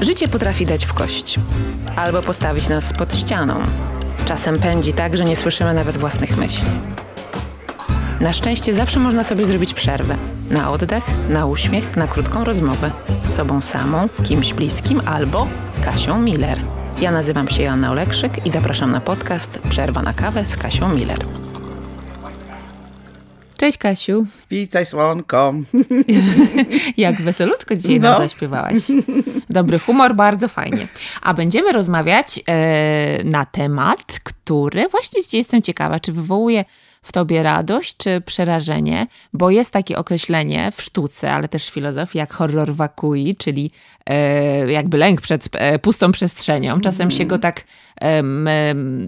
Życie 0.00 0.28
potrafi 0.28 0.66
dać 0.66 0.84
w 0.84 0.94
kość 0.94 1.38
albo 1.96 2.22
postawić 2.22 2.68
nas 2.68 2.92
pod 2.92 3.14
ścianą. 3.14 3.54
Czasem 4.24 4.56
pędzi 4.56 4.92
tak, 4.92 5.16
że 5.16 5.24
nie 5.24 5.36
słyszymy 5.36 5.74
nawet 5.74 5.96
własnych 5.96 6.36
myśli. 6.36 6.68
Na 8.20 8.32
szczęście 8.32 8.72
zawsze 8.72 9.00
można 9.00 9.24
sobie 9.24 9.46
zrobić 9.46 9.74
przerwę. 9.74 10.16
Na 10.50 10.70
oddech, 10.70 11.04
na 11.28 11.46
uśmiech, 11.46 11.96
na 11.96 12.06
krótką 12.06 12.44
rozmowę 12.44 12.90
z 13.22 13.34
sobą 13.34 13.60
samą, 13.60 14.08
kimś 14.22 14.54
bliskim 14.54 15.02
albo 15.06 15.46
Kasią 15.84 16.18
Miller. 16.18 16.58
Ja 17.00 17.10
nazywam 17.10 17.48
się 17.48 17.62
Joanna 17.62 17.90
Olekrzyk 17.90 18.46
i 18.46 18.50
zapraszam 18.50 18.90
na 18.90 19.00
podcast 19.00 19.58
Przerwa 19.68 20.02
na 20.02 20.12
kawę 20.12 20.46
z 20.46 20.56
Kasią 20.56 20.88
Miller. 20.88 21.18
Cześć 23.60 23.78
Kasiu. 23.78 24.26
Witaj 24.50 24.86
słonko. 24.86 25.54
Jak 26.96 27.22
weselutko 27.22 27.76
dzisiaj 27.76 28.00
no. 28.00 28.10
nam 28.10 28.22
zaśpiewałaś. 28.22 28.74
Dobry 29.50 29.78
humor, 29.78 30.14
bardzo 30.14 30.48
fajnie. 30.48 30.88
A 31.22 31.34
będziemy 31.34 31.72
rozmawiać 31.72 32.40
e, 32.48 33.24
na 33.24 33.44
temat, 33.44 34.20
który 34.24 34.88
właśnie 34.88 35.22
dzisiaj 35.22 35.38
jestem 35.40 35.62
ciekawa, 35.62 36.00
czy 36.00 36.12
wywołuje 36.12 36.64
w 37.02 37.12
tobie 37.12 37.42
radość 37.42 37.96
czy 37.96 38.20
przerażenie, 38.20 39.06
bo 39.32 39.50
jest 39.50 39.70
takie 39.70 39.98
określenie 39.98 40.72
w 40.72 40.82
sztuce, 40.82 41.32
ale 41.32 41.48
też 41.48 41.66
w 41.66 41.74
filozofii, 41.74 42.18
jak 42.18 42.32
horror 42.32 42.74
wakui, 42.74 43.36
czyli 43.36 43.70
e, 44.06 44.72
jakby 44.72 44.98
lęk 44.98 45.20
przed 45.20 45.48
e, 45.52 45.78
pustą 45.78 46.12
przestrzenią. 46.12 46.80
Czasem 46.80 47.10
się 47.10 47.24
go 47.24 47.38
tak, 47.38 47.64
e, 48.02 48.22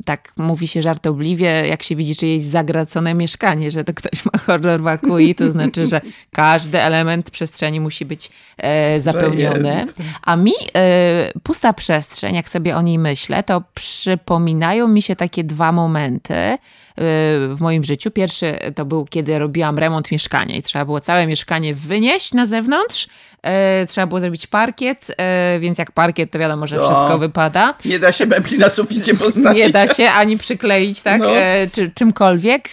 tak 0.05 0.33
mówi 0.37 0.69
się 0.69 0.83
żartobliwie, 0.83 1.47
jak 1.47 1.83
się 1.83 1.97
widzi 1.97 2.17
czyjeś 2.17 2.43
zagracone 2.43 3.15
mieszkanie, 3.15 3.71
że 3.71 3.85
to 3.85 3.95
ktoś 3.95 4.25
ma 4.25 4.39
horror 4.47 4.83
wakui, 4.83 5.35
to 5.35 5.51
znaczy, 5.51 5.87
że 5.87 6.01
każdy 6.33 6.81
element 6.81 7.31
przestrzeni 7.31 7.81
musi 7.81 8.05
być 8.05 8.31
e, 8.59 9.01
zapełniony. 9.01 9.87
A 10.23 10.37
mi 10.37 10.53
e, 10.77 11.33
pusta 11.43 11.73
przestrzeń, 11.73 12.35
jak 12.35 12.49
sobie 12.49 12.77
o 12.77 12.83
niej 12.83 12.99
myślę, 12.99 13.43
to 13.43 13.63
przypominają 13.75 14.89
mi 14.89 15.03
się 15.03 15.17
takie 15.17 15.45
dwa 15.45 15.73
momenty 15.73 16.57
w 16.97 17.57
moim 17.61 17.85
życiu. 17.85 18.11
Pierwszy 18.11 18.59
to 18.75 18.85
był, 18.85 19.05
kiedy 19.05 19.39
robiłam 19.39 19.79
remont 19.79 20.11
mieszkania 20.11 20.57
i 20.57 20.63
trzeba 20.63 20.85
było 20.85 21.01
całe 21.01 21.27
mieszkanie 21.27 21.75
wynieść 21.75 22.35
na 22.35 22.47
zewnątrz. 22.47 23.09
E, 23.43 23.87
trzeba 23.87 24.07
było 24.07 24.21
zrobić 24.21 24.47
parkiet, 24.47 25.07
e, 25.17 25.59
więc 25.61 25.79
jak 25.79 25.93
parkiet, 25.93 26.31
to 26.31 26.39
wiadomo, 26.39 26.67
że 26.67 26.77
wszystko 26.79 27.19
wypada. 27.19 27.75
Nie 27.85 27.99
da 27.99 28.13
się 28.13 28.27
mebli 28.27 28.59
na 28.59 28.69
suficie 28.69 29.15
postawić. 29.15 29.59
Nie 29.59 29.71
da 29.71 29.87
się 29.87 30.11
ani 30.11 30.39
przykleić, 30.39 31.03
tak, 31.03 31.21
no. 31.21 31.37
E, 31.37 31.69
czy 31.73 31.91
czymkolwiek. 31.91 32.71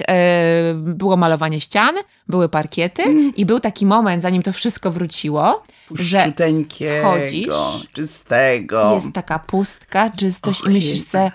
Było 0.73 1.17
malowanie 1.17 1.61
ścian, 1.61 1.95
były 2.28 2.50
parkiety 2.50 3.04
mm. 3.04 3.36
i 3.36 3.45
był 3.45 3.59
taki 3.59 3.86
moment, 3.86 4.23
zanim 4.23 4.44
to 4.44 4.54
wszystko 4.54 4.92
wróciło, 4.92 5.64
że 5.92 6.33
wchodzisz, 7.02 7.54
czystego. 7.94 8.95
Jest 8.95 9.14
taka 9.14 9.39
pustka, 9.39 10.09
czystość 10.09 10.61
Och, 10.61 10.70
i 10.70 10.73
myślisz 10.73 11.06
sobie, 11.06 11.31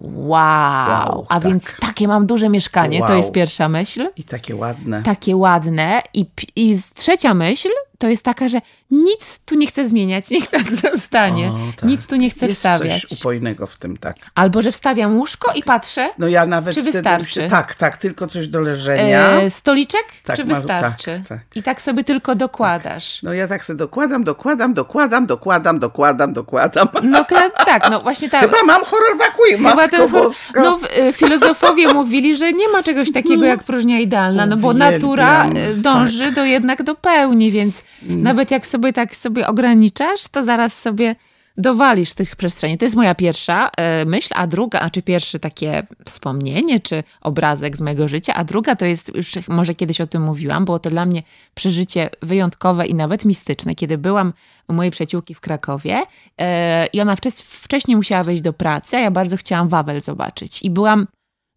Wow. 0.00 0.88
wow 0.88 1.26
A 1.28 1.40
tak. 1.40 1.48
więc 1.48 1.76
takie 1.80 2.08
mam 2.08 2.26
duże 2.26 2.48
mieszkanie, 2.48 3.00
wow. 3.00 3.08
to 3.08 3.14
jest 3.14 3.32
pierwsza 3.32 3.68
myśl. 3.68 4.08
I 4.16 4.24
takie 4.24 4.56
ładne. 4.56 5.02
Takie 5.02 5.36
ładne. 5.36 6.00
I, 6.14 6.26
I 6.56 6.78
trzecia 6.94 7.34
myśl 7.34 7.68
to 7.98 8.08
jest 8.08 8.22
taka, 8.22 8.48
że 8.48 8.60
nic 8.90 9.40
tu 9.44 9.54
nie 9.54 9.66
chcę 9.66 9.88
zmieniać, 9.88 10.30
niech 10.30 10.46
tak 10.46 10.72
zostanie. 10.92 11.48
O, 11.48 11.58
tak. 11.76 11.90
Nic 11.90 12.06
tu 12.06 12.16
nie 12.16 12.30
chcę 12.30 12.46
jest 12.46 12.58
wstawiać. 12.58 13.02
coś 13.02 13.20
upojnego 13.20 13.66
w 13.66 13.76
tym, 13.76 13.96
tak. 13.96 14.16
Albo, 14.34 14.62
że 14.62 14.72
wstawiam 14.72 15.16
łóżko 15.16 15.52
i 15.52 15.62
patrzę, 15.62 16.08
no 16.18 16.28
ja 16.28 16.46
nawet 16.46 16.74
czy 16.74 16.82
wystarczy. 16.82 17.32
Się, 17.32 17.48
tak, 17.48 17.74
tak, 17.74 17.96
tylko 17.96 18.26
coś 18.26 18.48
do 18.48 18.60
leżenia. 18.60 19.30
E, 19.30 19.50
stoliczek, 19.50 20.04
tak, 20.24 20.36
czy 20.36 20.44
wystarczy? 20.44 21.22
Tak, 21.28 21.38
tak. 21.38 21.56
I 21.56 21.62
tak 21.62 21.82
sobie 21.82 22.04
tylko 22.04 22.34
dokładasz. 22.34 23.14
Tak. 23.14 23.22
No 23.22 23.32
ja 23.32 23.48
tak 23.48 23.64
sobie 23.64 23.78
dokładam, 23.78 24.24
dokładam, 24.24 24.74
dokładam, 24.74 25.26
dokładam, 25.26 25.78
dokładam, 25.78 26.32
dokładam. 26.32 26.88
No 27.02 27.24
tak, 27.66 27.90
no 27.90 28.00
właśnie 28.00 28.28
tak. 28.28 28.40
Chyba 28.40 28.62
mam 28.66 28.84
horror 28.84 29.18
wakui, 29.18 29.68
Chyba 29.68 29.88
ten 29.88 30.10
horror, 30.10 30.32
No 30.54 30.78
y, 31.08 31.12
filozofowie 31.12 31.92
mówili, 31.94 32.36
że 32.36 32.52
nie 32.52 32.68
ma 32.68 32.82
czegoś 32.82 33.12
takiego 33.12 33.44
jak 33.44 33.62
próżnia 33.62 34.00
idealna, 34.00 34.46
no 34.46 34.56
bo 34.56 34.74
natura 34.74 35.46
y, 35.46 35.76
dąży 35.76 36.24
tak. 36.24 36.34
do 36.34 36.44
jednak 36.44 36.82
do 36.82 36.94
pełni, 36.94 37.50
więc. 37.50 37.82
Nawet 38.02 38.50
jak 38.50 38.66
sobie 38.66 38.92
tak 38.92 39.16
sobie 39.16 39.46
ograniczasz, 39.46 40.28
to 40.28 40.42
zaraz 40.42 40.78
sobie 40.78 41.14
dowalisz 41.58 42.14
tych 42.14 42.36
przestrzeni. 42.36 42.78
To 42.78 42.84
jest 42.84 42.96
moja 42.96 43.14
pierwsza 43.14 43.70
y, 44.02 44.06
myśl, 44.06 44.28
a 44.36 44.46
druga, 44.46 44.80
a 44.80 44.90
czy 44.90 45.02
pierwsze 45.02 45.38
takie 45.38 45.86
wspomnienie, 46.04 46.80
czy 46.80 47.02
obrazek 47.20 47.76
z 47.76 47.80
mojego 47.80 48.08
życia, 48.08 48.34
a 48.34 48.44
druga 48.44 48.76
to 48.76 48.84
jest, 48.84 49.14
już 49.14 49.48
może 49.48 49.74
kiedyś 49.74 50.00
o 50.00 50.06
tym 50.06 50.22
mówiłam, 50.22 50.64
było 50.64 50.78
to 50.78 50.90
dla 50.90 51.06
mnie 51.06 51.22
przeżycie 51.54 52.10
wyjątkowe 52.22 52.86
i 52.86 52.94
nawet 52.94 53.24
mistyczne, 53.24 53.74
kiedy 53.74 53.98
byłam 53.98 54.32
u 54.68 54.72
mojej 54.72 54.90
przyjaciółki 54.90 55.34
w 55.34 55.40
Krakowie 55.40 55.98
y, 56.00 56.44
i 56.92 57.00
ona 57.00 57.16
wcześniej 57.44 57.96
musiała 57.96 58.24
wejść 58.24 58.42
do 58.42 58.52
pracy, 58.52 58.96
a 58.96 59.00
ja 59.00 59.10
bardzo 59.10 59.36
chciałam 59.36 59.68
Wawel 59.68 60.00
zobaczyć. 60.00 60.62
I 60.62 60.70
byłam 60.70 61.06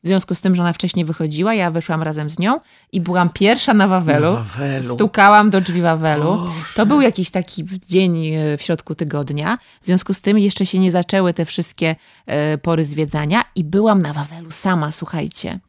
w 0.04 0.08
związku 0.08 0.36
z 0.36 0.42
tym, 0.42 0.56
że 0.56 0.62
ona 0.62 0.74
wcześniej 0.74 1.06
wychodziła, 1.06 1.54
ja 1.54 1.72
wyszłam 1.72 2.04
razem 2.04 2.30
z 2.30 2.40
nią 2.40 2.60
i 2.92 3.02
byłam 3.02 3.30
pierwsza 3.30 3.74
na 3.74 3.88
Wawelu. 3.88 4.34
Na 4.34 4.44
Wawelu. 4.44 4.94
Stukałam 4.94 5.50
do 5.50 5.62
drzwi 5.62 5.82
Wawelu. 5.82 6.36
Boże. 6.38 6.52
To 6.76 6.86
był 6.86 7.02
jakiś 7.02 7.32
taki 7.32 7.66
dzień 7.88 8.28
e, 8.28 8.58
w 8.58 8.62
środku 8.62 8.96
tygodnia. 8.96 9.58
W 9.82 9.86
związku 9.86 10.14
z 10.14 10.22
tym 10.22 10.40
jeszcze 10.40 10.66
się 10.66 10.80
nie 10.80 10.92
zaczęły 10.92 11.34
te 11.34 11.46
wszystkie 11.46 11.96
e, 12.26 12.58
pory 12.58 12.84
zwiedzania 12.84 13.44
i 13.56 13.64
byłam 13.64 14.00
na 14.00 14.14
Wawelu 14.14 14.52
sama, 14.52 14.92
słuchajcie. 14.92 15.60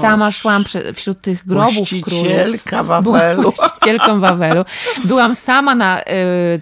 Sama 0.00 0.32
szłam 0.32 0.64
wśród 0.94 1.20
tych 1.20 1.46
grobów 1.46 1.88
królów. 2.02 2.64
Wawelu. 2.70 3.02
Byłam 3.02 3.42
właścicielką 3.42 4.20
Wawelu. 4.20 4.64
Byłam 5.04 5.34
sama 5.34 5.74
na, 5.74 6.02
y, 6.02 6.04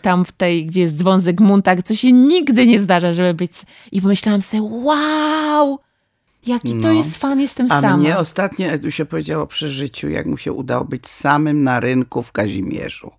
tam 0.02 0.24
w 0.24 0.32
tej, 0.32 0.66
gdzie 0.66 0.80
jest 0.80 0.96
dzwon 0.96 1.20
Zygmunta, 1.20 1.82
co 1.82 1.94
się 1.94 2.12
nigdy 2.12 2.66
nie 2.66 2.78
zdarza, 2.78 3.12
żeby 3.12 3.34
być... 3.34 3.52
I 3.92 4.02
pomyślałam 4.02 4.42
sobie, 4.42 4.62
wow! 4.62 5.78
Jaki 6.48 6.74
no. 6.74 6.82
to 6.82 6.92
jest 6.92 7.16
fan, 7.16 7.40
jestem 7.40 7.66
A 7.66 7.80
sama. 7.80 7.94
A 7.94 7.96
mnie 7.96 8.18
ostatnio 8.18 8.66
Edusia 8.66 9.04
powiedziała 9.04 9.42
o 9.42 9.46
przeżyciu, 9.46 10.08
jak 10.08 10.26
mu 10.26 10.36
się 10.36 10.52
udało 10.52 10.84
być 10.84 11.08
samym 11.08 11.62
na 11.62 11.80
rynku 11.80 12.22
w 12.22 12.32
Kazimierzu. 12.32 13.10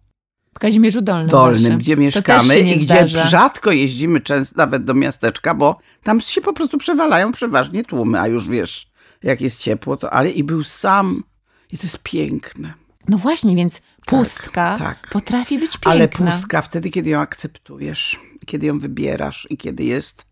W 0.54 0.60
Kazimierzu 0.60 1.02
Dolnym. 1.02 1.28
Dolnym, 1.28 1.78
gdzie 1.78 1.98
mieszkamy 1.98 2.60
i 2.60 2.86
gdzie 2.86 3.08
rzadko 3.08 3.72
jeździmy 3.72 4.20
często 4.22 4.58
nawet 4.58 4.84
do 4.84 4.94
miasteczka, 4.94 5.54
bo 5.54 5.78
tam 6.04 6.22
się 6.22 6.42
po 6.42 6.54
prostu 6.54 6.78
przewalają 6.78 7.32
przeważnie 7.32 7.84
tłumy, 7.84 8.20
a 8.20 8.28
już 8.28 8.48
wiesz, 8.48 8.92
jak 9.24 9.42
jest 9.42 9.62
ciepło, 9.62 9.98
to 9.98 10.14
ale 10.14 10.32
i 10.32 10.44
był 10.44 10.64
sam. 10.64 11.24
I 11.72 11.78
to 11.78 11.84
jest 11.84 12.00
piękne. 12.04 12.74
No 13.08 13.18
właśnie, 13.18 13.56
więc 13.56 13.82
pustka 14.06 14.78
tak, 14.80 15.02
tak. 15.02 15.12
potrafi 15.12 15.60
być 15.60 15.72
piękna. 15.72 15.92
Ale 15.92 16.08
pustka 16.08 16.62
wtedy, 16.62 16.90
kiedy 16.90 17.10
ją 17.10 17.20
akceptujesz, 17.20 18.20
kiedy 18.46 18.66
ją 18.66 18.80
wybierasz 18.80 19.48
i 19.50 19.58
kiedy 19.58 19.84
jest 19.84 20.29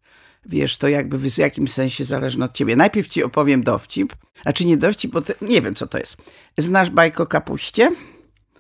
wiesz, 0.48 0.78
to 0.78 0.88
jakby 0.88 1.18
w 1.18 1.38
jakimś 1.38 1.74
sensie 1.74 2.06
zależy 2.06 2.44
od 2.44 2.54
ciebie. 2.54 2.76
Najpierw 2.76 3.08
ci 3.08 3.24
opowiem 3.24 3.64
dowcip, 3.64 4.16
znaczy 4.42 4.66
nie 4.66 4.78
dowcip, 4.78 5.12
bo 5.12 5.22
nie 5.42 5.62
wiem, 5.62 5.76
co 5.76 5.88
to 5.88 5.98
jest. 5.98 6.18
Znasz 6.58 6.90
bajkę 6.90 7.24
o 7.24 7.28
kapuście? 7.28 7.92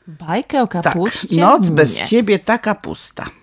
Bajkę 0.07 0.61
o 0.61 0.67
kapuście? 0.67 1.27
Tak. 1.27 1.37
Noc 1.37 1.69
nie. 1.69 1.75
bez 1.75 2.03
ciebie 2.03 2.39
taka 2.39 2.75
pusta. 2.75 3.25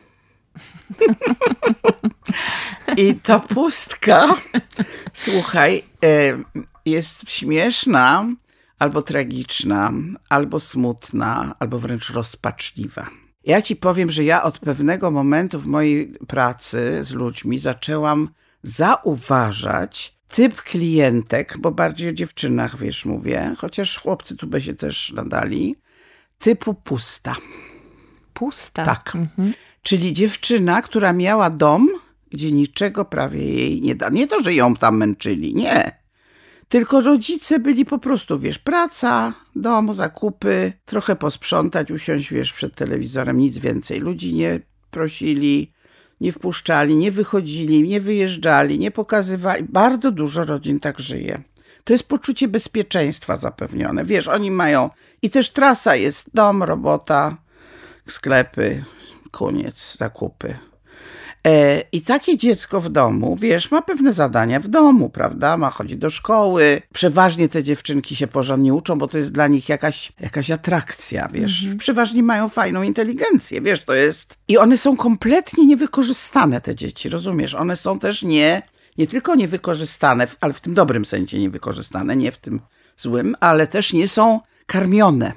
I 2.97 3.15
to 3.15 3.41
pustka, 3.41 4.37
słuchaj, 5.15 5.83
e, 6.05 6.39
jest 6.87 7.31
śmieszna, 7.31 8.27
albo 8.79 9.03
tragiczna, 9.03 9.93
albo 10.29 10.61
smutna, 10.61 11.55
albo 11.59 11.79
wręcz 11.79 12.11
rozpaczliwa. 12.11 13.11
Ja 13.47 13.63
ci 13.63 13.77
powiem, 13.77 14.11
że 14.11 14.25
ja 14.25 14.43
od 14.43 14.59
pewnego 14.59 15.11
momentu 15.11 15.61
w 15.61 15.67
mojej 15.67 16.09
pracy 16.09 17.05
z 17.05 17.13
ludźmi 17.13 17.59
zaczęłam 17.59 18.29
zauważać 18.63 20.19
typ 20.29 20.63
klientek, 20.63 21.59
bo 21.59 21.73
bardziej 21.73 22.09
o 22.09 22.13
dziewczynach, 22.13 22.79
wiesz, 22.79 23.05
mówię, 23.05 23.55
chociaż 23.59 23.99
chłopcy 23.99 24.37
tu 24.37 24.47
by 24.47 24.61
się 24.61 24.75
też 24.75 25.13
nadali, 25.13 25.77
typu 26.39 26.75
pusta. 26.75 27.37
Pusta? 28.33 28.85
Tak. 28.85 29.13
Mhm. 29.15 29.55
Czyli 29.83 30.13
dziewczyna, 30.13 30.83
która 30.83 31.13
miała 31.13 31.51
dom, 31.51 31.89
gdzie 32.31 32.53
niczego 32.53 33.05
prawie 33.05 33.45
jej 33.45 33.81
nie 33.81 33.95
da. 33.95 34.09
Nie 34.09 34.27
to, 34.27 34.43
że 34.43 34.55
ją 34.55 34.77
tam 34.77 34.97
męczyli, 34.97 35.55
nie. 35.55 36.04
Tylko 36.69 37.01
rodzice 37.01 37.59
byli 37.59 37.85
po 37.85 37.99
prostu, 37.99 38.39
wiesz, 38.39 38.59
praca, 38.59 39.33
dom, 39.57 39.95
zakupy, 39.95 40.73
trochę 40.85 41.17
posprzątać, 41.17 41.91
usiąść, 41.91 42.33
wiesz, 42.33 42.53
przed 42.53 42.75
telewizorem, 42.75 43.39
nic 43.39 43.59
więcej. 43.59 44.01
Ludzi 44.01 44.35
nie 44.35 44.61
prosili, 44.91 45.73
nie 46.21 46.33
wpuszczali, 46.33 46.97
nie 46.97 47.13
wychodzili, 47.13 47.89
nie 47.89 48.01
wyjeżdżali, 48.01 48.79
nie 48.79 48.91
pokazywali. 48.91 49.65
Bardzo 49.69 50.11
dużo 50.11 50.45
rodzin 50.45 50.81
tak 50.81 51.01
żyje. 51.01 51.43
To 51.85 51.93
jest 51.93 52.09
poczucie 52.09 52.49
bezpieczeństwa 52.49 53.37
zapewnione. 53.37 54.05
Wiesz, 54.05 54.29
oni 54.29 54.51
mają 54.51 54.91
i 55.23 55.31
też 55.31 55.51
trasa 55.51 55.97
jest 55.97 56.31
dom, 56.35 56.63
robota, 56.63 57.37
sklepy, 58.09 58.85
koniec, 59.31 59.97
zakupy. 59.97 60.59
E, 61.47 61.83
I 61.93 62.03
takie 62.03 62.37
dziecko 62.37 62.81
w 62.81 62.89
domu, 62.89 63.37
wiesz, 63.41 63.71
ma 63.71 63.83
pewne 63.83 64.13
zadania 64.13 64.61
w 64.61 64.69
domu, 64.69 65.11
prawda? 65.11 65.57
Ma 65.57 65.71
chodzić 65.71 65.99
do 65.99 66.11
szkoły. 66.11 66.83
Przeważnie 66.93 67.49
te 67.49 67.63
dziewczynki 67.63 68.17
się 68.17 68.27
porządnie 68.27 68.75
uczą, 68.75 68.99
bo 68.99 69.09
to 69.09 69.19
jest 69.19 69.33
dla 69.33 69.47
nich 69.47 69.69
jakaś, 69.69 70.13
jakaś 70.21 70.51
atrakcja, 70.51 71.29
wiesz. 71.33 71.63
Mhm. 71.63 71.79
Przeważnie 71.79 72.23
mają 72.23 72.49
fajną 72.49 72.83
inteligencję, 72.83 73.61
wiesz, 73.61 73.85
to 73.85 73.95
jest... 73.95 74.39
I 74.49 74.59
one 74.59 74.79
są 74.79 74.97
kompletnie 74.97 75.67
niewykorzystane, 75.67 76.61
te 76.61 76.75
dzieci, 76.75 77.09
rozumiesz? 77.09 77.55
One 77.55 77.77
są 77.77 77.99
też 77.99 78.23
nie, 78.23 78.63
nie 78.99 79.07
tylko 79.07 79.35
niewykorzystane, 79.35 80.27
ale 80.41 80.53
w 80.53 80.61
tym 80.61 80.75
dobrym 80.75 81.05
sensie 81.05 81.39
niewykorzystane, 81.39 82.17
nie 82.17 82.33
w 82.33 82.39
tym 82.39 82.61
złym, 82.97 83.37
ale 83.41 83.67
też 83.67 83.93
nie 83.93 84.09
są 84.09 84.41
karmione. 84.67 85.33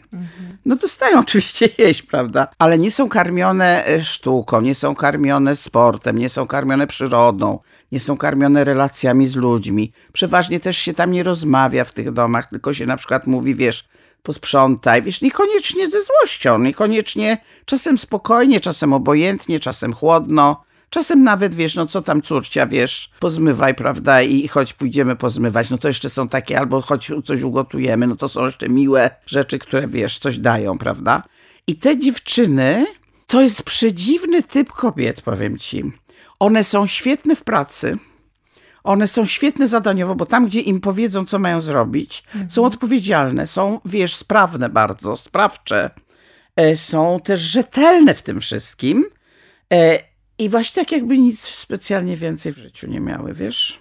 No 0.66 0.76
dostają 0.76 1.20
oczywiście 1.20 1.70
jeść, 1.86 2.02
prawda? 2.02 2.48
Ale 2.60 2.78
nie 2.78 2.92
są 2.92 3.10
karmione 3.10 3.86
e, 3.88 4.04
sztuką, 4.04 4.62
nie 4.62 4.76
są 4.76 4.96
karmione 4.96 5.56
sportem, 5.56 6.18
nie 6.18 6.30
są 6.30 6.48
karmione 6.48 6.88
przyrodą, 6.88 7.60
nie 7.92 8.00
są 8.00 8.18
karmione 8.18 8.64
relacjami 8.64 9.28
z 9.28 9.36
ludźmi. 9.36 9.92
Przeważnie 10.14 10.60
też 10.60 10.78
się 10.78 10.94
tam 10.94 11.12
nie 11.12 11.24
rozmawia 11.24 11.86
w 11.86 11.94
tych 11.94 12.12
domach, 12.12 12.50
tylko 12.50 12.74
się 12.74 12.86
na 12.86 12.98
przykład 12.98 13.28
mówi, 13.28 13.56
wiesz, 13.56 13.88
posprzątaj, 14.24 15.02
wiesz, 15.02 15.22
niekoniecznie 15.22 15.90
ze 15.90 16.00
złością, 16.02 16.60
niekoniecznie 16.60 17.38
czasem 17.66 17.98
spokojnie, 17.98 18.60
czasem 18.60 18.94
obojętnie, 18.94 19.60
czasem 19.60 19.94
chłodno. 19.94 20.67
Czasem 20.90 21.24
nawet, 21.24 21.56
wiesz, 21.56 21.76
no 21.76 21.86
co 21.86 22.02
tam 22.02 22.22
córcia, 22.22 22.68
wiesz, 22.68 23.12
pozmywaj, 23.20 23.76
prawda, 23.76 24.22
i 24.22 24.48
choć 24.48 24.74
pójdziemy 24.74 25.16
pozmywać, 25.16 25.70
no 25.70 25.78
to 25.78 25.88
jeszcze 25.88 26.10
są 26.10 26.28
takie, 26.28 26.60
albo 26.60 26.82
choć 26.82 27.12
coś 27.26 27.42
ugotujemy, 27.42 28.08
no 28.08 28.16
to 28.16 28.30
są 28.30 28.46
jeszcze 28.46 28.70
miłe 28.70 29.10
rzeczy, 29.26 29.60
które, 29.60 29.88
wiesz, 29.88 30.20
coś 30.20 30.38
dają, 30.38 30.78
prawda. 30.78 31.24
I 31.68 31.76
te 31.76 32.00
dziewczyny, 32.00 32.86
to 33.28 33.42
jest 33.42 33.64
przedziwny 33.64 34.44
typ 34.44 34.72
kobiet, 34.72 35.22
powiem 35.22 35.58
ci. 35.58 35.92
One 36.40 36.64
są 36.64 36.88
świetne 36.88 37.36
w 37.36 37.44
pracy, 37.44 37.98
one 38.84 39.08
są 39.08 39.26
świetne 39.26 39.68
zadaniowo, 39.68 40.16
bo 40.16 40.26
tam, 40.26 40.46
gdzie 40.46 40.60
im 40.60 40.82
powiedzą, 40.82 41.26
co 41.26 41.40
mają 41.40 41.62
zrobić, 41.62 42.24
mhm. 42.28 42.52
są 42.52 42.66
odpowiedzialne, 42.66 43.48
są, 43.48 43.80
wiesz, 43.86 44.16
sprawne 44.16 44.70
bardzo, 44.70 45.18
sprawcze, 45.18 45.90
e, 46.56 46.78
są 46.78 47.20
też 47.24 47.40
rzetelne 47.40 48.14
w 48.14 48.22
tym 48.22 48.42
wszystkim. 48.42 49.06
I 50.40 50.50
właśnie 50.50 50.84
tak 50.84 50.92
jakby 50.92 51.18
nic 51.18 51.40
specjalnie 51.40 52.18
więcej 52.18 52.54
w 52.54 52.58
życiu 52.58 52.88
nie 52.88 53.00
miały, 53.00 53.34
wiesz? 53.34 53.80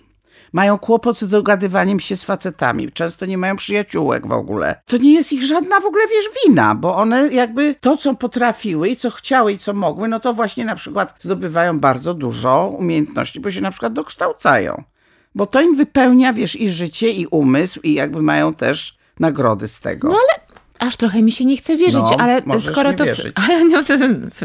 Mają 0.52 0.78
kłopot 0.78 1.18
z 1.18 1.28
dogadywaniem 1.28 2.00
się 2.00 2.16
z 2.16 2.24
facetami. 2.24 2.92
Często 2.92 3.26
nie 3.26 3.38
mają 3.38 3.56
przyjaciółek 3.56 4.26
w 4.26 4.32
ogóle. 4.32 4.80
To 4.86 4.96
nie 4.96 5.12
jest 5.14 5.32
ich 5.32 5.44
żadna 5.44 5.80
w 5.80 5.86
ogóle, 5.86 6.04
wiesz, 6.08 6.24
wina, 6.44 6.74
bo 6.74 6.96
one 6.96 7.28
jakby 7.28 7.74
to, 7.80 7.96
co 7.96 8.14
potrafiły 8.14 8.88
i 8.88 8.96
co 8.96 9.10
chciały 9.10 9.52
i 9.52 9.58
co 9.58 9.74
mogły, 9.74 10.08
no 10.08 10.20
to 10.20 10.34
właśnie 10.34 10.64
na 10.64 10.76
przykład 10.76 11.14
zdobywają 11.18 11.80
bardzo 11.80 12.14
dużo 12.14 12.74
umiejętności, 12.78 13.40
bo 13.40 13.50
się 13.50 13.60
na 13.60 13.70
przykład 13.70 13.92
dokształcają. 13.92 14.82
Bo 15.34 15.46
to 15.46 15.60
im 15.60 15.76
wypełnia, 15.76 16.32
wiesz, 16.32 16.56
i 16.56 16.70
życie, 16.70 17.10
i 17.10 17.26
umysł, 17.26 17.80
i 17.82 17.94
jakby 17.94 18.22
mają 18.22 18.54
też 18.54 18.98
nagrody 19.20 19.68
z 19.68 19.80
tego. 19.80 20.08
No 20.08 20.14
ale 20.14 20.45
Aż 20.78 20.96
trochę 20.96 21.22
mi 21.22 21.32
się 21.32 21.44
nie 21.44 21.56
chce 21.56 21.76
wierzyć, 21.76 22.04
no, 22.10 22.16
ale 22.18 22.42
skoro 22.60 22.92
to. 22.92 23.04
Ale 23.46 23.64
no, 23.64 23.84
to 23.84 23.94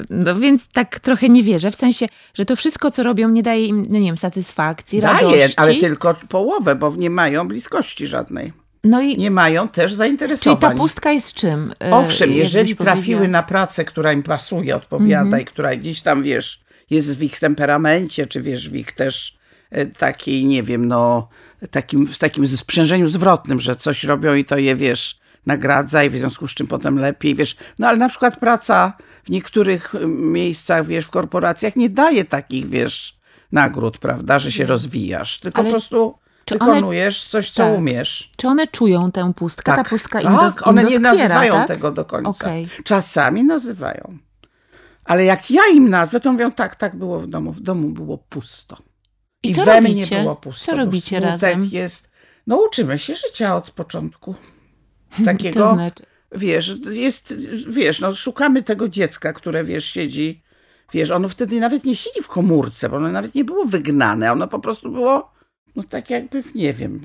no, 0.10 0.36
więc 0.36 0.68
tak 0.68 1.00
trochę 1.00 1.30
nie 1.30 1.44
wierzę, 1.44 1.72
w 1.72 1.75
sensie, 1.75 2.07
że 2.33 2.45
to 2.45 2.56
wszystko, 2.56 2.92
co 2.92 3.04
robią, 3.04 3.30
nie 3.30 3.44
daje 3.44 3.66
im, 3.66 3.83
no 3.89 4.00
nie 4.00 4.06
wiem, 4.06 4.18
satysfakcji, 4.18 5.01
daje, 5.01 5.13
radości. 5.13 5.54
ale 5.57 5.75
tylko 5.75 6.16
połowę, 6.30 6.75
bo 6.75 6.95
nie 6.98 7.10
mają 7.10 7.48
bliskości 7.48 8.07
żadnej. 8.07 8.54
No 8.83 9.01
i, 9.01 9.18
nie 9.18 9.31
mają 9.31 9.68
też 9.68 9.94
zainteresowań. 9.94 10.62
Czyli 10.62 10.72
ta 10.72 10.78
pustka 10.78 11.12
jest 11.12 11.33
czym? 11.33 11.74
E, 11.83 11.95
Owszem, 11.95 12.31
jeżeli 12.31 12.75
trafiły 12.75 13.27
na 13.27 13.44
pracę, 13.44 13.86
która 13.86 14.13
im 14.13 14.24
pasuje, 14.24 14.75
odpowiada 14.75 15.22
mm 15.22 15.39
-hmm. 15.39 15.42
i 15.42 15.45
która 15.45 15.75
gdzieś 15.75 16.01
tam, 16.01 16.24
wiesz, 16.24 16.62
jest 16.89 17.18
w 17.18 17.24
ich 17.24 17.39
temperamencie, 17.39 18.27
czy 18.27 18.42
wiesz, 18.42 18.69
w 18.69 18.75
ich 18.75 18.92
też 18.92 19.38
e, 19.72 19.86
takiej, 19.86 20.45
nie 20.45 20.63
wiem, 20.63 20.88
no, 20.88 21.30
takim, 21.72 22.07
w 22.07 22.18
takim 22.18 22.48
sprzężeniu 22.48 23.07
zwrotnym, 23.07 23.60
że 23.60 23.75
coś 23.75 24.04
robią 24.04 24.36
i 24.36 24.45
to 24.45 24.57
je, 24.57 24.75
wiesz, 24.75 25.20
nagradza 25.45 26.03
i 26.03 26.09
w 26.09 26.15
związku 26.15 26.47
z 26.47 26.53
czym 26.53 26.67
potem 26.67 26.97
lepiej, 26.99 27.35
wiesz. 27.35 27.55
No 27.79 27.88
ale 27.88 27.97
na 27.97 28.09
przykład 28.09 28.39
praca 28.39 28.93
w 29.23 29.29
niektórych 29.29 29.93
miejscach, 30.07 30.85
wiesz, 30.85 31.05
w 31.05 31.09
korporacjach 31.09 31.75
nie 31.75 31.89
daje 31.89 32.25
takich, 32.25 32.69
wiesz, 32.69 33.19
nagród, 33.51 33.97
prawda, 33.97 34.39
że 34.39 34.51
się 34.51 34.65
rozwijasz, 34.65 35.39
tylko 35.39 35.61
ale... 35.61 35.69
po 35.69 35.71
prostu 35.71 36.15
wykonujesz 36.51 37.23
one, 37.23 37.29
coś, 37.29 37.51
co 37.51 37.63
tak. 37.63 37.77
umiesz. 37.77 38.31
Czy 38.38 38.47
one 38.47 38.67
czują 38.67 39.11
tę 39.11 39.33
pustkę? 39.35 39.63
Tak, 39.75 39.83
Ta 39.83 39.89
pustka 39.89 40.21
tak, 40.21 40.31
im 40.31 40.38
dos, 40.38 40.55
one 40.63 40.81
im 40.81 40.88
nie 40.88 40.99
nazywają 40.99 41.53
tak? 41.53 41.67
tego 41.67 41.91
do 41.91 42.05
końca. 42.05 42.29
Okay. 42.29 42.67
Czasami 42.83 43.43
nazywają. 43.43 44.17
Ale 45.03 45.25
jak 45.25 45.51
ja 45.51 45.61
im 45.73 45.89
nazwę, 45.89 46.19
to 46.19 46.31
mówią, 46.31 46.51
tak, 46.51 46.75
tak 46.75 46.95
było 46.95 47.19
w 47.19 47.27
domu. 47.27 47.51
W 47.51 47.59
domu 47.59 47.89
było 47.89 48.17
pusto. 48.17 48.77
I, 49.43 49.51
I 49.51 49.55
co 49.55 49.65
we 49.65 49.75
robicie? 49.75 50.15
mnie 50.15 50.23
było 50.23 50.35
pusto. 50.35 50.71
Co 50.71 50.77
robicie 50.77 51.19
razem? 51.19 51.69
jest, 51.71 52.11
no 52.47 52.57
uczymy 52.67 52.97
się 52.97 53.15
życia 53.15 53.55
od 53.55 53.71
początku. 53.71 54.35
Takiego, 55.25 55.60
to 55.60 55.74
znaczy? 55.74 56.04
wiesz, 56.31 56.75
jest, 56.92 57.36
wiesz, 57.69 58.00
no 58.00 58.16
szukamy 58.16 58.63
tego 58.63 58.90
dziecka, 58.90 59.34
które, 59.34 59.63
wiesz, 59.63 59.86
siedzi, 59.86 60.42
wiesz, 60.94 61.12
ono 61.12 61.30
wtedy 61.30 61.60
nawet 61.60 61.84
nie 61.84 61.96
siedzi 61.96 62.22
w 62.24 62.28
komórce, 62.28 62.90
bo 62.90 62.98
ono 62.98 63.12
nawet 63.12 63.36
nie 63.36 63.46
było 63.46 63.66
wygnane, 63.66 64.31
ono 64.31 64.48
po 64.48 64.60
prostu 64.60 64.92
było 64.92 65.31
no 65.75 65.83
tak 65.83 66.09
jakby, 66.09 66.44
nie 66.56 66.73
wiem, 66.73 67.01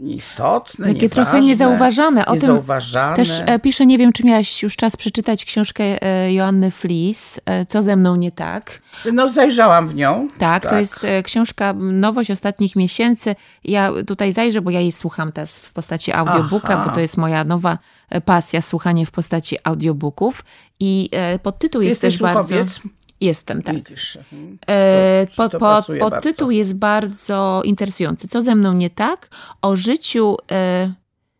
nieistotne, 0.00 0.86
Takie 0.86 1.02
nieważne, 1.02 1.24
trochę 1.24 1.40
niezauważane. 1.40 2.26
O 2.26 2.34
niezauważane. 2.34 3.16
tym 3.16 3.24
też 3.24 3.42
e, 3.46 3.58
piszę, 3.58 3.86
nie 3.86 3.98
wiem, 3.98 4.12
czy 4.12 4.24
miałaś 4.24 4.62
już 4.62 4.76
czas 4.76 4.96
przeczytać 4.96 5.44
książkę 5.44 6.02
e, 6.02 6.32
Joanny 6.32 6.70
Flis, 6.70 7.40
e, 7.46 7.66
Co 7.66 7.82
ze 7.82 7.96
mną 7.96 8.16
nie 8.16 8.32
tak. 8.32 8.82
No 9.12 9.28
zajrzałam 9.28 9.88
w 9.88 9.94
nią. 9.94 10.28
Tak, 10.38 10.62
tak. 10.62 10.70
to 10.70 10.78
jest 10.78 11.06
książka, 11.24 11.72
nowość 11.78 12.30
ostatnich 12.30 12.76
miesięcy. 12.76 13.36
Ja 13.64 13.90
tutaj 14.06 14.32
zajrzę, 14.32 14.60
bo 14.60 14.70
ja 14.70 14.80
jej 14.80 14.92
słucham 14.92 15.32
teraz 15.32 15.60
w 15.60 15.72
postaci 15.72 16.12
audiobooka, 16.12 16.74
Aha. 16.74 16.84
bo 16.86 16.94
to 16.94 17.00
jest 17.00 17.16
moja 17.16 17.44
nowa 17.44 17.78
pasja, 18.24 18.60
słuchanie 18.60 19.06
w 19.06 19.10
postaci 19.10 19.56
audiobooków. 19.64 20.44
I 20.80 21.10
podtytuł 21.42 21.82
jest 21.82 22.00
też 22.00 22.18
bardzo... 22.18 22.56
Jestem, 23.20 23.62
tak. 23.62 23.76
Widzisz. 23.76 24.16
Mhm. 24.16 24.58
E, 24.66 25.26
pod, 25.36 25.52
pod, 25.52 25.86
pod 26.00 26.22
tytuł 26.22 26.50
jest 26.50 26.74
bardzo 26.74 27.62
interesujący. 27.64 28.28
Co 28.28 28.42
ze 28.42 28.54
mną 28.54 28.72
nie 28.72 28.90
tak? 28.90 29.28
O 29.62 29.76
życiu 29.76 30.36
e, 30.50 30.92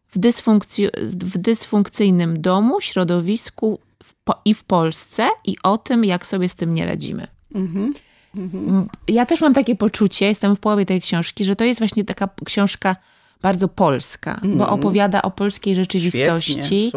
w, 0.09 0.19
dysfunkcji, 0.19 0.89
w 1.07 1.39
dysfunkcyjnym 1.39 2.41
domu, 2.41 2.81
środowisku 2.81 3.79
w, 4.05 4.15
i 4.45 4.55
w 4.55 4.65
Polsce 4.65 5.29
i 5.45 5.57
o 5.63 5.79
tym, 5.79 6.05
jak 6.05 6.27
sobie 6.27 6.49
z 6.49 6.55
tym 6.55 6.73
nie 6.73 6.87
radzimy. 6.87 7.27
Mhm. 7.55 7.95
Mhm. 8.37 8.89
Ja 9.09 9.27
też 9.27 9.41
mam 9.41 9.55
takie 9.55 9.77
poczucie, 9.77 10.27
jestem 10.27 10.57
w 10.57 10.61
połowie 10.61 10.87
tej 10.87 11.01
książki, 11.01 11.45
że 11.45 11.57
to 11.57 11.65
jest 11.65 11.81
właśnie 11.81 12.05
taka 12.05 12.29
książka 12.45 12.97
bardzo 13.43 13.69
polska, 13.69 14.41
mm. 14.45 14.59
bo 14.59 14.69
opowiada 14.69 15.23
o 15.23 15.31
polskiej 15.31 15.75
rzeczywistości. 15.75 16.93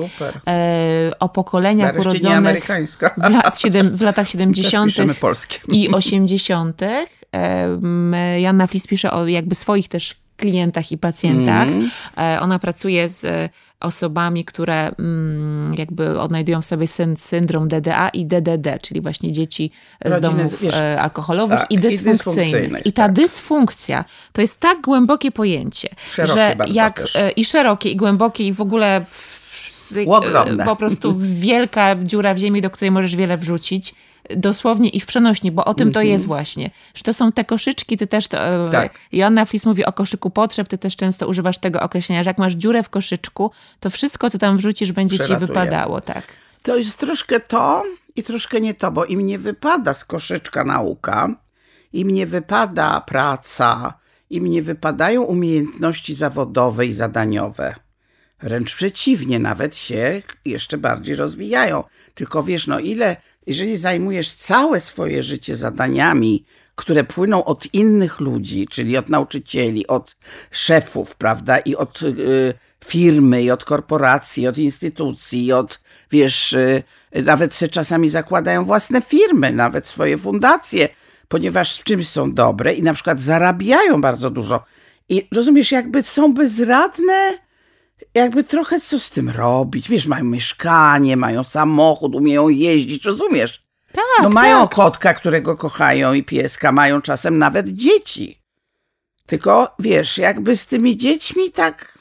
E, 0.48 1.12
o 1.19 1.30
pokoleniach 1.30 2.00
urodzonych 2.00 2.66
w, 3.18 3.30
lat 3.30 3.60
siedem, 3.60 3.94
w 3.94 4.01
latach 4.01 4.30
70. 4.34 4.92
i 5.68 5.90
80. 5.90 6.81
E, 6.81 7.07
Janna 8.39 8.67
Flis 8.67 8.88
pisze 8.88 9.12
o 9.12 9.27
jakby 9.27 9.56
swoich 9.56 9.88
też 9.88 10.15
klientach 10.43 10.91
i 10.91 10.97
pacjentach. 10.97 11.67
Mm. 11.67 11.89
E, 12.17 12.39
ona 12.41 12.59
pracuje 12.59 13.09
z 13.09 13.51
osobami, 13.79 14.45
które 14.45 14.91
mm, 15.00 15.73
jakby 15.77 16.19
odnajdują 16.19 16.62
w 16.62 16.65
sobie 16.65 16.88
syndrom 17.15 17.67
DDA 17.67 18.09
i 18.09 18.25
DDD, 18.25 18.79
czyli 18.81 19.01
właśnie 19.01 19.31
dzieci 19.31 19.71
Rodziny, 20.01 20.17
z 20.17 20.21
domów 20.21 20.62
wiesz, 20.62 20.75
e, 20.75 21.01
alkoholowych 21.01 21.59
tak, 21.59 21.71
i, 21.71 21.77
dysfunkcyjnych. 21.77 22.47
I, 22.47 22.51
dysfunkcyjnych. 22.51 22.85
I 22.85 22.93
ta 22.93 23.03
tak. 23.03 23.13
dysfunkcja 23.13 24.05
to 24.31 24.41
jest 24.41 24.59
tak 24.59 24.81
głębokie 24.81 25.31
pojęcie, 25.31 25.89
szerokie 26.12 26.33
że 26.33 26.55
jak 26.67 27.01
też. 27.01 27.15
E, 27.15 27.31
i 27.31 27.45
szerokie, 27.45 27.89
i 27.89 27.95
głębokie, 27.95 28.47
i 28.47 28.53
w 28.53 28.62
ogóle 28.62 29.05
w, 29.05 29.43
po 30.65 30.75
prostu 30.75 31.15
wielka 31.19 31.95
dziura 32.03 32.33
w 32.33 32.38
ziemi, 32.38 32.62
do 32.62 32.69
której 32.69 32.91
możesz 32.91 33.15
wiele 33.15 33.38
wrzucić 33.38 33.95
dosłownie 34.30 34.89
i 34.89 35.00
w 35.00 35.06
przenośni, 35.06 35.51
bo 35.51 35.65
o 35.65 35.74
tym 35.74 35.92
to 35.92 36.01
jest 36.01 36.24
mhm. 36.24 36.27
właśnie, 36.27 36.72
że 36.94 37.03
to 37.03 37.13
są 37.13 37.32
te 37.32 37.46
koszyczki, 37.46 37.98
ty 37.98 38.08
też 38.08 38.27
to, 38.27 38.39
e, 38.39 38.70
tak. 38.72 38.94
Joanna 39.12 39.46
Flis 39.46 39.65
mówi 39.65 39.86
o 39.86 39.94
koszyku 39.94 40.30
potrzeb, 40.30 40.68
ty 40.68 40.77
też 40.77 40.96
często 40.96 41.27
używasz 41.27 41.58
tego 41.58 41.82
określenia, 41.82 42.24
że 42.24 42.30
jak 42.30 42.38
masz 42.38 42.53
dziurę 42.53 42.84
w 42.84 42.89
koszyczku, 42.89 43.51
to 43.80 43.89
wszystko, 43.89 44.30
co 44.30 44.38
tam 44.38 44.58
wrzucisz, 44.58 44.92
będzie 44.92 45.20
ci 45.20 45.36
wypadało, 45.36 46.01
tak. 46.01 46.24
To 46.63 46.77
jest 46.77 46.98
troszkę 46.98 47.39
to 47.39 47.84
i 48.15 48.24
troszkę 48.24 48.62
nie 48.62 48.74
to, 48.74 48.92
bo 48.92 49.06
im 49.06 49.25
nie 49.25 49.39
wypada 49.39 49.94
z 49.94 50.06
koszyczka 50.06 50.63
nauka, 50.63 51.30
im 51.94 52.12
nie 52.12 52.25
wypada 52.25 53.01
praca, 53.01 53.94
im 54.30 54.48
nie 54.48 54.63
wypadają 54.63 55.22
umiejętności 55.22 56.15
zawodowe 56.15 56.86
i 56.86 56.94
zadaniowe. 56.94 57.75
Wręcz 58.39 58.75
przeciwnie, 58.75 59.39
nawet 59.39 59.75
się 59.75 60.22
jeszcze 60.46 60.77
bardziej 60.77 61.15
rozwijają. 61.15 61.84
Tylko 62.13 62.44
wiesz, 62.44 62.68
no 62.68 62.80
ile 62.80 63.18
jeżeli 63.47 63.77
zajmujesz 63.77 64.33
całe 64.33 64.81
swoje 64.81 65.23
życie 65.23 65.55
zadaniami, 65.55 66.45
które 66.75 67.03
płyną 67.03 67.45
od 67.45 67.73
innych 67.73 68.19
ludzi, 68.19 68.67
czyli 68.67 68.97
od 68.97 69.09
nauczycieli, 69.09 69.88
od 69.88 70.15
szefów, 70.51 71.15
prawda, 71.15 71.57
i 71.57 71.75
od 71.75 72.01
y, 72.01 72.53
firmy, 72.85 73.43
i 73.43 73.51
od 73.51 73.65
korporacji, 73.65 74.47
od 74.47 74.57
instytucji, 74.57 75.45
i 75.45 75.53
od, 75.53 75.81
wiesz, 76.12 76.53
y, 76.53 76.83
nawet 77.23 77.53
se 77.53 77.67
czasami 77.67 78.09
zakładają 78.09 78.65
własne 78.65 79.01
firmy, 79.01 79.51
nawet 79.51 79.88
swoje 79.88 80.17
fundacje 80.17 80.89
ponieważ 81.33 81.79
w 81.79 81.83
czymś 81.83 82.07
są 82.07 82.33
dobre 82.33 82.73
i 82.73 82.83
na 82.83 82.93
przykład 82.93 83.21
zarabiają 83.21 84.01
bardzo 84.01 84.29
dużo. 84.29 84.63
I 85.09 85.27
rozumiesz, 85.31 85.71
jakby 85.71 86.03
są 86.03 86.33
bezradne, 86.33 87.33
jakby 88.13 88.43
trochę 88.43 88.79
co 88.79 89.00
z 89.00 89.10
tym 89.10 89.29
robić. 89.29 89.89
Wiesz, 89.89 90.07
mają 90.07 90.24
mieszkanie, 90.24 91.17
mają 91.17 91.43
samochód, 91.43 92.15
umieją 92.15 92.50
jeździć, 92.50 93.05
rozumiesz? 93.05 93.63
Tak, 93.91 94.03
No 94.24 94.29
mają 94.29 94.62
tak. 94.62 94.75
kotka, 94.75 95.13
którego 95.13 95.55
kochają 95.57 96.13
i 96.13 96.24
pieska, 96.24 96.72
mają 96.72 97.01
czasem 97.01 97.38
nawet 97.38 97.69
dzieci. 97.69 98.41
Tylko 99.25 99.75
wiesz, 99.79 100.17
jakby 100.17 100.57
z 100.57 100.65
tymi 100.65 100.98
dziećmi 100.98 101.51
tak 101.51 101.98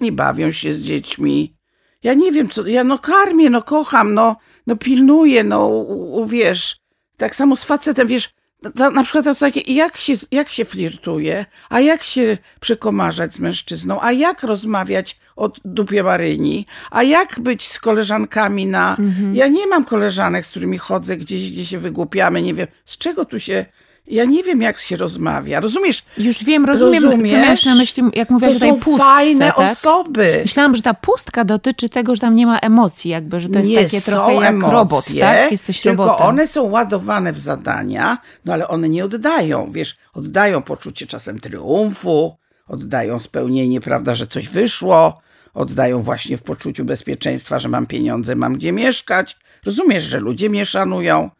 nie 0.00 0.12
bawią 0.12 0.50
się 0.50 0.72
z 0.72 0.80
dziećmi. 0.80 1.56
Ja 2.02 2.14
nie 2.14 2.32
wiem, 2.32 2.48
co. 2.48 2.66
Ja 2.66 2.84
no 2.84 2.98
karmię, 2.98 3.50
no 3.50 3.62
kocham, 3.62 4.14
no, 4.14 4.36
no 4.66 4.76
pilnuję, 4.76 5.44
no 5.44 5.66
u, 5.68 6.20
u, 6.22 6.26
wiesz. 6.26 6.76
Tak 7.16 7.36
samo 7.36 7.56
z 7.56 7.64
facetem, 7.64 8.08
wiesz. 8.08 8.34
To, 8.76 8.90
na 8.90 9.02
przykład 9.02 9.24
to 9.24 9.34
takie, 9.34 9.74
jak 9.74 9.96
się, 9.96 10.12
jak 10.30 10.48
się 10.48 10.64
flirtuje, 10.64 11.44
a 11.70 11.80
jak 11.80 12.02
się 12.02 12.38
przekomarzać 12.60 13.34
z 13.34 13.38
mężczyzną, 13.38 14.00
a 14.00 14.12
jak 14.12 14.42
rozmawiać 14.42 15.18
o 15.36 15.52
dupie 15.64 16.02
Maryni, 16.02 16.66
a 16.90 17.02
jak 17.02 17.40
być 17.40 17.68
z 17.68 17.78
koleżankami 17.78 18.66
na... 18.66 18.96
Ja 19.32 19.48
nie 19.48 19.66
mam 19.66 19.84
koleżanek, 19.84 20.46
z 20.46 20.50
którymi 20.50 20.78
chodzę 20.78 21.16
gdzieś, 21.16 21.52
gdzie 21.52 21.66
się 21.66 21.78
wygłupiamy, 21.78 22.42
nie 22.42 22.54
wiem, 22.54 22.66
z 22.84 22.98
czego 22.98 23.24
tu 23.24 23.40
się... 23.40 23.64
Ja 24.06 24.24
nie 24.24 24.42
wiem, 24.42 24.62
jak 24.62 24.78
się 24.78 24.96
rozmawia. 24.96 25.60
Rozumiesz? 25.60 26.02
Już 26.18 26.44
wiem, 26.44 26.64
rozumiem, 26.64 27.04
Rozumiesz? 27.04 27.30
co 27.30 27.36
miałeś 27.36 27.64
na 27.64 27.74
myśli, 27.74 28.02
jak 28.14 28.30
mówiłaś 28.30 28.56
o 28.56 28.60
tej 28.60 28.70
są 28.70 28.80
pustce, 28.80 29.04
fajne 29.04 29.46
tak? 29.46 29.58
osoby. 29.58 30.40
Myślałam, 30.42 30.76
że 30.76 30.82
ta 30.82 30.94
pustka 30.94 31.44
dotyczy 31.44 31.88
tego, 31.88 32.14
że 32.14 32.20
tam 32.20 32.34
nie 32.34 32.46
ma 32.46 32.58
emocji, 32.58 33.10
jakby, 33.10 33.40
że 33.40 33.48
to 33.48 33.58
jest 33.58 33.70
nie 33.70 33.84
takie 33.84 34.00
trochę 34.00 34.34
jak 34.34 34.54
emocje, 34.54 34.72
robot, 34.72 35.04
tak? 35.20 35.52
Jesteś 35.52 35.80
tylko 35.80 36.06
robotem. 36.06 36.26
one 36.26 36.46
są 36.46 36.62
ładowane 36.62 37.32
w 37.32 37.38
zadania, 37.38 38.18
no 38.44 38.52
ale 38.52 38.68
one 38.68 38.88
nie 38.88 39.04
oddają, 39.04 39.72
wiesz, 39.72 39.96
oddają 40.14 40.62
poczucie 40.62 41.06
czasem 41.06 41.40
triumfu, 41.40 42.36
oddają 42.68 43.18
spełnienie, 43.18 43.80
prawda, 43.80 44.14
że 44.14 44.26
coś 44.26 44.48
wyszło, 44.48 45.20
oddają 45.54 46.02
właśnie 46.02 46.36
w 46.36 46.42
poczuciu 46.42 46.84
bezpieczeństwa, 46.84 47.58
że 47.58 47.68
mam 47.68 47.86
pieniądze, 47.86 48.36
mam 48.36 48.54
gdzie 48.54 48.72
mieszkać. 48.72 49.36
Rozumiesz, 49.66 50.04
że 50.04 50.20
ludzie 50.20 50.50
mnie 50.50 50.66
szanują. 50.66 51.30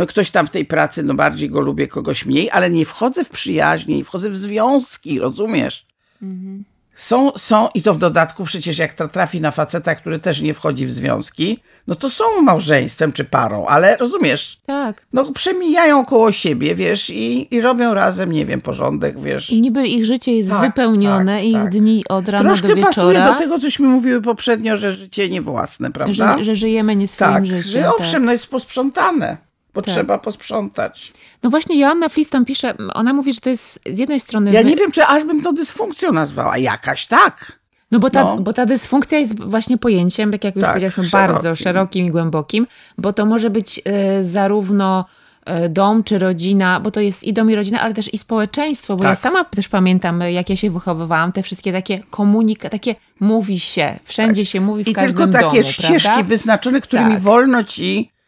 No 0.00 0.06
ktoś 0.06 0.30
tam 0.30 0.46
w 0.46 0.50
tej 0.50 0.64
pracy, 0.64 1.02
no 1.02 1.14
bardziej 1.14 1.50
go 1.50 1.60
lubię, 1.60 1.88
kogoś 1.88 2.26
mniej, 2.26 2.50
ale 2.50 2.70
nie 2.70 2.86
wchodzę 2.86 3.24
w 3.24 3.28
przyjaźnie, 3.28 3.96
nie 3.96 4.04
wchodzę 4.04 4.30
w 4.30 4.36
związki, 4.36 5.18
rozumiesz? 5.18 5.86
Są, 6.94 7.32
są, 7.36 7.68
i 7.74 7.82
to 7.82 7.94
w 7.94 7.98
dodatku 7.98 8.44
przecież 8.44 8.78
jak 8.78 8.94
to 8.94 9.08
trafi 9.08 9.40
na 9.40 9.50
faceta, 9.50 9.94
który 9.94 10.18
też 10.18 10.40
nie 10.40 10.54
wchodzi 10.54 10.86
w 10.86 10.90
związki, 10.90 11.58
no 11.86 11.94
to 11.94 12.10
są 12.10 12.24
małżeństwem 12.42 13.12
czy 13.12 13.24
parą, 13.24 13.66
ale 13.66 13.96
rozumiesz, 13.96 14.58
Tak. 14.66 15.06
no 15.12 15.32
przemijają 15.32 16.04
koło 16.04 16.32
siebie, 16.32 16.74
wiesz, 16.74 17.10
i, 17.10 17.54
i 17.54 17.60
robią 17.60 17.94
razem, 17.94 18.32
nie 18.32 18.46
wiem, 18.46 18.60
porządek, 18.60 19.20
wiesz. 19.20 19.50
I 19.50 19.60
niby 19.60 19.86
ich 19.86 20.04
życie 20.04 20.36
jest 20.36 20.50
Tak, 20.50 20.60
wypełnione, 20.60 21.36
tak, 21.36 21.44
ich 21.44 21.54
tak. 21.54 21.70
dni 21.70 22.04
od 22.08 22.28
rana 22.28 22.44
Troszkę 22.48 22.68
do 22.68 22.82
pasuje 22.82 23.12
wieczora, 23.14 23.32
do 23.32 23.38
tego, 23.38 23.58
cośmy 23.58 23.88
mówiły 23.88 24.22
poprzednio, 24.22 24.76
że 24.76 24.94
życie 24.94 25.28
nie 25.28 25.42
własne, 25.42 25.90
prawda? 25.92 26.38
że, 26.38 26.44
że 26.44 26.56
żyjemy 26.56 26.96
nie 26.96 27.08
swoim 27.08 27.32
tak, 27.32 27.46
życiem. 27.46 27.62
że 27.62 27.82
tak. 27.82 28.00
owszem, 28.00 28.24
no 28.24 28.32
jest 28.32 28.46
posprzątane, 28.46 29.49
bo 29.74 29.82
Tak. 29.82 29.94
trzeba 29.94 30.18
posprzątać. 30.18 31.12
No 31.42 31.50
właśnie 31.50 31.78
Joanna 31.78 32.08
Flis 32.08 32.28
tam 32.30 32.44
pisze, 32.44 32.74
ona 32.94 33.12
mówi, 33.12 33.32
że 33.32 33.40
to 33.40 33.50
jest 33.50 33.80
z 33.92 33.98
jednej 33.98 34.20
strony... 34.20 34.52
Ja 34.52 34.62
wy- 34.62 34.68
nie 34.68 34.76
wiem, 34.76 34.92
czy 34.92 35.04
aż 35.04 35.24
bym 35.24 35.42
to 35.42 35.52
dysfunkcją 35.52 36.12
nazwała, 36.12 36.58
jakaś 36.58 37.06
tak. 37.06 37.60
No 37.90 37.98
bo 37.98 38.10
ta, 38.10 38.24
No. 38.24 38.36
bo 38.38 38.52
ta 38.52 38.66
dysfunkcja 38.66 39.18
jest 39.18 39.40
właśnie 39.44 39.78
pojęciem, 39.78 40.32
tak 40.32 40.44
jak 40.44 40.56
już 40.56 40.64
Tak, 40.64 40.72
powiedzieliśmy, 40.74 41.04
szerokim. 41.08 41.34
bardzo 41.34 41.56
szerokim 41.56 42.06
i 42.06 42.10
głębokim, 42.10 42.66
bo 42.98 43.12
to 43.12 43.26
może 43.26 43.50
być 43.50 43.80
e, 43.84 44.24
zarówno 44.24 45.04
e, 45.44 45.68
dom 45.68 46.04
czy 46.04 46.18
rodzina, 46.18 46.80
bo 46.80 46.90
to 46.90 47.00
jest 47.00 47.24
i 47.24 47.32
dom 47.32 47.50
i 47.50 47.54
rodzina, 47.54 47.80
ale 47.80 47.94
też 47.94 48.14
i 48.14 48.18
społeczeństwo, 48.18 48.96
bo 48.96 49.04
ja 49.04 49.10
Tak. 49.10 49.18
sama 49.18 49.44
też 49.44 49.68
pamiętam, 49.68 50.22
e, 50.22 50.32
jak 50.32 50.50
ja 50.50 50.56
się 50.56 50.70
wychowywałam, 50.70 51.32
te 51.32 51.42
wszystkie 51.42 51.72
takie 51.72 51.98
komunika, 51.98 52.68
takie 52.68 52.94
mówi 53.20 53.60
się, 53.60 53.98
wszędzie 54.04 54.46
się 54.46 54.60
mówi 54.60 54.84
w 54.84 54.88
I 54.88 54.92
każdym 54.94 55.16
tylko 55.16 55.32
takie 55.32 55.60
domu, 55.62 55.72
ścieżki 55.72 56.02
prawda? 56.08 56.22
wyznaczone, 56.22 56.80
którymi 56.80 57.12
Tak. 57.12 57.22
wolno 57.22 57.64
ci 57.64 58.10
y, 58.16 58.19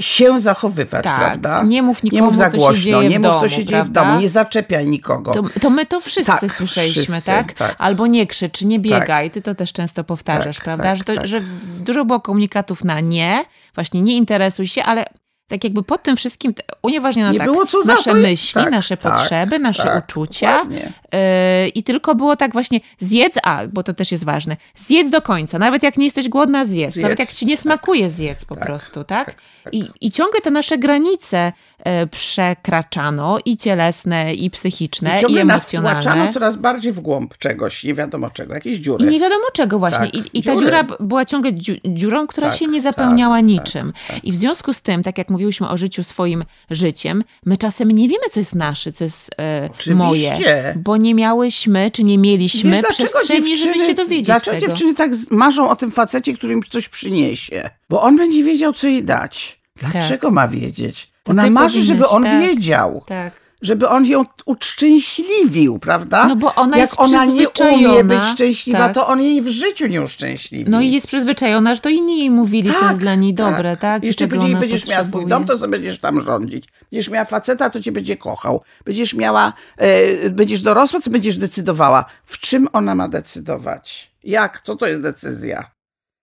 się 0.00 0.40
zachowywać, 0.40 1.04
Tak. 1.04 1.18
prawda? 1.18 1.62
Nie 1.62 1.82
mów 1.82 2.02
nie 2.02 2.10
nikomu, 2.10 2.24
mów 2.30 2.36
za 2.36 2.50
co 2.50 2.52
się 2.52 2.58
głośno, 2.58 2.82
dzieje 2.82 3.08
w 3.08 3.10
nie 3.10 3.18
mów, 3.18 3.34
co 3.34 3.40
domu, 3.40 3.48
się 3.48 3.64
dzieje 3.64 3.84
w 3.84 3.90
domu, 3.90 4.20
nie 4.20 4.28
zaczepiaj 4.28 4.86
nikogo. 4.86 5.32
To, 5.32 5.42
to 5.60 5.70
my 5.70 5.86
to 5.86 6.00
wszyscy 6.00 6.32
Tak, 6.40 6.52
słyszeliśmy, 6.52 7.02
wszyscy, 7.02 7.26
tak? 7.26 7.52
tak. 7.52 7.74
Albo 7.78 8.06
nie 8.06 8.26
krzycz, 8.26 8.62
nie 8.62 8.78
biegaj. 8.78 9.30
Ty 9.30 9.42
to 9.42 9.54
też 9.54 9.72
często 9.72 10.04
powtarzasz, 10.04 10.56
Tak, 10.56 10.64
prawda? 10.64 10.84
tak, 10.84 10.96
że, 10.96 11.04
to, 11.04 11.14
tak. 11.14 11.26
że 11.26 11.40
dużo 11.80 12.04
było 12.04 12.20
komunikatów 12.20 12.84
na 12.84 13.00
nie, 13.00 13.44
właśnie 13.74 14.02
nie 14.02 14.16
interesuj 14.16 14.68
się, 14.68 14.84
ale 14.84 15.04
tak 15.48 15.64
jakby 15.64 15.82
pod 15.82 16.02
tym 16.02 16.16
wszystkim 16.16 16.54
unieważniono 16.82 17.32
Nie 17.32 17.38
tak 17.38 17.48
nasze 17.86 18.10
to- 18.10 18.16
myśli, 18.16 18.54
tak, 18.62 18.70
nasze 18.72 18.96
tak, 18.96 19.12
potrzeby, 19.12 19.58
nasze 19.58 19.82
tak, 19.82 20.04
uczucia. 20.04 20.62
Yy, 20.62 21.68
I 21.68 21.82
tylko 21.82 22.14
było 22.14 22.36
tak 22.36 22.52
właśnie 22.52 22.80
zjedz, 22.98 23.38
a, 23.42 23.66
bo 23.72 23.82
to 23.82 23.94
też 23.94 24.12
jest 24.12 24.24
ważne, 24.24 24.56
zjedz 24.74 25.10
do 25.10 25.22
końca. 25.22 25.58
Nawet 25.58 25.82
jak 25.82 25.96
nie 25.96 26.04
jesteś 26.04 26.28
głodna, 26.28 26.64
zjedz. 26.64 26.94
Zjedz, 26.94 27.02
Nawet 27.02 27.18
jak 27.18 27.28
ci 27.32 27.46
nie 27.46 27.56
smakuje, 27.56 28.10
zjedz 28.10 28.44
po 28.44 28.56
prostu, 28.56 29.04
tak? 29.04 29.34
I, 29.72 29.84
I 30.00 30.10
ciągle 30.10 30.40
te 30.40 30.50
nasze 30.50 30.78
granice 30.78 31.52
e, 31.84 32.06
przekraczano 32.06 33.38
i 33.44 33.56
cielesne, 33.56 34.34
i 34.34 34.50
psychiczne, 34.50 35.10
I 35.28 35.32
i, 35.32 35.34
nas 35.34 35.40
emocjonalne. 35.42 36.00
wtłaczano 36.00 36.32
coraz 36.32 36.56
bardziej 36.56 36.92
w 36.92 37.00
głąb 37.00 37.38
czegoś, 37.38 37.84
nie 37.84 37.94
wiadomo 37.94 38.30
czego, 38.30 38.54
jakieś 38.54 38.76
I 38.76 38.80
dziury. 38.80 39.06
nie 39.06 39.20
wiadomo 39.20 39.44
czego 39.52 39.78
właśnie. 39.78 40.06
Tak, 40.06 40.14
I, 40.14 40.38
I 40.38 40.42
ta 40.42 40.56
dziura 40.56 40.84
była 41.00 41.24
ciągle 41.24 41.52
dziu- 41.52 41.80
dziurą, 41.84 42.26
która 42.26 42.48
Tak, 42.48 42.58
się 42.58 42.66
nie 42.66 42.82
tak, 42.82 42.82
zapełniała 42.82 43.36
tak, 43.36 43.44
niczym. 43.44 43.92
I 44.22 44.32
w 44.32 44.36
związku 44.36 44.72
z 44.72 44.80
tym, 44.80 45.02
tak 45.02 45.18
jak 45.18 45.30
mówiłyśmy 45.38 45.68
o 45.68 45.76
życiu 45.78 46.04
swoim 46.04 46.44
życiem, 46.70 47.24
my 47.46 47.56
czasem 47.56 47.90
nie 47.90 48.08
wiemy, 48.08 48.24
co 48.30 48.40
jest 48.40 48.54
nasze, 48.54 48.92
co 48.92 49.04
jest 49.04 49.30
e, 49.38 49.94
moje. 49.94 50.38
Bo 50.76 50.96
nie 50.96 51.14
miałyśmy, 51.14 51.90
czy 51.90 52.04
nie 52.04 52.18
mieliśmy 52.18 52.70
Wiesz, 52.76 52.86
przestrzeni, 52.88 53.56
żeby 53.56 53.72
dziewczyny- 53.72 53.86
się 53.86 53.94
dowiedzieć 53.94 54.26
Dlaczego 54.26 54.56
tego. 54.60 54.66
dziewczyny 54.66 54.94
tak 54.94 55.10
marzą 55.30 55.68
o 55.70 55.76
tym 55.76 55.90
facecie, 55.90 56.32
który 56.34 56.52
im 56.52 56.62
coś 56.70 56.88
przyniesie? 56.88 57.70
Bo 57.90 58.02
on 58.02 58.16
będzie 58.16 58.44
wiedział, 58.44 58.72
co 58.72 58.86
jej 58.86 59.04
dać. 59.04 59.60
Dlaczego 59.76 60.30
ma 60.30 60.48
wiedzieć? 60.48 61.08
Ona 61.24 61.50
marzy, 61.50 61.82
żeby 61.82 62.08
on 62.08 62.24
tak. 62.24 62.40
wiedział. 62.40 63.02
Tak. 63.06 63.37
Żeby 63.62 63.88
on 63.88 64.06
ją 64.06 64.24
uszczęśliwił, 64.44 65.78
prawda? 65.78 66.26
No 66.26 66.36
bo 66.36 66.54
ona 66.54 66.76
Jak 66.78 66.88
jest 66.90 67.00
ona 67.00 67.24
nie 67.24 67.48
umie 67.48 68.04
być 68.04 68.22
szczęśliwa, 68.32 68.78
tak. 68.78 68.94
to 68.94 69.06
on 69.06 69.22
jej 69.22 69.42
w 69.42 69.48
życiu 69.48 69.86
nie 69.86 70.02
uszczęśliwi. 70.02 70.70
No 70.70 70.80
i 70.80 70.90
jest 70.90 71.06
przyzwyczajona, 71.06 71.74
że 71.74 71.80
to 71.80 71.88
inni 71.88 72.18
jej 72.18 72.30
mówili, 72.30 72.72
co 72.80 72.88
jest 72.88 73.00
dla 73.00 73.14
niej 73.14 73.34
dobre, 73.34 73.76
tak? 73.76 74.02
I 74.02 74.06
Jeszcze 74.06 74.26
będzie, 74.26 74.56
będziesz 74.56 74.88
miała 74.88 75.02
swój 75.02 75.12
potrzebuje. 75.12 75.30
dom, 75.30 75.46
to 75.46 75.58
sobie 75.58 75.70
będziesz 75.70 75.98
tam 75.98 76.20
rządzić. 76.24 76.64
Będziesz 76.92 77.10
miała 77.10 77.24
faceta, 77.24 77.70
to 77.70 77.80
cię 77.80 77.92
będzie 77.92 78.16
kochał. 78.16 78.62
Będziesz 78.84 79.14
miała, 79.14 79.52
e, 79.76 80.30
będziesz 80.30 80.62
dorosła, 80.62 81.00
co 81.00 81.10
będziesz 81.10 81.38
decydowała. 81.38 82.04
W 82.24 82.38
czym 82.38 82.68
ona 82.72 82.94
ma 82.94 83.08
decydować? 83.08 84.10
Jak? 84.24 84.62
Co 84.64 84.76
to 84.76 84.86
jest 84.86 85.02
decyzja? 85.02 85.70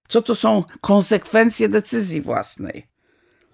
Co 0.07 0.21
to 0.21 0.35
są 0.35 0.63
konsekwencje 0.81 1.69
decyzji 1.69 2.21
własnej? 2.21 2.94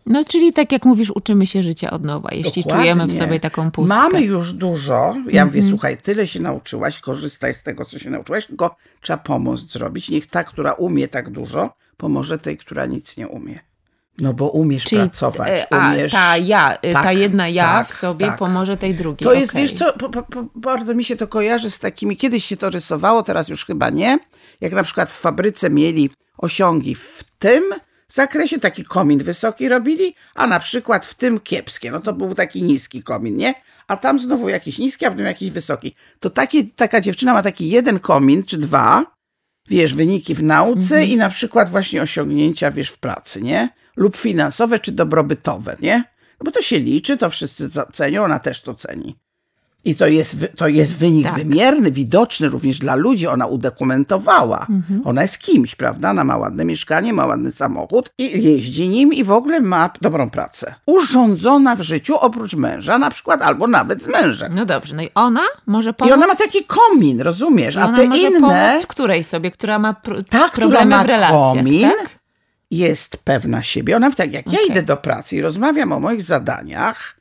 No, 0.06 0.24
czyli 0.26 0.54
tak 0.54 0.72
jak 0.72 0.86
mówisz, 0.86 1.12
uczymy 1.16 1.48
się 1.48 1.64
życia 1.64 1.92
od 1.92 2.04
nowa, 2.04 2.30
jeśli 2.32 2.64
Dokładnie. 2.64 2.84
czujemy 2.84 3.08
w 3.08 3.18
sobie 3.18 3.40
taką 3.40 3.72
pustkę. 3.72 3.96
Mamy 3.98 4.22
już 4.22 4.54
dużo. 4.54 5.16
Ja 5.28 5.46
mówię, 5.46 5.60
Mhm. 5.60 5.70
słuchaj, 5.70 5.98
tyle 5.98 6.28
się 6.28 6.40
nauczyłaś, 6.40 7.00
korzystaj 7.00 7.54
z 7.54 7.64
tego, 7.64 7.86
co 7.86 8.00
się 8.00 8.10
nauczyłaś, 8.10 8.46
tylko 8.48 8.76
trzeba 9.02 9.18
pomoc 9.18 9.72
zrobić. 9.72 10.10
Niech 10.10 10.28
ta, 10.28 10.44
która 10.44 10.74
umie 10.74 11.08
tak 11.08 11.30
dużo, 11.30 11.74
pomoże 11.98 12.38
tej, 12.38 12.58
która 12.58 12.86
nic 12.86 13.18
nie 13.18 13.28
umie. 13.28 13.60
No 14.20 14.34
bo 14.34 14.50
umiesz 14.50 14.84
Czyli 14.84 15.02
pracować, 15.02 15.48
e, 15.50 15.74
a, 15.74 15.94
umiesz... 15.94 16.12
ta 16.12 16.38
ja, 16.38 16.78
e, 16.82 16.94
ta 16.94 17.04
Tak, 17.04 17.18
jedna 17.18 17.48
ja 17.48 17.64
tak, 17.66 17.88
w 17.88 17.94
sobie 17.94 18.26
tak. 18.26 18.38
pomoże 18.38 18.78
tej 18.78 18.96
drugiej. 18.96 19.26
To 19.26 19.34
jest, 19.34 19.52
okej. 19.52 19.62
wiesz 19.62 19.74
co, 19.74 19.94
po, 19.94 20.10
po, 20.10 20.46
bardzo 20.56 20.94
mi 20.96 21.04
się 21.04 21.16
to 21.16 21.28
kojarzy 21.28 21.72
z 21.72 21.80
takimi, 21.80 22.18
kiedyś 22.18 22.46
się 22.46 22.58
to 22.58 22.70
rysowało, 22.70 23.24
teraz 23.24 23.48
już 23.50 23.66
chyba 23.66 23.90
nie, 23.90 24.20
jak 24.62 24.74
na 24.74 24.84
przykład 24.84 25.10
w 25.10 25.20
fabryce 25.20 25.70
mieli 25.70 26.10
osiągi 26.38 26.96
w 26.96 27.24
tym 27.40 27.64
zakresie, 28.14 28.60
taki 28.60 28.84
komin 28.84 29.24
wysoki 29.24 29.70
robili, 29.70 30.16
a 30.36 30.48
na 30.48 30.60
przykład 30.60 31.06
w 31.06 31.16
tym 31.16 31.40
kiepskie, 31.40 31.92
no 31.92 32.00
to 32.00 32.14
był 32.14 32.36
taki 32.36 32.64
niski 32.64 33.04
komin, 33.04 33.38
nie? 33.38 33.54
A 33.88 33.98
tam 33.98 34.20
znowu 34.20 34.50
jakiś 34.50 34.78
niski, 34.78 35.06
a 35.06 35.12
potem 35.12 35.26
jakiś 35.26 35.52
wysoki. 35.52 35.96
To 36.20 36.30
taki, 36.30 36.70
taka 36.70 37.02
dziewczyna 37.02 37.34
ma 37.34 37.44
taki 37.44 37.70
jeden 37.70 38.00
komin, 38.00 38.44
czy 38.44 38.58
dwa, 38.58 39.06
wiesz, 39.70 39.96
wyniki 39.96 40.36
w 40.36 40.44
nauce 40.44 41.06
i 41.06 41.18
na 41.18 41.30
przykład 41.30 41.70
właśnie 41.70 42.02
osiągnięcia, 42.02 42.72
wiesz, 42.72 42.90
w 42.90 42.98
pracy, 42.98 43.42
nie? 43.42 43.70
Lub 43.96 44.18
finansowe, 44.18 44.80
czy 44.80 44.92
dobrobytowe, 44.92 45.78
nie? 45.82 46.04
No 46.40 46.46
bo 46.46 46.52
to 46.52 46.62
się 46.62 46.80
liczy, 46.80 47.18
to 47.18 47.30
wszyscy 47.30 47.70
cenią, 47.94 48.24
ona 48.24 48.40
też 48.40 48.62
to 48.62 48.74
ceni. 48.74 49.16
I 49.86 49.96
to 49.96 50.08
jest, 50.08 50.36
to 50.58 50.68
jest 50.68 50.96
wynik 50.96 51.26
Tak. 51.28 51.36
wymierny, 51.36 51.92
widoczny 51.92 52.50
również 52.50 52.80
dla 52.80 52.96
ludzi. 52.96 53.28
Ona 53.28 53.46
udokumentowała. 53.46 54.66
Mhm. 54.70 55.02
Ona 55.06 55.22
jest 55.22 55.40
kimś, 55.40 55.76
prawda? 55.76 56.10
Ona 56.10 56.24
ma 56.24 56.38
ładne 56.38 56.66
mieszkanie, 56.66 57.14
ma 57.14 57.26
ładny 57.26 57.52
samochód 57.52 58.10
i 58.18 58.44
jeździ 58.44 58.90
nim 58.90 59.14
i 59.14 59.24
w 59.24 59.32
ogóle 59.32 59.60
ma 59.62 59.90
dobrą 60.02 60.30
pracę. 60.30 60.76
Urządzona 60.86 61.76
w 61.76 61.82
życiu 61.82 62.16
oprócz 62.20 62.54
męża 62.54 62.98
na 62.98 63.12
przykład, 63.12 63.42
albo 63.42 63.68
nawet 63.68 64.04
z 64.04 64.08
mężem. 64.08 64.54
No 64.56 64.66
dobrze, 64.66 64.96
no 64.96 65.04
i 65.04 65.10
ona 65.16 65.42
może 65.66 65.90
I 65.90 65.94
pomóc... 65.94 66.14
ona 66.14 66.28
ma 66.28 66.36
taki 66.36 66.66
komin, 66.66 67.22
rozumiesz? 67.22 67.76
i 67.76 67.80
A 67.80 67.86
ona 67.86 67.98
te 67.98 68.08
może 68.08 68.22
inne... 68.22 68.40
pomóc 68.42 68.86
której 68.88 69.24
sobie, 69.24 69.52
która 69.52 69.80
ma 69.80 69.94
pr- 70.04 70.24
Ta, 70.30 70.50
która 70.50 70.68
problemy 70.68 70.96
ma 70.96 71.04
w 71.04 71.08
relacjach, 71.08 71.40
komin, 71.56 71.82
tak? 71.82 72.10
jest 72.72 73.18
pewna 73.18 73.64
siebie. 73.64 73.96
Ona 73.96 74.12
tak 74.12 74.34
jak 74.34 74.48
ja 74.48 74.60
Okej. 74.60 74.72
idę 74.72 74.84
do 74.84 74.98
pracy 74.98 75.36
i 75.36 75.42
rozmawiam 75.42 75.92
o 75.92 76.00
moich 76.00 76.24
zadaniach, 76.24 77.16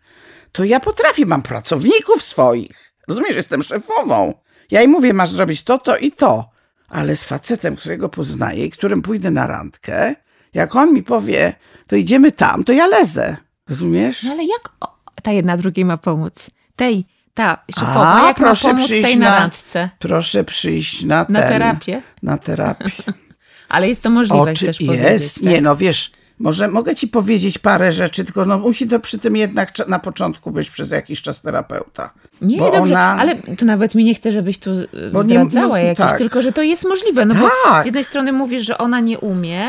to 0.52 0.64
ja 0.64 0.80
potrafię, 0.80 1.26
mam 1.26 1.42
pracowników 1.42 2.22
swoich. 2.22 2.92
Rozumiesz, 3.08 3.36
jestem 3.36 3.62
szefową. 3.62 4.34
Ja 4.70 4.82
im 4.82 4.90
mówię, 4.90 5.14
masz 5.14 5.30
zrobić 5.30 5.62
to, 5.62 5.78
to 5.78 5.96
i 5.96 6.12
to. 6.12 6.50
Ale 6.88 7.16
z 7.16 7.24
facetem, 7.24 7.76
którego 7.76 8.08
poznaję 8.08 8.64
i 8.64 8.70
którym 8.70 9.02
pójdę 9.02 9.30
na 9.30 9.46
randkę, 9.46 10.14
jak 10.54 10.76
on 10.76 10.92
mi 10.94 11.02
powie, 11.02 11.52
to 11.86 11.96
idziemy 11.96 12.32
tam, 12.32 12.64
to 12.64 12.72
ja 12.72 12.86
lezę. 12.86 13.36
Rozumiesz? 13.68 14.22
No 14.22 14.32
ale 14.32 14.44
jak 14.44 14.68
o, 14.80 14.96
ta 15.22 15.32
jedna 15.32 15.56
drugiej 15.56 15.84
ma 15.84 15.96
pomóc? 15.96 16.50
Tej, 16.76 17.04
ta 17.34 17.58
szefowa, 17.74 18.22
A, 18.22 18.26
jak 18.26 18.36
proszę 18.36 18.68
ma 18.68 18.74
pomóc 18.74 18.88
tej 18.88 19.16
na, 19.16 19.30
na 19.30 19.38
randce? 19.38 19.88
Proszę 19.98 20.44
przyjść 20.44 21.04
na, 21.04 21.26
na 21.28 21.40
terapię. 21.40 22.02
Na 22.22 22.38
terapię. 22.38 22.90
ale 23.68 23.88
jest 23.88 24.02
to 24.02 24.10
możliwe, 24.10 24.42
Oczy, 24.42 24.54
chcesz 24.54 24.80
jest. 24.80 24.92
powiedzieć. 24.92 25.34
Tak? 25.34 25.42
Nie, 25.42 25.60
no 25.60 25.76
wiesz, 25.76 26.12
może 26.40 26.68
mogę 26.68 26.94
ci 26.94 27.08
powiedzieć 27.08 27.58
parę 27.58 27.92
rzeczy, 27.92 28.24
tylko 28.24 28.44
no 28.44 28.58
musi 28.58 28.88
to 28.88 29.00
przy 29.00 29.18
tym 29.18 29.36
jednak 29.36 29.88
na 29.88 29.98
początku 29.98 30.50
być 30.50 30.70
przez 30.70 30.90
jakiś 30.90 31.22
czas 31.22 31.42
terapeuta. 31.42 32.10
Nie, 32.40 32.58
bo 32.58 32.70
dobrze, 32.70 32.94
ona... 32.94 33.16
ale 33.18 33.34
to 33.36 33.64
nawet 33.64 33.94
mi 33.94 34.04
nie 34.04 34.14
chce, 34.14 34.32
żebyś 34.32 34.58
tu 34.58 34.70
y, 34.70 34.88
bo 35.12 35.22
zdradzała 35.22 35.78
nie, 35.78 35.84
no, 35.84 35.88
jakieś, 35.88 36.06
tak. 36.06 36.18
tylko 36.18 36.42
że 36.42 36.52
to 36.52 36.62
jest 36.62 36.84
możliwe. 36.84 37.26
No 37.26 37.34
tak. 37.34 37.42
bo 37.42 37.82
z 37.82 37.84
jednej 37.84 38.04
strony 38.04 38.32
mówisz, 38.32 38.66
że 38.66 38.78
ona 38.78 39.00
nie 39.00 39.18
umie, 39.18 39.68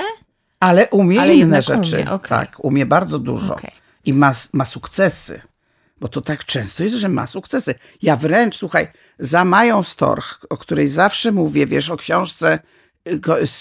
ale 0.59 0.89
umie 0.89 1.21
ale 1.21 1.35
inne 1.35 1.61
rzeczy. 1.61 1.95
Umie. 1.95 2.11
Okay. 2.11 2.39
Tak, 2.39 2.63
umie 2.63 2.85
bardzo 2.85 3.19
dużo. 3.19 3.53
Okay. 3.55 3.71
I 4.05 4.13
ma, 4.13 4.31
ma 4.53 4.65
sukcesy. 4.65 5.41
Bo 5.99 6.07
to 6.07 6.21
tak 6.21 6.45
często 6.45 6.83
jest, 6.83 6.95
że 6.95 7.09
ma 7.09 7.27
sukcesy. 7.27 7.75
Ja 8.01 8.15
wręcz, 8.15 8.55
słuchaj, 8.55 8.87
za 9.19 9.45
Mają 9.45 9.83
Storch, 9.83 10.45
o 10.49 10.57
której 10.57 10.87
zawsze 10.87 11.31
mówię, 11.31 11.67
wiesz, 11.67 11.89
o 11.89 11.97
książce 11.97 12.59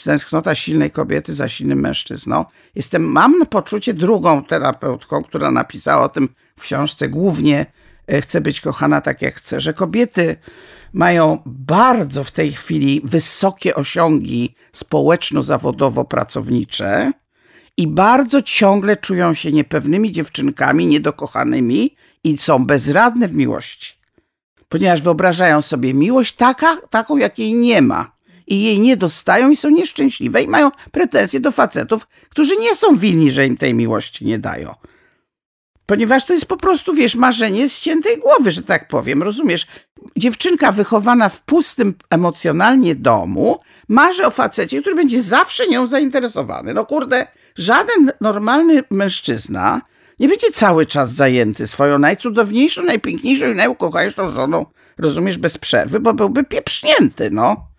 Tęsknota 0.05 0.55
silnej 0.55 0.91
kobiety 0.91 1.35
za 1.35 1.49
silnym 1.49 1.81
mężczyzną. 1.81 2.45
Jestem, 2.75 3.03
mam 3.03 3.47
poczucie 3.47 3.95
drugą 3.95 4.45
terapeutką, 4.45 5.23
która 5.23 5.51
napisała 5.51 6.05
o 6.05 6.09
tym 6.09 6.29
w 6.57 6.63
książce 6.63 7.09
głównie 7.09 7.67
e, 8.07 8.21
Chcę 8.21 8.41
być 8.41 8.61
kochana 8.61 9.01
tak 9.01 9.23
jak 9.23 9.35
chcę, 9.35 9.61
że 9.61 9.75
kobiety 9.75 10.37
mają 10.93 11.39
bardzo 11.47 12.25
w 12.25 12.33
tej 12.33 12.53
chwili 12.53 13.01
wysokie 13.05 13.75
osiągi 13.75 14.55
społeczno-zawodowo-pracownicze 14.73 17.13
i 17.77 17.87
bardzo 17.87 18.43
ciągle 18.43 18.97
czują 18.97 19.35
się 19.35 19.53
niepewnymi 19.53 20.13
dziewczynkami, 20.13 20.87
niedokochanymi 20.87 21.97
i 22.25 22.39
są 22.39 22.67
bezradne 22.67 23.29
w 23.29 23.35
miłości. 23.35 24.01
Ponieważ 24.69 25.03
wyobrażają 25.03 25.63
sobie 25.63 25.95
miłość 25.95 26.37
taka, 26.37 26.77
taką, 26.91 27.17
jakiej 27.17 27.55
nie 27.55 27.83
ma 27.83 28.20
i 28.51 28.63
jej 28.63 28.81
nie 28.81 28.97
dostają 28.97 29.51
i 29.51 29.57
są 29.57 29.71
nieszczęśliwe 29.71 30.43
i 30.43 30.49
mają 30.49 30.71
pretensje 30.91 31.41
do 31.41 31.53
facetów, 31.53 32.07
którzy 32.29 32.57
nie 32.57 32.75
są 32.75 32.97
winni, 32.97 33.31
że 33.31 33.47
im 33.47 33.57
tej 33.57 33.75
miłości 33.75 34.25
nie 34.25 34.39
dają. 34.39 34.75
Ponieważ 35.87 36.25
to 36.25 36.33
jest 36.33 36.47
po 36.47 36.57
prostu, 36.57 36.95
wiesz, 36.95 37.15
marzenie 37.15 37.69
z 37.69 37.81
ciętej 37.81 38.19
głowy, 38.19 38.51
że 38.51 38.63
tak 38.63 38.89
powiem, 38.89 39.23
rozumiesz? 39.23 39.67
Dziewczynka 40.17 40.73
wychowana 40.73 41.29
w 41.29 41.43
pustym 41.43 41.95
emocjonalnie 42.11 42.95
domu 42.95 43.59
marzy 43.89 44.27
o 44.27 44.31
facecie, 44.31 44.81
który 44.81 44.97
będzie 44.97 45.23
zawsze 45.23 45.67
nią 45.67 45.87
zainteresowany. 45.87 46.75
No 46.75 46.87
kurde, 46.87 47.27
żaden 47.57 48.13
normalny 48.21 48.85
mężczyzna 48.91 49.81
nie 50.19 50.29
będzie 50.29 50.51
cały 50.51 50.87
czas 50.87 51.13
zajęty 51.13 51.67
swoją 51.67 51.99
najcudowniejszą, 51.99 52.83
najpiękniejszą 52.83 53.51
i 53.53 53.55
najukochańszą 53.55 54.31
żoną, 54.33 54.67
rozumiesz, 54.99 55.39
bez 55.39 55.59
przerwy, 55.59 56.01
bo 56.01 56.15
byłby 56.15 56.45
pieprznięty, 56.45 57.31
no. 57.31 57.70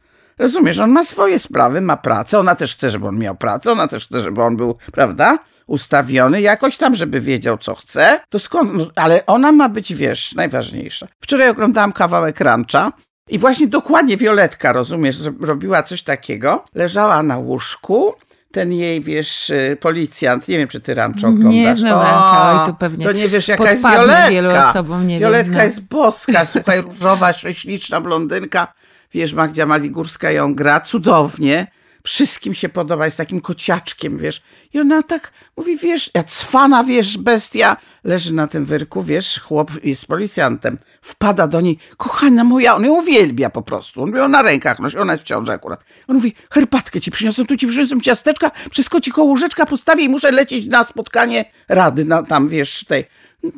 Rozumiesz, 0.42 0.80
on 0.80 0.92
ma 0.92 1.04
swoje 1.04 1.40
sprawy, 1.40 1.82
ma 1.82 1.98
pracę, 1.98 2.40
ona 2.40 2.56
też 2.56 2.76
chce, 2.76 2.90
żeby 2.90 3.08
on 3.08 3.18
miał 3.20 3.36
pracę, 3.36 3.72
ona 3.72 3.88
też 3.88 4.06
chce, 4.06 4.22
żeby 4.22 4.44
on 4.44 4.58
był, 4.58 4.76
prawda, 4.92 5.38
ustawiony 5.68 6.42
jakoś 6.42 6.78
tam, 6.78 6.96
żeby 6.96 7.22
wiedział, 7.22 7.58
co 7.58 7.76
chce. 7.76 8.20
To 8.30 8.40
skąd, 8.40 8.72
ale 8.96 9.26
ona 9.26 9.52
ma 9.52 9.70
być, 9.70 9.94
wiesz, 9.94 10.36
najważniejsza. 10.36 11.08
Wczoraj 11.22 11.50
oglądałam 11.50 11.92
kawałek 11.94 12.40
rancha 12.40 12.92
i 13.30 13.40
właśnie 13.40 13.68
dokładnie 13.68 14.18
Violetka, 14.18 14.74
rozumiesz, 14.74 15.18
robiła 15.42 15.84
coś 15.84 16.04
takiego. 16.04 16.66
Leżała 16.76 17.24
na 17.24 17.38
łóżku, 17.38 18.14
ten 18.52 18.74
jej, 18.74 19.02
wiesz, 19.02 19.50
y, 19.50 19.78
policjant, 19.80 20.48
nie 20.48 20.58
wiem, 20.58 20.68
czy 20.68 20.82
ty 20.82 20.94
rancho 20.94 21.28
oglądasz. 21.28 21.54
Nie 21.54 21.76
znam 21.76 22.00
rancha, 22.00 22.60
oj, 22.62 22.66
to 22.68 22.74
pewnie 22.74 23.06
To 23.06 23.12
nie 23.12 23.30
wiesz, 23.30 23.48
jaka 23.48 23.72
jest 23.72 23.84
Violetka. 23.84 24.30
wielu 24.30 24.50
osobom, 24.70 25.08
nie 25.08 25.20
Violetka 25.20 25.46
wiem, 25.46 25.58
no. 25.58 25.64
jest 25.64 25.88
boska, 25.88 26.46
słuchaj, 26.46 26.82
różowa, 26.82 27.34
śliczna 27.54 28.02
blondynka 28.02 28.74
wiesz, 29.14 29.34
Magdzia 29.34 29.66
Maligórska 29.66 30.32
ją 30.32 30.56
gra 30.56 30.80
cudownie, 30.80 31.68
wszystkim 32.04 32.54
się 32.54 32.70
podoba, 32.70 33.06
jest 33.06 33.18
takim 33.18 33.42
kociaczkiem, 33.42 34.18
wiesz. 34.18 34.42
I 34.74 34.80
ona 34.80 35.04
tak 35.04 35.32
mówi, 35.58 35.78
wiesz, 35.78 36.12
ja 36.14 36.24
cwana, 36.24 36.84
wiesz, 36.84 37.18
bestia, 37.18 37.78
leży 38.04 38.34
na 38.34 38.48
tym 38.48 38.66
wyrku, 38.66 39.04
wiesz, 39.04 39.40
chłop 39.40 39.72
jest 39.84 40.06
policjantem, 40.06 40.78
wpada 41.02 41.48
do 41.48 41.62
niej, 41.62 41.78
kochana 41.98 42.44
moja, 42.44 42.76
on 42.76 42.86
ją 42.86 42.92
uwielbia 42.92 43.50
po 43.50 43.62
prostu, 43.62 44.04
on 44.04 44.16
ją 44.16 44.28
na 44.28 44.42
rękach 44.42 44.80
nosi, 44.80 44.98
ona 44.98 45.14
jest 45.14 45.24
w 45.24 45.28
ciąży 45.28 45.52
akurat. 45.52 45.84
On 46.08 46.16
mówi, 46.16 46.34
herbatkę 46.52 47.02
ci 47.02 47.12
przyniosłem, 47.12 47.48
tu 47.48 47.58
ci 47.58 47.68
przyniosłem 47.68 48.02
ciasteczka, 48.02 48.52
wszystko 48.72 49.02
ci 49.02 49.12
koło 49.12 49.28
łóżeczka 49.28 49.66
postawię 49.66 50.04
i 50.04 50.10
muszę 50.10 50.32
lecieć 50.32 50.66
na 50.66 50.84
spotkanie 50.84 51.46
rady, 51.70 52.06
na, 52.06 52.24
tam, 52.24 52.48
wiesz, 52.48 52.86
tej. 52.86 53.06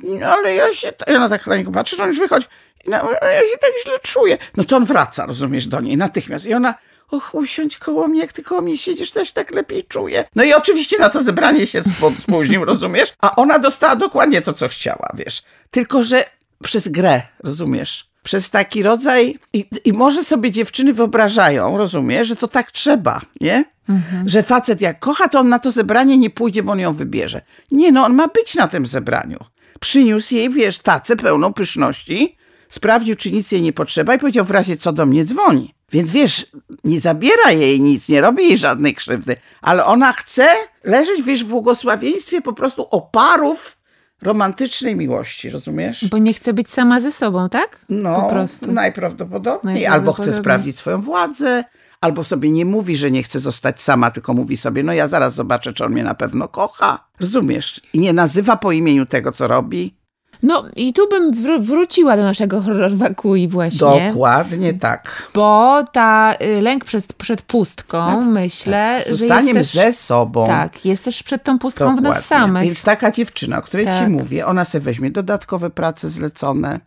No, 0.03 0.27
ale 0.27 0.55
ja 0.55 0.73
się, 0.73 0.93
ona 1.07 1.29
tak 1.29 1.47
na 1.47 1.57
niego 1.57 1.71
patrzy, 1.71 2.03
on 2.03 2.07
już 2.07 2.19
wychodzi. 2.19 2.47
No, 2.87 2.97
ja 3.11 3.39
się 3.39 3.57
tak 3.61 3.71
źle 3.83 3.99
czuję. 4.01 4.37
No 4.57 4.63
to 4.63 4.75
on 4.75 4.85
wraca, 4.85 5.25
rozumiesz, 5.25 5.67
do 5.67 5.81
niej 5.81 5.97
natychmiast. 5.97 6.45
I 6.45 6.53
ona, 6.53 6.75
och, 7.11 7.35
usiądź 7.35 7.77
koło 7.77 8.07
mnie, 8.07 8.19
jak 8.21 8.33
ty 8.33 8.43
koło 8.43 8.61
mnie 8.61 8.77
siedzisz, 8.77 9.13
się 9.13 9.33
tak 9.33 9.51
lepiej 9.51 9.83
czuję. 9.83 10.25
No 10.35 10.43
i 10.43 10.53
oczywiście 10.53 10.97
na 10.99 11.09
to 11.09 11.23
zebranie 11.23 11.67
się 11.67 11.81
spóźnił, 12.21 12.65
rozumiesz? 12.65 13.13
A 13.21 13.35
ona 13.35 13.59
dostała 13.59 13.95
dokładnie 13.95 14.41
to, 14.41 14.53
co 14.53 14.67
chciała, 14.67 15.09
wiesz. 15.13 15.41
Tylko, 15.71 16.03
że 16.03 16.25
przez 16.63 16.87
grę, 16.87 17.21
rozumiesz? 17.43 18.09
Przez 18.23 18.49
taki 18.49 18.83
rodzaj. 18.83 19.39
I, 19.53 19.65
I 19.85 19.93
może 19.93 20.23
sobie 20.23 20.51
dziewczyny 20.51 20.93
wyobrażają, 20.93 21.77
rozumiesz, 21.77 22.27
że 22.27 22.35
to 22.35 22.47
tak 22.47 22.71
trzeba, 22.71 23.21
nie? 23.41 23.65
Mhm. 23.89 24.29
Że 24.29 24.43
facet 24.43 24.81
jak 24.81 24.99
kocha, 24.99 25.29
to 25.29 25.39
on 25.39 25.49
na 25.49 25.59
to 25.59 25.71
zebranie 25.71 26.17
nie 26.17 26.29
pójdzie, 26.29 26.63
bo 26.63 26.71
on 26.71 26.79
ją 26.79 26.93
wybierze. 26.93 27.41
Nie, 27.71 27.91
no 27.91 28.05
on 28.05 28.13
ma 28.13 28.27
być 28.27 28.55
na 28.55 28.67
tym 28.67 28.85
zebraniu. 28.85 29.37
Przyniósł 29.79 30.35
jej, 30.35 30.49
wiesz, 30.49 30.79
tacę 30.79 31.15
pełną 31.15 31.53
pyszności, 31.53 32.37
sprawdził, 32.73 33.15
czy 33.15 33.31
nic 33.31 33.51
jej 33.51 33.61
nie 33.61 33.73
potrzeba 33.73 34.15
i 34.15 34.19
powiedział 34.19 34.45
w 34.45 34.51
razie 34.51 34.77
co 34.77 34.93
do 34.93 35.05
mnie 35.05 35.25
dzwoni. 35.25 35.73
Więc 35.91 36.11
wiesz, 36.11 36.47
nie 36.83 36.99
zabiera 36.99 37.51
jej 37.51 37.81
nic, 37.81 38.09
nie 38.09 38.21
robi 38.21 38.43
jej 38.43 38.57
żadnej 38.57 38.95
krzywdy, 38.95 39.35
ale 39.61 39.85
ona 39.85 40.13
chce 40.13 40.47
leżeć, 40.83 41.21
wiesz, 41.21 41.43
w 41.43 41.47
błogosławieństwie 41.47 42.41
po 42.41 42.53
prostu 42.53 42.87
oparów 42.91 43.77
romantycznej 44.21 44.95
miłości, 44.95 45.49
rozumiesz? 45.49 46.07
Bo 46.07 46.17
nie 46.17 46.33
chce 46.33 46.53
być 46.53 46.69
sama 46.69 46.99
ze 46.99 47.11
sobą, 47.11 47.49
tak? 47.49 47.85
No, 47.89 48.21
po 48.21 48.29
prostu. 48.29 48.71
Najprawdopodobniej. 48.71 49.73
najprawdopodobniej. 49.73 49.85
Albo 49.87 50.13
chce 50.13 50.33
sprawdzić 50.33 50.77
swoją 50.77 51.01
władzę, 51.01 51.63
albo 52.01 52.23
sobie 52.23 52.51
nie 52.51 52.65
mówi, 52.65 52.97
że 52.97 53.11
nie 53.11 53.23
chce 53.23 53.39
zostać 53.39 53.81
sama, 53.81 54.11
tylko 54.11 54.33
mówi 54.33 54.57
sobie, 54.57 54.83
no 54.83 54.93
ja 54.93 55.07
zaraz 55.07 55.35
zobaczę, 55.35 55.73
czy 55.73 55.85
on 55.85 55.91
mnie 55.91 56.03
na 56.03 56.15
pewno 56.15 56.47
kocha. 56.47 57.07
Rozumiesz? 57.19 57.81
I 57.93 57.99
nie 57.99 58.13
nazywa 58.13 58.57
po 58.57 58.71
imieniu 58.71 59.05
tego, 59.05 59.31
co 59.31 59.47
robi, 59.47 59.95
no 60.43 60.65
i 60.75 60.93
tu 60.93 61.09
bym 61.09 61.31
wr 61.31 61.61
wróciła 61.61 62.17
do 62.17 62.23
naszego 62.23 62.61
horror 62.61 62.91
wakui 62.91 63.47
właśnie. 63.47 64.07
Dokładnie 64.07 64.73
tak. 64.73 65.31
Bo 65.33 65.83
ta 65.91 66.33
y, 66.33 66.61
lęk 66.61 66.85
przed, 66.85 67.13
przed 67.13 67.41
pustką, 67.41 67.97
tak, 67.97 68.25
myślę, 68.25 69.01
tak. 69.05 69.15
że 69.15 69.25
jest 69.25 69.53
też, 69.53 69.67
ze 69.67 69.93
sobą. 69.93 70.45
Tak, 70.45 70.85
jest 70.85 71.03
też 71.03 71.23
przed 71.23 71.43
tą 71.43 71.59
pustką 71.59 71.85
Dokładnie. 71.85 72.09
w 72.09 72.13
nas 72.13 72.25
samych. 72.25 72.63
Więc 72.63 72.81
taka 72.81 73.11
dziewczyna, 73.11 73.57
o 73.57 73.61
której 73.61 73.85
tak. 73.85 74.03
ci 74.03 74.11
mówię, 74.11 74.45
ona 74.45 74.65
sobie 74.65 74.85
weźmie 74.85 75.11
dodatkowe 75.11 75.69
prace 75.69 76.09
zlecone, 76.09 76.79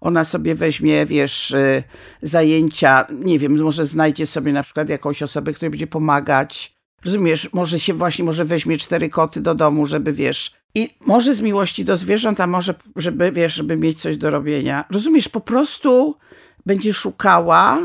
ona 0.00 0.24
sobie 0.24 0.54
weźmie, 0.54 1.06
wiesz, 1.06 1.50
y, 1.50 1.82
zajęcia, 2.22 3.06
nie 3.10 3.38
wiem, 3.38 3.62
może 3.62 3.86
znajdzie 3.86 4.26
sobie 4.26 4.52
na 4.52 4.62
przykład 4.62 4.88
jakąś 4.88 5.22
osobę, 5.22 5.52
która 5.52 5.70
będzie 5.70 5.86
pomagać. 5.86 6.76
Rozumiesz, 7.04 7.48
może 7.52 7.80
się 7.80 7.94
właśnie, 7.94 8.24
może 8.24 8.44
weźmie 8.44 8.76
cztery 8.76 9.08
koty 9.08 9.40
do 9.40 9.54
domu, 9.54 9.86
żeby, 9.86 10.12
wiesz, 10.12 10.61
i 10.74 10.96
może 11.00 11.34
z 11.34 11.40
miłości 11.40 11.84
do 11.84 11.96
zwierząt, 11.96 12.40
a 12.40 12.46
może, 12.46 12.74
żeby, 12.96 13.32
wiesz, 13.32 13.54
żeby 13.54 13.76
mieć 13.76 14.00
coś 14.00 14.16
do 14.16 14.30
robienia. 14.30 14.84
Rozumiesz, 14.90 15.28
po 15.28 15.40
prostu 15.40 16.16
będzie 16.66 16.92
szukała 16.92 17.78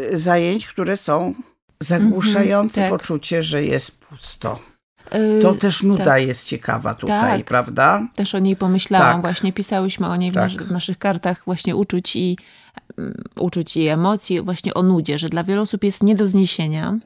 y, 0.00 0.18
zajęć, 0.18 0.66
które 0.66 0.96
są 0.96 1.34
zagłuszające 1.80 2.80
mm 2.80 2.88
-hmm, 2.88 2.92
tak. 2.92 3.00
poczucie, 3.00 3.42
że 3.42 3.64
jest 3.64 3.98
pusto. 3.98 4.58
To 5.42 5.54
y, 5.54 5.58
też 5.58 5.82
nuda 5.82 6.04
tak. 6.04 6.22
jest 6.22 6.44
ciekawa 6.44 6.94
tutaj, 6.94 7.38
tak. 7.38 7.46
prawda? 7.46 8.08
Też 8.14 8.34
o 8.34 8.38
niej 8.38 8.56
pomyślałam. 8.56 9.12
Tak. 9.12 9.22
Właśnie 9.22 9.52
pisałyśmy 9.52 10.08
o 10.08 10.16
niej 10.16 10.30
w, 10.30 10.34
tak. 10.34 10.50
w, 10.50 10.70
naszych 10.70 10.98
kartach 10.98 11.42
właśnie 11.44 11.76
uczuć 11.76 12.16
i 12.16 12.38
um, 12.98 13.14
uczuć 13.36 13.76
i 13.76 13.88
emocji, 13.88 14.40
właśnie 14.40 14.74
o 14.74 14.82
nudzie, 14.82 15.18
że 15.18 15.28
dla 15.28 15.44
wielu 15.44 15.62
osób 15.62 15.84
jest 15.84 16.02
nie 16.02 16.14
do 16.14 16.26
zniesienia 16.26 16.98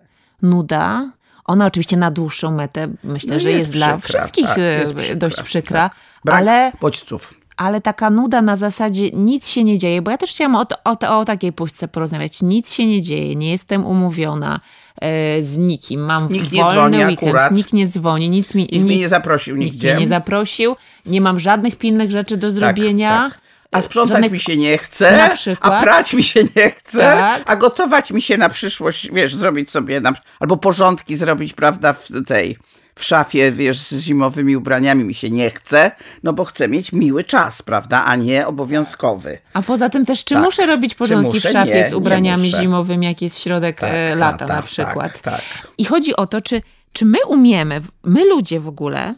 nuda, 0.43 1.11
ona 1.47 1.67
oczywiście 1.67 1.97
na 1.97 2.11
dłuższą 2.11 2.51
metę 2.51 2.89
myślę, 3.05 3.35
no 3.35 3.41
że 3.41 3.51
jest, 3.51 3.59
jest 3.59 3.71
przykra, 3.71 3.89
dla 3.89 3.99
wszystkich 3.99 4.47
tak, 4.47 4.59
jest 4.59 4.93
e, 4.93 4.97
przykra, 4.97 5.17
dość 5.17 5.43
przykra, 5.43 5.91
tak. 6.25 6.35
ale 6.35 6.73
bodźców. 6.81 7.35
ale 7.57 7.81
taka 7.81 8.11
nuda 8.11 8.43
na 8.43 8.57
zasadzie 8.57 9.11
nic 9.11 9.49
się 9.49 9.65
nie 9.65 9.79
dzieje, 9.79 10.03
bo 10.03 10.11
ja 10.11 10.19
też 10.19 10.31
chciałam 10.31 10.57
o, 10.57 10.65
o, 10.85 11.19
o 11.19 11.25
takiej 11.25 11.53
puszce 11.53 11.89
porozmawiać. 11.89 12.43
Nic 12.43 12.73
się 12.73 12.87
nie 12.87 13.03
dzieje, 13.03 13.37
nie 13.37 13.51
jestem 13.51 13.87
umówiona 13.87 14.61
e, 15.01 15.45
z 15.45 15.59
nikim. 15.59 16.01
Mam 16.01 16.33
nikt 16.33 16.55
wolny 16.55 16.73
dzwoni 16.73 16.97
weekend, 16.97 17.23
akurat. 17.23 17.53
nikt 17.53 17.73
nie 17.73 17.89
dzwoni, 17.89 18.31
nic 18.31 18.55
mi, 18.55 18.63
nikt 18.73 18.87
mnie 18.87 18.99
nie 18.99 19.09
zaprosił 19.09 19.57
nigdzie. 19.57 19.89
Nikt 19.89 19.97
mnie 19.97 20.05
nie 20.05 20.09
zaprosił, 20.09 20.77
nie 21.07 21.21
mam 21.21 21.41
żadnych 21.41 21.77
pilnych 21.77 22.11
rzeczy 22.11 22.37
do 22.37 22.47
tak, 22.47 22.53
zrobienia. 22.53 23.23
Tak, 23.23 23.33
tak. 23.33 23.46
A 23.77 23.83
sprzątać 23.83 24.15
Żadnych... 24.15 24.33
mi 24.33 24.41
się 24.41 24.57
nie 24.57 24.79
chce, 24.79 25.31
a 25.61 25.83
prać 25.83 26.15
mi 26.15 26.23
się 26.23 26.41
nie 26.57 26.71
chce, 26.71 26.99
tak. 27.01 27.43
a 27.47 27.57
gotować 27.57 28.11
mi 28.11 28.23
się 28.23 28.37
na 28.37 28.49
przyszłość, 28.49 29.09
wiesz, 29.13 29.35
zrobić 29.35 29.71
sobie, 29.71 30.01
na, 30.01 30.13
albo 30.41 30.57
porządki 30.57 31.17
zrobić, 31.17 31.53
prawda, 31.53 31.93
w 31.93 32.27
tej 32.27 32.57
w 32.99 33.05
szafie, 33.05 33.53
wiesz, 33.53 33.79
z 33.79 34.01
zimowymi 34.01 34.57
ubraniami 34.57 35.05
mi 35.05 35.15
się 35.15 35.31
nie 35.31 35.51
chce, 35.51 35.91
no 36.23 36.33
bo 36.33 36.45
chcę 36.45 36.69
mieć 36.69 36.93
miły 36.93 37.25
czas, 37.25 37.63
prawda, 37.63 38.05
a 38.05 38.17
nie 38.17 38.47
obowiązkowy. 38.47 39.39
A 39.55 39.63
poza 39.63 39.89
tym 39.89 40.05
też, 40.05 40.25
czy 40.25 40.35
tak. 40.35 40.45
muszę 40.45 40.67
robić 40.67 40.95
porządki 40.95 41.35
muszę? 41.35 41.49
w 41.49 41.53
szafie 41.53 41.75
nie, 41.75 41.89
z 41.89 41.93
ubraniami 41.93 42.51
zimowymi, 42.51 43.07
jak 43.07 43.23
jest 43.23 43.43
środek 43.43 43.81
tak, 43.81 43.91
e, 43.93 44.15
lata 44.15 44.47
tak, 44.47 44.57
na 44.57 44.63
przykład? 44.63 45.21
Tak, 45.21 45.41
I 45.79 45.85
chodzi 45.85 46.17
o 46.17 46.27
to, 46.27 46.41
czy, 46.41 46.63
czy 46.93 47.05
my 47.05 47.19
umiemy, 47.29 47.81
my 48.05 48.25
ludzie 48.25 48.61
w 48.61 48.69
ogóle, 48.69 49.15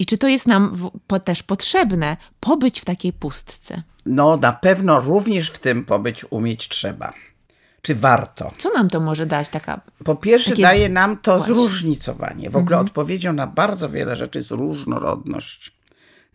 i 0.00 0.06
czy 0.06 0.18
to 0.18 0.28
jest 0.28 0.46
nam 0.46 0.74
w, 0.74 0.90
po, 1.06 1.20
też 1.20 1.42
potrzebne, 1.42 2.16
pobyć 2.40 2.80
w 2.80 2.84
takiej 2.84 3.12
pustce? 3.12 3.82
No, 4.06 4.36
na 4.36 4.52
pewno 4.52 5.00
również 5.00 5.50
w 5.50 5.58
tym 5.58 5.84
pobyć 5.84 6.24
umieć 6.30 6.68
trzeba. 6.68 7.12
Czy 7.82 7.94
warto? 7.94 8.52
Co 8.58 8.70
nam 8.70 8.90
to 8.90 9.00
może 9.00 9.26
dać 9.26 9.48
taka? 9.48 9.80
Po 10.04 10.16
pierwsze, 10.16 10.56
daje 10.56 10.88
nam 10.88 11.16
to 11.16 11.36
Właśnie. 11.36 11.54
zróżnicowanie. 11.54 12.50
W 12.50 12.56
ogóle 12.56 12.76
mhm. 12.76 12.86
odpowiedzią 12.86 13.32
na 13.32 13.46
bardzo 13.46 13.88
wiele 13.88 14.16
rzeczy 14.16 14.38
jest 14.38 14.50
różnorodność. 14.50 15.72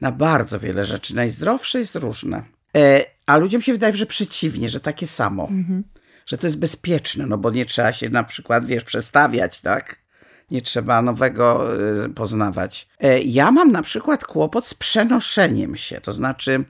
Na 0.01 0.11
bardzo 0.11 0.59
wiele 0.59 0.85
rzeczy. 0.85 1.15
Najzdrowsze 1.15 1.79
jest 1.79 1.95
różne. 1.95 2.43
E, 2.75 3.05
a 3.25 3.37
ludziom 3.37 3.61
się 3.61 3.71
wydaje, 3.71 3.97
że 3.97 4.05
przeciwnie, 4.05 4.69
że 4.69 4.79
takie 4.79 5.07
samo. 5.07 5.43
Mhm. 5.43 5.83
Że 6.25 6.37
to 6.37 6.47
jest 6.47 6.59
bezpieczne, 6.59 7.25
no 7.25 7.37
bo 7.37 7.51
nie 7.51 7.65
trzeba 7.65 7.93
się 7.93 8.09
na 8.09 8.23
przykład, 8.23 8.65
wiesz, 8.65 8.83
przestawiać, 8.83 9.61
tak? 9.61 10.04
Nie 10.51 10.61
trzeba 10.61 11.01
nowego 11.01 11.73
y, 12.05 12.09
poznawać. 12.09 12.87
E, 12.99 13.19
ja 13.21 13.51
mam 13.51 13.71
na 13.71 13.81
przykład 13.81 14.25
kłopot 14.25 14.67
z 14.67 14.73
przenoszeniem 14.73 15.75
się. 15.75 16.01
To 16.01 16.13
znaczy, 16.13 16.63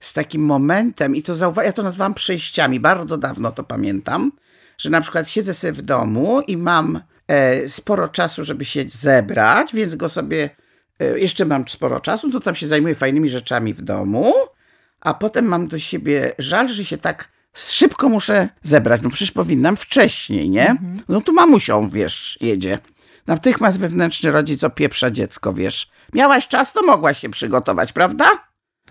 z 0.00 0.12
takim 0.12 0.42
momentem, 0.44 1.16
i 1.16 1.22
to 1.22 1.34
zauwa- 1.34 1.64
ja 1.64 1.72
to 1.72 1.82
nazywam 1.82 2.14
przejściami, 2.14 2.80
bardzo 2.80 3.18
dawno 3.18 3.52
to 3.52 3.64
pamiętam, 3.64 4.32
że 4.78 4.90
na 4.90 5.00
przykład 5.00 5.28
siedzę 5.28 5.54
sobie 5.54 5.72
w 5.72 5.82
domu 5.82 6.40
i 6.40 6.56
mam 6.56 7.00
e, 7.28 7.68
sporo 7.68 8.08
czasu, 8.08 8.44
żeby 8.44 8.64
się 8.64 8.84
zebrać, 8.88 9.74
więc 9.74 9.94
go 9.94 10.08
sobie, 10.08 10.50
e, 11.00 11.18
jeszcze 11.18 11.44
mam 11.44 11.68
sporo 11.68 12.00
czasu, 12.00 12.30
to 12.30 12.40
tam 12.40 12.54
się 12.54 12.68
zajmuję 12.68 12.94
fajnymi 12.94 13.28
rzeczami 13.28 13.74
w 13.74 13.82
domu, 13.82 14.32
a 15.00 15.14
potem 15.14 15.44
mam 15.44 15.68
do 15.68 15.78
siebie 15.78 16.32
żal, 16.38 16.68
że 16.68 16.84
się 16.84 16.98
tak 16.98 17.28
szybko 17.54 18.08
muszę 18.08 18.48
zebrać. 18.62 19.02
No 19.02 19.10
przecież 19.10 19.30
powinnam 19.32 19.76
wcześniej, 19.76 20.50
nie? 20.50 20.70
Mhm. 20.70 21.00
No 21.08 21.20
tu 21.20 21.32
mamusią, 21.32 21.90
wiesz, 21.90 22.38
jedzie. 22.40 22.78
Natychmiast 23.26 23.78
wewnętrzny 23.78 24.30
rodzic 24.30 24.64
opieprza 24.64 25.10
dziecko, 25.10 25.52
wiesz. 25.52 25.90
Miałaś 26.12 26.48
czas, 26.48 26.72
to 26.72 26.82
mogłaś 26.82 27.18
się 27.18 27.28
przygotować, 27.28 27.92
prawda? 27.92 28.30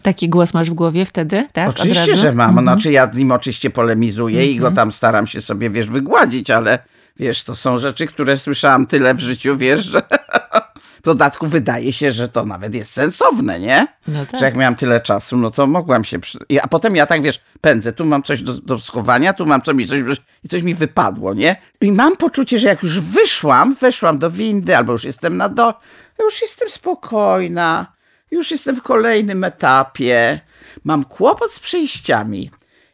Taki 0.01 0.29
głos 0.29 0.53
masz 0.53 0.69
w 0.69 0.73
głowie 0.73 1.05
wtedy, 1.05 1.47
tak? 1.53 1.69
Oczywiście, 1.69 2.15
że 2.15 2.33
mam. 2.33 2.49
Mhm. 2.49 2.65
Znaczy 2.65 2.91
ja 2.91 3.13
z 3.13 3.17
nim 3.17 3.31
oczywiście 3.31 3.69
polemizuję 3.69 4.39
mhm. 4.39 4.55
i 4.55 4.59
go 4.59 4.67
mhm. 4.67 4.75
tam 4.75 4.91
staram 4.91 5.27
się 5.27 5.41
sobie, 5.41 5.69
wiesz, 5.69 5.87
wygładzić, 5.87 6.49
ale 6.49 6.79
wiesz, 7.19 7.43
to 7.43 7.55
są 7.55 7.77
rzeczy, 7.77 8.07
które 8.07 8.37
słyszałam 8.37 8.87
tyle 8.87 9.13
w 9.13 9.19
życiu, 9.19 9.57
wiesz, 9.57 9.85
że 9.85 10.01
dodatku 11.05 11.47
wydaje 11.47 11.93
się, 11.93 12.11
że 12.11 12.27
to 12.27 12.45
nawet 12.45 12.75
jest 12.75 12.91
sensowne, 12.91 13.59
nie? 13.59 13.87
No 14.07 14.25
tak. 14.25 14.39
Że 14.39 14.45
jak 14.45 14.55
miałam 14.55 14.75
tyle 14.75 15.01
czasu, 15.01 15.37
no 15.37 15.51
to 15.51 15.67
mogłam 15.67 16.03
się... 16.03 16.19
Przy... 16.19 16.39
A 16.61 16.67
potem 16.67 16.95
ja 16.95 17.05
tak, 17.05 17.21
wiesz, 17.21 17.41
pędzę, 17.61 17.93
tu 17.93 18.05
mam 18.05 18.23
coś 18.23 18.41
do, 18.41 18.53
do 18.53 18.79
schowania, 18.79 19.33
tu 19.33 19.45
mam 19.45 19.61
coś, 19.61 19.87
coś 19.87 20.01
i 20.43 20.49
coś 20.49 20.63
mi 20.63 20.75
wypadło, 20.75 21.33
nie? 21.33 21.55
I 21.81 21.91
mam 21.91 22.17
poczucie, 22.17 22.59
że 22.59 22.67
jak 22.67 22.83
już 22.83 22.99
wyszłam, 22.99 23.75
weszłam 23.75 24.19
do 24.19 24.31
windy 24.31 24.77
albo 24.77 24.91
już 24.91 25.03
jestem 25.03 25.37
na 25.37 25.49
dole, 25.49 25.73
już 26.19 26.41
jestem 26.41 26.69
spokojna, 26.69 27.93
już 28.31 28.51
jestem 28.51 28.75
w 28.75 28.81
kolejnym 28.81 29.43
etapie, 29.43 30.39
mam 30.83 31.03
kłopot 31.03 31.51
z 31.51 31.59
przejściami. 31.59 32.51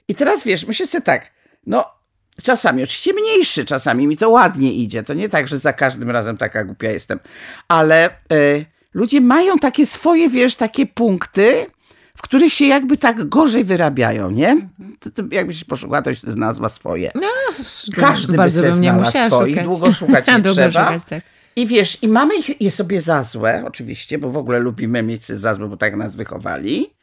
I 0.08 0.16
teraz 0.16 0.44
wiesz, 0.44 0.68
myślę 0.68 0.88
sobie 0.88 1.02
tak, 1.02 1.32
no 1.66 2.01
czasami 2.42 2.84
oczywiście 2.84 3.14
mniejszy, 3.14 3.66
czasami 3.66 4.08
mi 4.08 4.18
to 4.18 4.30
ładnie 4.30 4.74
idzie. 4.74 5.04
To 5.04 5.14
nie 5.14 5.30
tak, 5.30 5.48
że 5.48 5.58
za 5.58 5.74
każdym 5.74 6.10
razem 6.10 6.38
taka 6.38 6.64
głupia 6.64 6.92
jestem, 6.92 7.20
ale 7.68 8.10
y, 8.34 8.66
ludzie 8.94 9.22
mają 9.22 9.60
takie 9.60 9.86
swoje, 9.86 10.30
wiesz, 10.30 10.56
takie 10.56 10.86
punkty, 10.86 11.66
w 12.16 12.22
których 12.22 12.54
się 12.54 12.66
jakby 12.66 12.98
tak 12.98 13.30
gorzej 13.30 13.64
wyrabiają, 13.64 14.32
nie? 14.32 14.68
To, 15.00 15.10
to 15.10 15.24
jakbyś 15.32 15.64
poszukała, 15.64 16.02
to 16.02 16.10
jest 16.10 16.28
nazwa 16.28 16.70
swoje. 16.70 17.12
No, 17.16 17.28
Każdy 17.96 18.38
by 18.38 18.52
sobie 18.52 18.74
znalazł 18.74 19.18
swoich, 19.28 19.56
szukać. 19.56 19.66
długo 19.66 19.94
szukać 19.94 20.28
nie 20.28 20.40
długo 20.40 20.70
trzeba. 20.70 20.88
Szukać, 20.88 21.06
tak. 21.06 21.24
I 21.56 21.68
wiesz, 21.68 21.98
i 22.04 22.08
mamy 22.08 22.34
je 22.60 22.72
sobie 22.72 23.02
za 23.02 23.24
złe, 23.24 23.64
oczywiście, 23.68 24.18
bo 24.18 24.30
w 24.30 24.38
ogóle 24.38 24.60
lubimy 24.60 25.04
mieć 25.04 25.26
za 25.26 25.54
złe, 25.54 25.68
bo 25.68 25.78
tak 25.78 25.96
nas 25.96 26.16
wychowali. 26.16 26.94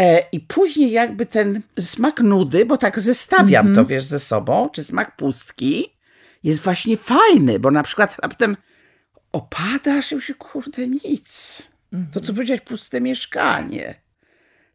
E, 0.00 0.22
I 0.32 0.40
później 0.40 0.90
jakby 0.90 1.26
ten 1.26 1.62
smak 1.80 2.20
nudy, 2.20 2.64
bo 2.64 2.76
tak 2.76 3.00
zestawiam 3.00 3.66
mm 3.66 3.72
-hmm. 3.72 3.76
to, 3.76 3.86
wiesz, 3.86 4.04
ze 4.04 4.20
sobą, 4.20 4.68
czy 4.68 4.84
smak 4.84 5.16
pustki, 5.16 5.92
jest 6.44 6.60
właśnie 6.60 6.96
fajny, 6.96 7.58
bo 7.58 7.70
na 7.70 7.82
przykład 7.82 8.16
raptem 8.22 8.56
opadasz 9.32 10.12
i 10.12 10.14
już 10.14 10.32
kurde, 10.38 10.86
nic. 10.86 11.68
Mm 11.92 12.06
-hmm. 12.06 12.14
To, 12.14 12.20
co 12.20 12.32
powiedziałeś, 12.32 12.60
puste 12.60 13.00
mieszkanie. 13.00 13.94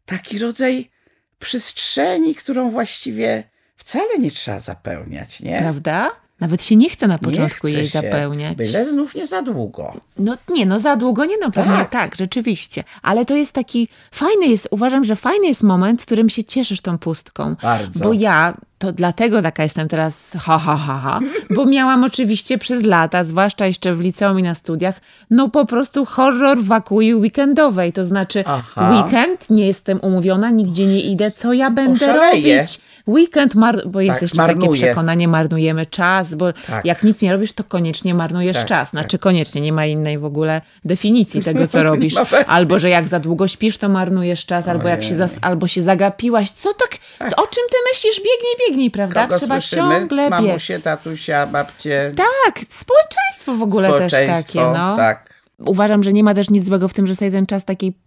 Taki 0.04 0.38
rodzaj 0.38 0.90
przestrzeni, 1.38 2.34
którą 2.34 2.70
właściwie 2.70 3.44
wcale 3.76 4.18
nie 4.18 4.30
trzeba 4.30 4.58
zapełniać, 4.58 5.40
nie? 5.40 5.58
Prawda? 5.58 6.10
Nawet 6.40 6.62
się 6.62 6.76
nie 6.76 6.90
chce 6.90 7.06
na 7.06 7.18
początku 7.18 7.68
jej 7.68 7.88
się, 7.88 8.02
zapełniać. 8.02 8.56
Byle 8.56 8.90
znów 8.90 9.14
nie 9.14 9.26
za 9.26 9.42
długo. 9.42 9.94
No 10.18 10.34
nie, 10.48 10.66
no 10.66 10.78
za 10.78 10.96
długo 10.96 11.24
nie, 11.24 11.36
no 11.42 11.50
pewnie 11.50 11.76
tak. 11.76 11.90
tak, 11.90 12.16
rzeczywiście. 12.16 12.84
Ale 13.02 13.24
to 13.24 13.36
jest 13.36 13.52
taki 13.52 13.88
fajny 14.10 14.46
jest, 14.46 14.68
uważam, 14.70 15.04
że 15.04 15.16
fajny 15.16 15.46
jest 15.46 15.62
moment, 15.62 16.02
w 16.02 16.06
którym 16.06 16.28
się 16.28 16.44
cieszysz 16.44 16.80
tą 16.80 16.98
pustką. 16.98 17.56
Bardzo. 17.62 18.04
Bo 18.04 18.12
ja 18.12 18.56
to 18.78 18.92
dlatego 18.92 19.42
taka 19.42 19.62
jestem 19.62 19.88
teraz 19.88 20.32
ha, 20.40 20.58
ha, 20.58 20.76
ha, 20.76 20.98
ha, 21.04 21.20
bo 21.50 21.64
miałam 21.66 22.04
oczywiście 22.04 22.58
przez 22.58 22.82
lata, 22.82 23.24
zwłaszcza 23.24 23.66
jeszcze 23.66 23.94
w 23.94 24.00
liceum 24.00 24.38
i 24.38 24.42
na 24.42 24.54
studiach, 24.54 25.00
no 25.30 25.48
po 25.48 25.64
prostu 25.66 26.04
horror 26.04 26.58
wakui 26.62 27.14
weekendowej, 27.14 27.92
to 27.92 28.04
znaczy 28.04 28.42
Aha. 28.46 28.90
weekend, 28.90 29.50
nie 29.50 29.66
jestem 29.66 30.00
umówiona, 30.00 30.50
nigdzie 30.50 30.86
nie 30.86 31.00
idę, 31.00 31.30
co 31.30 31.52
ja 31.52 31.70
będę 31.70 32.06
Oszaleję. 32.06 32.56
robić? 32.56 32.80
Weekend, 33.08 33.54
mar- 33.54 33.82
bo 33.88 34.00
jest 34.00 34.14
tak, 34.14 34.22
jeszcze 34.22 34.42
marnuje. 34.42 34.68
takie 34.70 34.82
przekonanie, 34.86 35.28
marnujemy 35.28 35.86
czas, 35.86 36.34
bo 36.34 36.52
tak. 36.52 36.84
jak 36.84 37.02
nic 37.02 37.22
nie 37.22 37.32
robisz, 37.32 37.52
to 37.52 37.64
koniecznie 37.64 38.14
marnujesz 38.14 38.56
tak, 38.56 38.66
czas. 38.66 38.90
Znaczy 38.90 39.08
tak. 39.18 39.20
koniecznie, 39.20 39.60
nie 39.60 39.72
ma 39.72 39.86
innej 39.86 40.18
w 40.18 40.24
ogóle 40.24 40.60
definicji 40.84 41.42
tego, 41.42 41.66
co 41.66 41.82
robisz. 41.90 42.14
albo, 42.46 42.78
że 42.78 42.90
jak 42.90 43.08
za 43.08 43.18
długo 43.20 43.48
śpisz, 43.48 43.78
to 43.78 43.88
marnujesz 43.88 44.46
czas, 44.46 44.68
albo 44.68 44.88
jak 44.88 45.02
się, 45.04 45.14
zas- 45.14 45.38
albo 45.40 45.66
się 45.66 45.82
zagapiłaś. 45.82 46.50
Co 46.50 46.72
tak, 46.74 46.90
tak, 47.18 47.40
o 47.40 47.46
czym 47.46 47.62
ty 47.70 47.76
myślisz? 47.92 48.16
Biegnij, 48.16 48.54
biegnij, 48.58 48.65
prawda? 48.92 49.26
Kogo 49.26 49.38
Trzeba 49.38 49.60
słyszymy? 49.60 49.82
ciągle 49.82 50.22
biec. 50.22 50.30
Mamusie, 50.30 50.80
tatusia, 50.80 51.46
babcie. 51.46 52.12
Tak, 52.16 52.60
społeczeństwo 52.70 53.54
w 53.54 53.62
ogóle 53.62 53.88
społeczeństwo, 53.88 54.36
też 54.36 54.44
takie, 54.44 54.60
no. 54.60 54.96
Tak. 54.96 55.34
Uważam, 55.58 56.02
że 56.02 56.12
nie 56.12 56.24
ma 56.24 56.34
też 56.34 56.50
nic 56.50 56.64
złego 56.64 56.88
w 56.88 56.94
tym, 56.94 57.06
że 57.06 57.14
sobie 57.14 57.30
ten 57.30 57.46
czas 57.46 57.64
takiej 57.64 57.92
tak, 57.92 58.00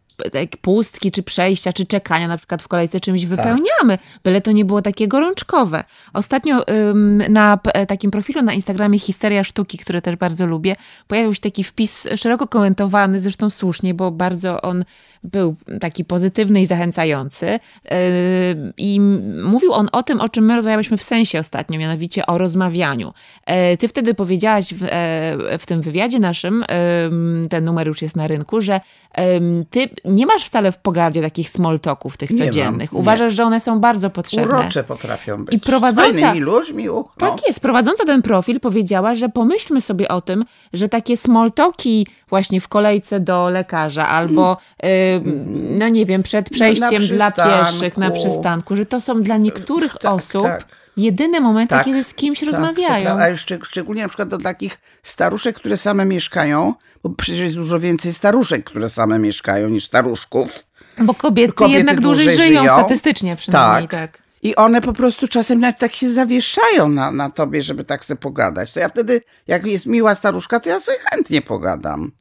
pustki, 0.61 1.11
czy 1.11 1.23
przejścia, 1.23 1.73
czy 1.73 1.85
czekania 1.85 2.27
na 2.27 2.37
przykład 2.37 2.61
w 2.61 2.67
kolejce 2.67 2.99
czymś 2.99 3.21
tak. 3.21 3.29
wypełniamy, 3.29 3.97
byle 4.23 4.41
to 4.41 4.51
nie 4.51 4.65
było 4.65 4.81
takie 4.81 5.07
gorączkowe. 5.07 5.83
Ostatnio 6.13 6.67
ym, 6.69 7.23
na 7.29 7.59
takim 7.87 8.11
profilu 8.11 8.41
na 8.41 8.53
Instagramie 8.53 8.99
Histeria 8.99 9.43
Sztuki, 9.43 9.77
który 9.77 10.01
też 10.01 10.15
bardzo 10.15 10.45
lubię, 10.45 10.75
pojawił 11.07 11.33
się 11.33 11.41
taki 11.41 11.63
wpis 11.63 12.07
szeroko 12.15 12.47
komentowany, 12.47 13.19
zresztą 13.19 13.49
słusznie, 13.49 13.93
bo 13.93 14.11
bardzo 14.11 14.61
on 14.61 14.83
był 15.23 15.55
taki 15.81 16.05
pozytywny 16.05 16.61
i 16.61 16.65
zachęcający. 16.65 17.45
Yy, 17.45 17.59
I 18.77 18.99
mówił 19.43 19.73
on 19.73 19.89
o 19.91 20.03
tym, 20.03 20.21
o 20.21 20.29
czym 20.29 20.45
my 20.45 20.55
rozmawialiśmy 20.55 20.97
w 20.97 21.03
sensie 21.03 21.39
ostatnio, 21.39 21.79
mianowicie 21.79 22.25
o 22.25 22.37
rozmawianiu. 22.37 23.13
Yy, 23.47 23.77
ty 23.77 23.87
wtedy 23.87 24.13
powiedziałaś 24.13 24.73
w, 24.73 24.83
e, 24.83 25.57
w 25.59 25.65
tym 25.65 25.81
wywiadzie 25.81 26.19
naszym, 26.19 26.65
yy, 27.41 27.47
ten 27.49 27.65
numer 27.65 27.87
już 27.87 28.01
jest 28.01 28.15
na 28.15 28.27
rynku, 28.27 28.61
że 28.61 28.81
ty 29.69 29.89
nie 30.09 30.25
masz 30.25 30.45
wcale 30.45 30.71
w 30.71 30.77
pogardzie 30.77 31.21
takich 31.21 31.49
small 31.49 31.79
talków, 31.79 32.17
tych 32.17 32.29
codziennych. 32.29 32.91
Mam, 32.91 33.01
Uważasz, 33.01 33.33
że 33.33 33.43
one 33.43 33.59
są 33.59 33.79
bardzo 33.79 34.09
potrzebne. 34.09 34.59
Urocze 34.59 34.83
potrafią 34.83 35.45
być. 35.45 35.55
I 35.55 35.59
prowadząca, 35.59 36.33
Z 36.33 36.37
ludźmi. 36.37 36.89
Uh, 36.89 37.09
no. 37.21 37.27
Tak 37.27 37.47
jest. 37.47 37.59
Prowadząca 37.59 38.05
ten 38.05 38.21
profil 38.21 38.59
powiedziała, 38.59 39.15
że 39.15 39.29
pomyślmy 39.29 39.81
sobie 39.81 40.07
o 40.07 40.21
tym, 40.21 40.45
że 40.73 40.89
takie 40.89 41.17
small 41.17 41.51
talki 41.51 42.07
właśnie 42.29 42.61
w 42.61 42.67
kolejce 42.67 43.19
do 43.19 43.49
lekarza 43.49 44.07
albo 44.07 44.57
no 45.51 45.89
nie 45.89 46.05
wiem, 46.05 46.23
przed 46.23 46.49
przejściem 46.49 47.07
dla 47.07 47.31
pieszych 47.31 47.97
na 47.97 48.11
przystanku, 48.11 48.75
że 48.75 48.85
to 48.85 49.01
są 49.01 49.21
dla 49.21 49.37
niektórych 49.37 49.93
tak, 49.93 50.13
osób 50.13 50.43
tak. 50.43 50.65
Jedyne 50.97 51.39
momenty, 51.39 51.69
tak, 51.69 51.85
kiedy 51.85 52.03
z 52.03 52.13
kimś 52.13 52.39
tak, 52.39 52.49
rozmawiają. 52.49 53.19
A 53.19 53.35
szczeg 53.35 53.65
szczególnie 53.65 54.01
na 54.01 54.07
przykład 54.07 54.29
do 54.29 54.37
takich 54.37 54.77
staruszek, 55.03 55.55
które 55.55 55.77
same 55.77 56.05
mieszkają, 56.05 56.73
bo 57.03 57.09
przecież 57.09 57.39
jest 57.39 57.55
dużo 57.55 57.79
więcej 57.79 58.13
staruszek, 58.13 58.63
które 58.63 58.89
same 58.89 59.19
mieszkają 59.19 59.69
niż 59.69 59.85
staruszków. 59.85 60.49
Bo 60.97 61.13
kobiety, 61.13 61.53
kobiety 61.53 61.77
jednak 61.77 61.99
dłużej, 61.99 62.25
dłużej 62.25 62.47
żyją, 62.47 62.61
żyją, 62.61 62.73
statystycznie 62.73 63.35
przynajmniej, 63.35 63.87
tak. 63.87 64.11
tak. 64.11 64.21
I 64.43 64.55
one 64.55 64.81
po 64.81 64.93
prostu 64.93 65.27
czasem 65.27 65.59
nawet 65.59 65.79
tak 65.79 65.93
się 65.93 66.09
zawieszają 66.09 66.89
na, 66.89 67.11
na 67.11 67.29
tobie, 67.29 67.61
żeby 67.61 67.83
tak 67.83 68.05
sobie 68.05 68.19
pogadać. 68.19 68.73
To 68.73 68.79
ja 68.79 68.89
wtedy, 68.89 69.21
jak 69.47 69.65
jest 69.65 69.85
miła 69.85 70.15
staruszka, 70.15 70.59
to 70.59 70.69
ja 70.69 70.79
sobie 70.79 70.97
chętnie 71.09 71.41
pogadam. 71.41 72.11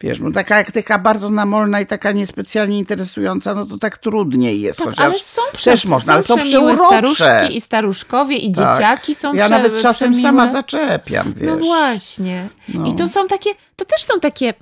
Wiesz, 0.00 0.18
bo 0.18 0.30
taka, 0.30 0.64
taka 0.64 0.98
bardzo 0.98 1.30
namolna 1.30 1.80
i 1.80 1.86
taka 1.86 2.12
niespecjalnie 2.12 2.78
interesująca, 2.78 3.54
no 3.54 3.66
to 3.66 3.78
tak 3.78 3.98
trudniej 3.98 4.60
jest. 4.60 4.78
Tak, 4.78 4.88
chociaż 4.88 5.06
ale 5.06 5.18
są 5.18 5.42
też 5.64 5.84
można, 5.84 6.12
ale 6.12 6.22
są 6.22 6.38
przeurocze. 6.38 6.84
staruszki 6.86 7.56
i 7.56 7.60
staruszkowie 7.60 8.36
i 8.36 8.52
tak. 8.52 8.74
dzieciaki 8.74 9.14
są 9.14 9.34
Ja 9.34 9.44
prze, 9.44 9.50
nawet 9.50 9.82
czasem 9.82 10.12
przemiłe. 10.12 10.22
sama 10.22 10.46
zaczepiam, 10.46 11.28
no 11.28 11.34
wiesz. 11.40 11.50
No 11.50 11.56
właśnie. 11.56 12.48
No. 12.68 12.86
I 12.86 12.94
to 12.94 13.08
są 13.08 13.26
takie, 13.26 13.50
to 13.76 13.84
też 13.84 14.02
są 14.02 14.20
takie, 14.20 14.54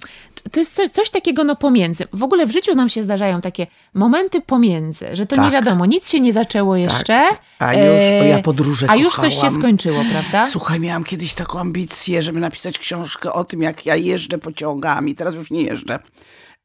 to 0.53 0.61
jest 0.61 0.75
coś, 0.75 0.89
coś, 0.89 1.11
takiego 1.11 1.45
no 1.45 1.57
pomiędzy. 1.57 2.07
W 2.13 2.23
ogóle 2.23 2.47
w 2.47 2.53
życiu 2.53 2.75
nam 2.75 2.89
się 2.89 3.03
zdarzają 3.03 3.41
takie 3.41 3.67
momenty 3.95 4.41
pomiędzy, 4.41 5.07
że 5.13 5.27
to 5.27 5.37
tak. 5.37 5.45
nie 5.45 5.51
wiadomo, 5.51 5.87
nic 5.87 6.09
się 6.09 6.21
nie 6.21 6.33
zaczęło 6.33 6.75
tak. 6.75 6.83
jeszcze. 6.83 7.23
A 7.59 7.75
już, 7.75 8.23
o 8.23 8.25
ja 8.25 8.43
podróże 8.43 8.87
A 8.91 8.97
już 8.97 9.15
coś 9.15 9.41
się 9.41 9.51
skończyło, 9.51 10.05
prawda? 10.11 10.49
Słuchaj, 10.49 10.81
miałam 10.81 11.05
kiedyś 11.05 11.35
taką 11.35 11.61
ambicję, 11.61 12.23
żeby 12.23 12.41
napisać 12.41 12.79
książkę 12.79 13.33
o 13.33 13.45
tym, 13.45 13.63
jak 13.63 13.87
ja 13.87 13.97
jeżdżę 13.97 14.39
pociągami. 14.39 15.15
Teraz 15.21 15.35
już 15.35 15.51
nie 15.51 15.63
jeżdżę. 15.63 15.99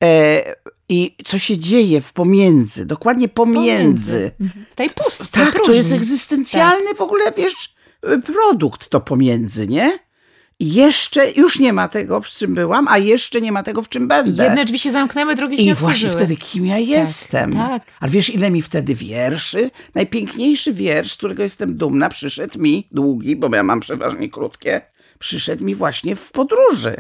E, 0.04 0.56
I 0.90 1.16
co 1.26 1.38
się 1.38 1.58
dzieje 1.58 2.02
w 2.02 2.14
pomiędzy, 2.14 2.86
dokładnie 2.86 3.30
pomiędzy. 3.30 4.32
pomiędzy. 4.40 4.66
W 4.72 4.76
tej 4.76 4.90
pustce. 4.90 5.26
Tak, 5.32 5.52
próżni. 5.52 5.66
to 5.66 5.72
jest 5.74 5.92
egzystencjalny 5.92 6.88
tak. 6.88 6.98
w 6.98 7.02
ogóle, 7.02 7.32
wiesz, 7.38 7.76
produkt 8.26 8.90
to 8.90 9.02
pomiędzy, 9.02 9.68
nie? 9.68 10.00
jeszcze 10.60 11.32
już 11.32 11.60
nie 11.60 11.74
ma 11.74 11.88
tego, 11.88 12.22
w 12.22 12.28
czym 12.28 12.54
byłam, 12.56 12.88
a 12.88 12.98
jeszcze 12.98 13.42
nie 13.42 13.52
ma 13.52 13.64
tego, 13.64 13.82
w 13.82 13.90
czym 13.90 14.08
będę. 14.08 14.44
Jedne 14.44 14.66
drzwi 14.66 14.80
się 14.80 14.92
zamknęły, 14.92 15.36
drugie 15.36 15.58
się 15.58 15.64
I 15.64 15.72
otworzyły. 15.72 16.12
właśnie 16.12 16.26
wtedy, 16.26 16.36
kim 16.36 16.66
ja 16.66 16.76
tak, 16.76 16.88
jestem. 16.88 17.54
Tak. 17.54 17.84
Ale 18.00 18.12
wiesz, 18.12 18.30
ile 18.30 18.52
mi 18.52 18.62
wtedy 18.62 18.96
wierszy? 18.96 19.72
Najpiękniejszy 19.96 20.74
wiersz, 20.74 21.14
z 21.14 21.18
którego 21.18 21.44
jestem 21.44 21.78
dumna, 21.78 22.10
przyszedł 22.10 22.60
mi, 22.60 22.88
długi, 22.92 23.36
bo 23.36 23.56
ja 23.56 23.64
mam 23.64 23.80
przeważnie 23.80 24.30
krótkie, 24.30 24.82
przyszedł 25.20 25.64
mi 25.64 25.76
właśnie 25.76 26.16
w 26.16 26.32
podróży. 26.32 26.96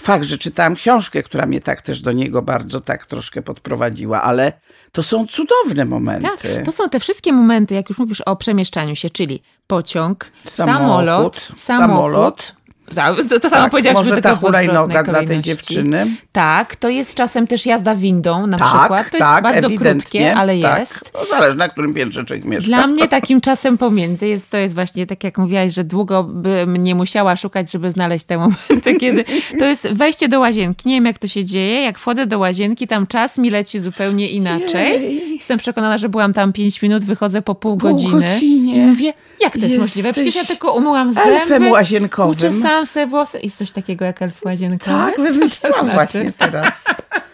Fakt, 0.00 0.24
że 0.24 0.38
czytałam 0.38 0.74
książkę, 0.74 1.22
która 1.22 1.46
mnie 1.46 1.60
tak 1.60 1.82
też 1.82 2.00
do 2.00 2.12
niego 2.12 2.42
bardzo 2.42 2.80
tak 2.80 3.06
troszkę 3.06 3.42
podprowadziła, 3.42 4.22
ale 4.22 4.52
to 4.92 5.02
są 5.02 5.26
cudowne 5.26 5.84
momenty. 5.84 6.22
Tak, 6.22 6.64
to 6.64 6.72
są 6.72 6.88
te 6.88 7.00
wszystkie 7.00 7.32
momenty, 7.32 7.74
jak 7.74 7.88
już 7.88 7.98
mówisz 7.98 8.20
o 8.20 8.36
przemieszczaniu 8.36 8.96
się, 8.96 9.10
czyli 9.10 9.42
pociąg, 9.66 10.32
samolot, 10.48 11.36
samolot, 11.36 11.52
samolot 11.56 12.54
tak, 12.94 13.16
to, 13.28 13.40
to 13.40 13.50
samo 13.50 13.62
tak, 13.62 13.70
powiedziałaś, 13.70 14.08
może 14.08 14.20
ta 14.20 14.36
hulajnoga 14.36 15.02
dla 15.02 15.24
tej 15.24 15.40
dziewczyny. 15.40 16.06
Tak, 16.32 16.76
to 16.76 16.88
jest 16.88 17.14
czasem 17.14 17.46
też 17.46 17.66
jazda 17.66 17.94
windą 17.94 18.46
na 18.46 18.58
tak, 18.58 18.68
przykład. 18.68 19.10
To 19.10 19.18
tak, 19.18 19.44
jest 19.44 19.64
bardzo 19.64 19.78
krótkie, 19.78 20.34
ale 20.34 20.60
tak. 20.60 20.80
jest. 20.80 21.12
No, 21.14 21.26
zależy 21.26 21.56
na 21.56 21.68
którym 21.68 21.94
piętrze 21.94 22.24
człowiek 22.24 22.44
mieszka. 22.44 22.66
Dla 22.66 22.86
mnie 22.86 23.08
takim 23.08 23.40
czasem 23.40 23.78
pomiędzy 23.78 24.28
jest 24.28 24.50
to 24.50 24.56
jest 24.56 24.74
właśnie 24.74 25.06
tak 25.06 25.24
jak 25.24 25.38
mówiłaś, 25.38 25.74
że 25.74 25.84
długo 25.84 26.24
bym 26.24 26.76
nie 26.76 26.94
musiała 26.94 27.36
szukać, 27.36 27.72
żeby 27.72 27.90
znaleźć 27.90 28.24
te 28.24 28.38
momenty, 28.38 28.94
kiedy 28.94 29.24
to 29.58 29.64
jest 29.64 29.88
wejście 29.92 30.28
do 30.28 30.40
łazienki. 30.40 30.88
Nie 30.88 30.94
wiem 30.94 31.06
jak 31.06 31.18
to 31.18 31.28
się 31.28 31.44
dzieje. 31.44 31.82
Jak 31.82 31.98
wchodzę 31.98 32.26
do 32.26 32.38
łazienki, 32.38 32.86
tam 32.86 33.06
czas 33.06 33.38
mi 33.38 33.50
leci 33.50 33.78
zupełnie 33.78 34.28
inaczej. 34.28 35.02
Jej. 35.02 35.36
Jestem 35.36 35.58
przekonana, 35.58 35.98
że 35.98 36.08
byłam 36.08 36.32
tam 36.32 36.52
pięć 36.52 36.82
minut, 36.82 37.04
wychodzę 37.04 37.42
po 37.42 37.54
pół, 37.54 37.76
pół 37.76 37.90
godziny. 37.90 38.26
Godzinie. 38.34 38.76
I 38.76 38.80
mówię, 38.80 39.12
jak 39.40 39.52
to 39.52 39.58
jest 39.58 39.70
Jesteś 39.70 39.80
możliwe? 39.80 40.12
Przecież 40.12 40.34
ja 40.34 40.44
tylko 40.44 40.72
umyłam 40.72 41.12
zęby. 41.12 41.30
Elfem 41.30 41.70
łazienkowym. 41.70 42.30
Uczesałam 42.32 42.86
sobie 42.86 43.06
włosy. 43.06 43.38
Jest 43.42 43.56
coś 43.56 43.72
takiego 43.72 44.04
jak 44.04 44.22
elf 44.22 44.44
łazienkowy? 44.44 44.90
Tak, 44.90 45.16
wymyśliłam 45.16 45.80
znaczy? 45.80 45.94
właśnie 45.94 46.32
teraz. 46.38 46.84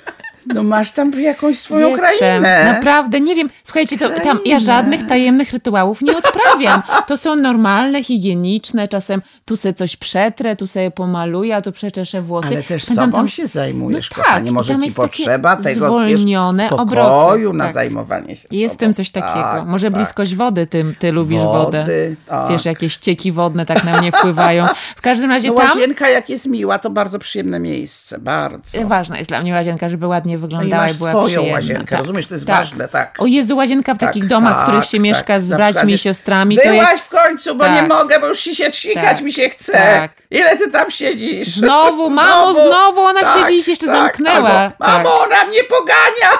No 0.54 0.62
masz 0.62 0.92
tam 0.92 1.12
jakąś 1.20 1.59
swoją 1.59 1.88
Jestem. 1.88 2.18
krainę. 2.18 2.64
Naprawdę, 2.64 3.20
nie 3.20 3.35
wiem. 3.35 3.48
Słuchajcie, 3.64 3.98
to, 3.98 4.11
tam 4.11 4.38
ja 4.44 4.61
żadnych 4.61 5.06
tajemnych 5.06 5.52
rytuałów 5.52 6.02
nie 6.02 6.16
odprawiam. 6.16 6.82
To 7.06 7.16
są 7.16 7.37
normalne, 7.37 8.04
higieniczne, 8.04 8.88
czasem 8.88 9.22
tu 9.44 9.56
sobie 9.56 9.74
coś 9.74 9.96
przetrę, 9.96 10.56
tu 10.56 10.66
sobie 10.66 10.90
pomaluję, 10.90 11.56
a 11.56 11.62
tu 11.62 11.72
przeczeszę 11.72 12.22
włosy. 12.22 12.48
Ale 12.48 12.62
też 12.62 12.85
Spędzam 12.85 13.04
sobą 13.04 13.18
tam... 13.18 13.28
się 13.28 13.46
zajmujesz, 13.46 14.11
no 14.11 14.16
kochanie. 14.16 14.44
Tak, 14.44 14.54
Może 14.54 14.78
ci 14.78 14.92
potrzeba 14.92 15.56
tego 15.56 15.87
zwolnione 15.87 16.62
wiesz, 16.62 16.72
spokoju 16.72 17.48
obroty. 17.50 17.59
na 17.59 17.64
tak. 17.64 17.74
zajmowanie 17.74 18.37
się 18.37 18.48
Jest 18.50 18.74
w 18.74 18.78
tym 18.78 18.94
coś 18.94 19.11
takiego. 19.11 19.42
Tak, 19.42 19.66
Może 19.66 19.87
tak. 19.87 19.96
bliskość 19.96 20.35
wody, 20.35 20.66
ty, 20.66 20.94
ty 20.98 21.12
lubisz 21.12 21.42
Wody, 21.42 21.59
wodę. 21.59 21.87
Tak. 22.26 22.50
Wiesz, 22.50 22.64
jakieś 22.64 22.92
ścieki 22.92 23.32
wodne 23.32 23.66
tak 23.66 23.85
na 23.85 24.00
mnie 24.00 24.12
wpływają. 24.12 24.66
W 24.96 25.00
każdym 25.00 25.30
razie 25.30 25.48
no, 25.48 25.54
tam... 25.54 25.68
Łazienka 25.68 26.09
jak 26.09 26.28
jest 26.28 26.46
miła, 26.46 26.78
to 26.78 26.90
bardzo 26.90 27.18
przyjemne 27.18 27.61
miejsce. 27.61 28.18
Bardzo. 28.18 28.87
Ważna 28.87 29.18
jest 29.18 29.30
dla 29.30 29.42
mnie 29.42 29.52
łazienka, 29.52 29.88
żeby 29.88 30.06
ładnie 30.06 30.36
wyglądała 30.38 30.83
no 30.83 30.92
i, 30.92 30.94
i 30.94 30.99
była 30.99 31.11
swoją 31.11 31.27
przyjemna. 31.27 31.53
łazienkę, 31.53 31.87
tak, 31.87 31.99
rozumiesz? 31.99 32.27
To 32.27 32.35
jest 32.35 32.46
tak. 32.46 32.57
ważne, 32.57 32.88
tak. 32.88 33.14
O 33.18 33.27
Jezu, 33.27 33.57
łazienka 33.57 33.94
w 33.94 33.99
tak, 33.99 34.09
takich 34.09 34.27
domach, 34.27 34.61
w 34.61 34.62
których 34.62 34.85
się 34.85 34.99
tak, 34.99 35.01
mieszka 35.01 35.40
z 35.40 35.49
braćmi 35.49 35.92
i 35.92 35.99
siostrami, 35.99 36.57
to 36.57 36.72
jest... 36.72 37.03
w 37.03 37.09
końcu, 37.09 37.55
bo 37.55 37.68
nie 37.68 37.83
mogę, 37.83 38.20
bo 38.20 38.27
już 38.27 38.38
się 38.40 38.70
trzykać 38.70 39.20
mi 39.20 39.33
się 39.33 39.49
chce. 39.49 40.09
Ile 40.31 40.57
ty 40.57 40.70
tam 40.70 40.90
siedzisz? 40.90 41.49
Znowu, 41.49 42.11
mamo, 42.20 42.53
znowu, 42.55 42.68
znowu 42.68 43.01
ona 43.01 43.20
siedzi 43.20 43.59
i 43.59 43.62
się 43.62 43.72
jeszcze 43.72 43.87
zamknęła. 43.87 44.51
Albo, 44.51 44.75
mamo, 44.79 45.20
ona 45.20 45.44
mnie 45.44 45.64
pogania. 45.64 46.31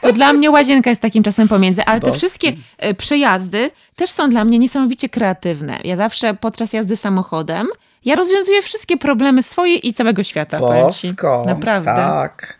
To 0.00 0.12
dla 0.12 0.32
mnie 0.32 0.50
łazienka 0.50 0.90
jest 0.90 1.02
takim 1.02 1.22
czasem 1.22 1.48
pomiędzy, 1.48 1.84
ale 1.84 2.00
te 2.00 2.12
wszystkie 2.12 2.52
e, 2.78 2.94
przejazdy 2.94 3.70
też 3.96 4.10
są 4.10 4.28
dla 4.28 4.44
mnie 4.44 4.58
niesamowicie 4.58 5.08
kreatywne. 5.08 5.78
Ja 5.84 5.96
zawsze 5.96 6.34
podczas 6.34 6.72
jazdy 6.72 6.96
samochodem 6.96 7.68
ja 8.04 8.16
rozwiązuję 8.16 8.62
wszystkie 8.62 8.96
problemy 8.96 9.42
swoje 9.42 9.74
i 9.74 9.94
całego 9.94 10.22
świata. 10.22 10.58
Bosko, 10.58 11.42
Naprawdę. 11.46 11.94
Tak. 11.94 12.59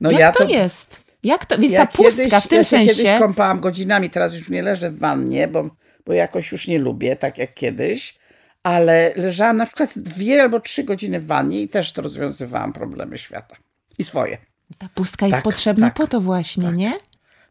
No 0.00 0.10
Jak 0.10 0.20
ja 0.20 0.32
to, 0.32 0.44
to 0.44 0.50
jest? 0.50 1.00
Jak 1.22 1.46
to? 1.46 1.60
Jest 1.60 1.74
ja 1.74 1.86
ta 1.86 1.92
pustka 1.92 2.22
kiedyś, 2.22 2.44
w 2.44 2.48
tym 2.48 2.58
ja 2.58 2.64
sensie. 2.64 2.94
kiedyś 2.94 3.18
kąpałam 3.18 3.60
godzinami, 3.60 4.10
teraz 4.10 4.34
już 4.34 4.48
nie 4.48 4.62
leżę 4.62 4.90
w 4.90 4.98
wannie, 4.98 5.48
bo, 5.48 5.70
bo 6.06 6.12
jakoś 6.12 6.52
już 6.52 6.68
nie 6.68 6.78
lubię, 6.78 7.16
tak 7.16 7.38
jak 7.38 7.54
kiedyś. 7.54 8.18
Ale 8.62 9.12
leżałam 9.16 9.56
na 9.56 9.66
przykład 9.66 9.90
dwie 9.96 10.42
albo 10.42 10.60
trzy 10.60 10.84
godziny 10.84 11.20
w 11.20 11.26
wannie 11.26 11.60
i 11.60 11.68
też 11.68 11.92
to 11.92 12.02
rozwiązywałam 12.02 12.72
problemy 12.72 13.18
świata. 13.18 13.56
I 13.98 14.04
swoje. 14.04 14.38
Ta 14.78 14.88
pustka 14.94 15.26
jest 15.26 15.36
tak, 15.36 15.44
potrzebna 15.44 15.86
tak, 15.86 15.94
po 15.96 16.06
to 16.06 16.20
właśnie, 16.20 16.64
tak. 16.64 16.74
nie? 16.74 16.92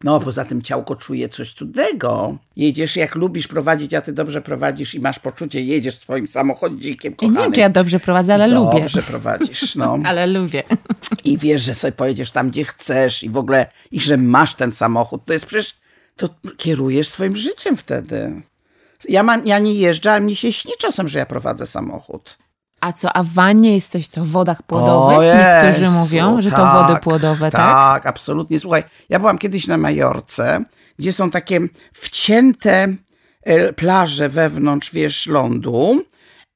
No, 0.04 0.20
poza 0.20 0.46
tym 0.46 0.62
ciałko 0.62 0.96
czuje 0.96 1.30
coś 1.30 1.54
cudnego. 1.54 2.38
Jedziesz 2.56 2.96
jak 2.96 3.16
lubisz 3.16 3.48
prowadzić, 3.48 3.94
a 3.94 4.02
ty 4.02 4.14
dobrze 4.14 4.42
prowadzisz 4.42 4.96
i 4.96 5.00
masz 5.00 5.20
poczucie, 5.20 5.62
jedziesz 5.62 5.98
swoim 5.98 6.28
samochodzikiem 6.28 7.16
kochanym. 7.16 7.38
nie 7.38 7.44
wiem, 7.44 7.52
czy 7.52 7.62
ja 7.62 7.70
dobrze 7.70 8.00
prowadzę, 8.00 8.34
ale 8.34 8.50
dobrze 8.50 8.66
lubię. 8.66 8.80
Dobrze 8.80 9.02
prowadzisz, 9.02 9.76
no. 9.76 10.00
ale 10.06 10.28
lubię. 10.28 10.64
I 11.24 11.38
wiesz, 11.38 11.62
że 11.62 11.76
sobie 11.76 11.92
pojedziesz 11.92 12.32
tam, 12.32 12.50
gdzie 12.50 12.66
chcesz 12.66 13.24
i 13.24 13.30
w 13.30 13.38
ogóle, 13.38 13.68
i 13.92 14.02
że 14.02 14.18
masz 14.18 14.56
ten 14.56 14.72
samochód. 14.72 15.26
To 15.26 15.34
jest 15.34 15.46
przecież, 15.46 15.76
to 16.16 16.30
kierujesz 16.58 17.08
swoim 17.08 17.36
życiem 17.36 17.78
wtedy. 17.78 18.42
Ja, 19.10 19.24
mam, 19.24 19.48
ja 19.48 19.60
nie 19.60 19.74
jeżdżę, 19.74 20.14
a 20.14 20.20
mi 20.20 20.36
się 20.36 20.54
śni 20.54 20.74
czasem, 20.80 21.08
że 21.08 21.20
ja 21.20 21.26
prowadzę 21.26 21.66
samochód. 21.66 22.38
A 22.84 22.94
co, 22.94 23.18
a 23.18 23.24
w 23.24 23.28
wannie 23.28 23.74
jest 23.74 23.92
coś 23.92 24.08
co, 24.08 24.24
w 24.24 24.28
wodach 24.28 24.64
płodowych? 24.64 25.18
O 25.18 25.24
Niektórzy 25.24 25.90
mówią, 25.90 26.42
że 26.42 26.50
tak, 26.50 26.60
to 26.60 26.66
wody 26.66 27.00
płodowe, 27.00 27.52
tak? 27.52 27.62
Tak, 27.62 28.06
absolutnie. 28.06 28.60
Słuchaj, 28.60 28.84
ja 29.10 29.20
byłam 29.20 29.38
kiedyś 29.38 29.68
na 29.68 29.78
Majorce, 29.78 30.64
gdzie 31.00 31.14
są 31.14 31.30
takie 31.30 31.60
wcięte 31.94 32.96
e, 33.44 33.74
plaże 33.74 34.30
wewnątrz, 34.30 34.92
wiesz, 34.94 35.28
lądu 35.28 36.02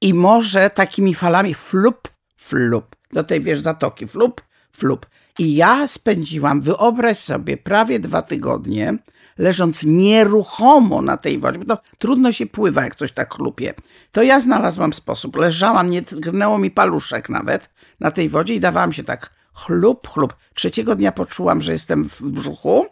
i 0.02 0.14
morze 0.14 0.70
takimi 0.70 1.14
falami 1.14 1.54
flup, 1.54 2.08
flup, 2.38 2.96
do 3.14 3.24
tej, 3.24 3.42
wiesz, 3.42 3.62
zatoki, 3.62 4.08
flup, 4.08 4.42
flup. 4.72 5.06
I 5.40 5.56
ja 5.56 5.88
spędziłam, 5.88 6.62
wyobraź 6.62 7.18
sobie, 7.18 7.58
prawie 7.58 8.00
dwa 8.00 8.22
tygodnie 8.22 8.98
leżąc 9.38 9.84
nieruchomo 9.84 11.02
na 11.02 11.18
tej 11.18 11.40
wodzie, 11.40 11.60
bo 11.60 11.76
to 11.76 11.82
trudno 11.98 12.32
się 12.32 12.46
pływa, 12.46 12.84
jak 12.84 12.96
coś 12.96 13.12
tak 13.12 13.34
chlupie. 13.34 13.74
To 14.12 14.24
ja 14.24 14.40
znalazłam 14.40 14.94
sposób. 14.94 15.36
Leżałam, 15.36 15.90
nie 15.90 16.02
tknęło 16.02 16.58
mi 16.58 16.72
paluszek 16.72 17.30
nawet 17.30 17.70
na 18.00 18.12
tej 18.12 18.30
wodzie 18.30 18.54
i 18.54 18.60
dawałam 18.60 18.94
się 18.94 19.04
tak 19.04 19.34
chlup, 19.54 20.08
chlup. 20.08 20.36
Trzeciego 20.54 20.96
dnia 20.96 21.12
poczułam, 21.12 21.62
że 21.62 21.72
jestem 21.72 22.10
w 22.10 22.22
brzuchu 22.22 22.86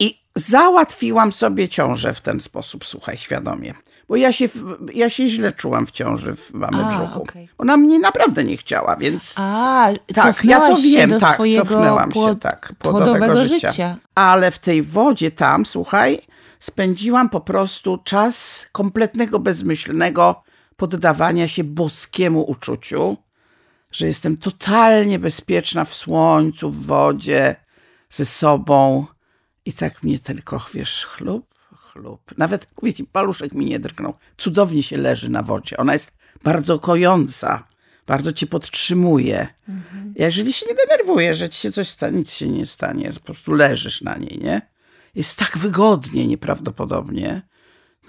i 0.00 0.18
załatwiłam 0.36 1.32
sobie 1.32 1.68
ciążę 1.68 2.14
w 2.14 2.20
ten 2.20 2.40
sposób, 2.40 2.84
słuchaj, 2.84 3.16
świadomie. 3.18 3.74
Bo 4.12 4.16
ja 4.16 4.32
się, 4.32 4.48
ja 4.94 5.10
się 5.10 5.26
źle 5.26 5.52
czułam 5.52 5.86
w 5.86 5.90
ciąży 5.90 6.36
w 6.36 6.52
mamy 6.54 6.84
A, 6.84 6.88
brzuchu. 6.88 7.22
Okay. 7.22 7.48
Ona 7.58 7.76
mnie 7.76 7.98
naprawdę 7.98 8.44
nie 8.44 8.56
chciała, 8.56 8.96
więc. 8.96 9.34
A, 9.38 9.88
tak, 10.14 10.44
ja 10.44 10.60
to 10.60 10.76
wiem, 10.76 11.10
do 11.10 11.20
tak, 11.20 11.38
cofnęłam 11.56 12.10
płod, 12.10 12.32
się, 12.32 12.40
tak, 12.40 12.72
płodowego 12.78 13.46
życia. 13.46 13.70
życia. 13.70 13.96
Ale 14.14 14.50
w 14.50 14.58
tej 14.58 14.82
wodzie 14.82 15.30
tam, 15.30 15.66
słuchaj, 15.66 16.20
spędziłam 16.58 17.28
po 17.28 17.40
prostu 17.40 17.98
czas 18.04 18.66
kompletnego, 18.72 19.38
bezmyślnego 19.38 20.42
poddawania 20.76 21.48
się 21.48 21.64
boskiemu 21.64 22.50
uczuciu, 22.50 23.16
że 23.92 24.06
jestem 24.06 24.36
totalnie 24.36 25.18
bezpieczna 25.18 25.84
w 25.84 25.94
słońcu, 25.94 26.70
w 26.70 26.86
wodzie, 26.86 27.56
ze 28.10 28.24
sobą. 28.24 29.06
I 29.64 29.72
tak 29.72 30.02
mnie 30.02 30.18
tylko, 30.18 30.66
wiesz, 30.74 31.06
chlub, 31.06 31.51
chlub. 31.92 32.38
Nawet, 32.38 32.66
mówię 32.82 32.94
ci, 32.94 33.04
paluszek 33.04 33.52
mi 33.52 33.66
nie 33.66 33.78
drgnął. 33.78 34.14
Cudownie 34.36 34.82
się 34.82 34.96
leży 34.96 35.30
na 35.30 35.42
wodzie. 35.42 35.76
Ona 35.76 35.92
jest 35.92 36.12
bardzo 36.44 36.78
kojąca. 36.78 37.64
bardzo 38.06 38.32
cię 38.32 38.46
podtrzymuje. 38.46 39.48
Mhm. 39.68 40.14
Jeżeli 40.16 40.52
się 40.52 40.66
nie 40.66 40.74
denerwuje, 40.74 41.34
że 41.34 41.48
ci 41.48 41.60
się 41.60 41.72
coś 41.72 41.88
stanie, 41.88 42.18
nic 42.18 42.32
się 42.32 42.48
nie 42.48 42.66
stanie, 42.66 43.12
po 43.12 43.20
prostu 43.20 43.52
leżysz 43.52 44.02
na 44.02 44.16
niej, 44.16 44.38
nie? 44.42 44.62
Jest 45.14 45.38
tak 45.38 45.58
wygodnie 45.58 46.26
nieprawdopodobnie. 46.26 47.42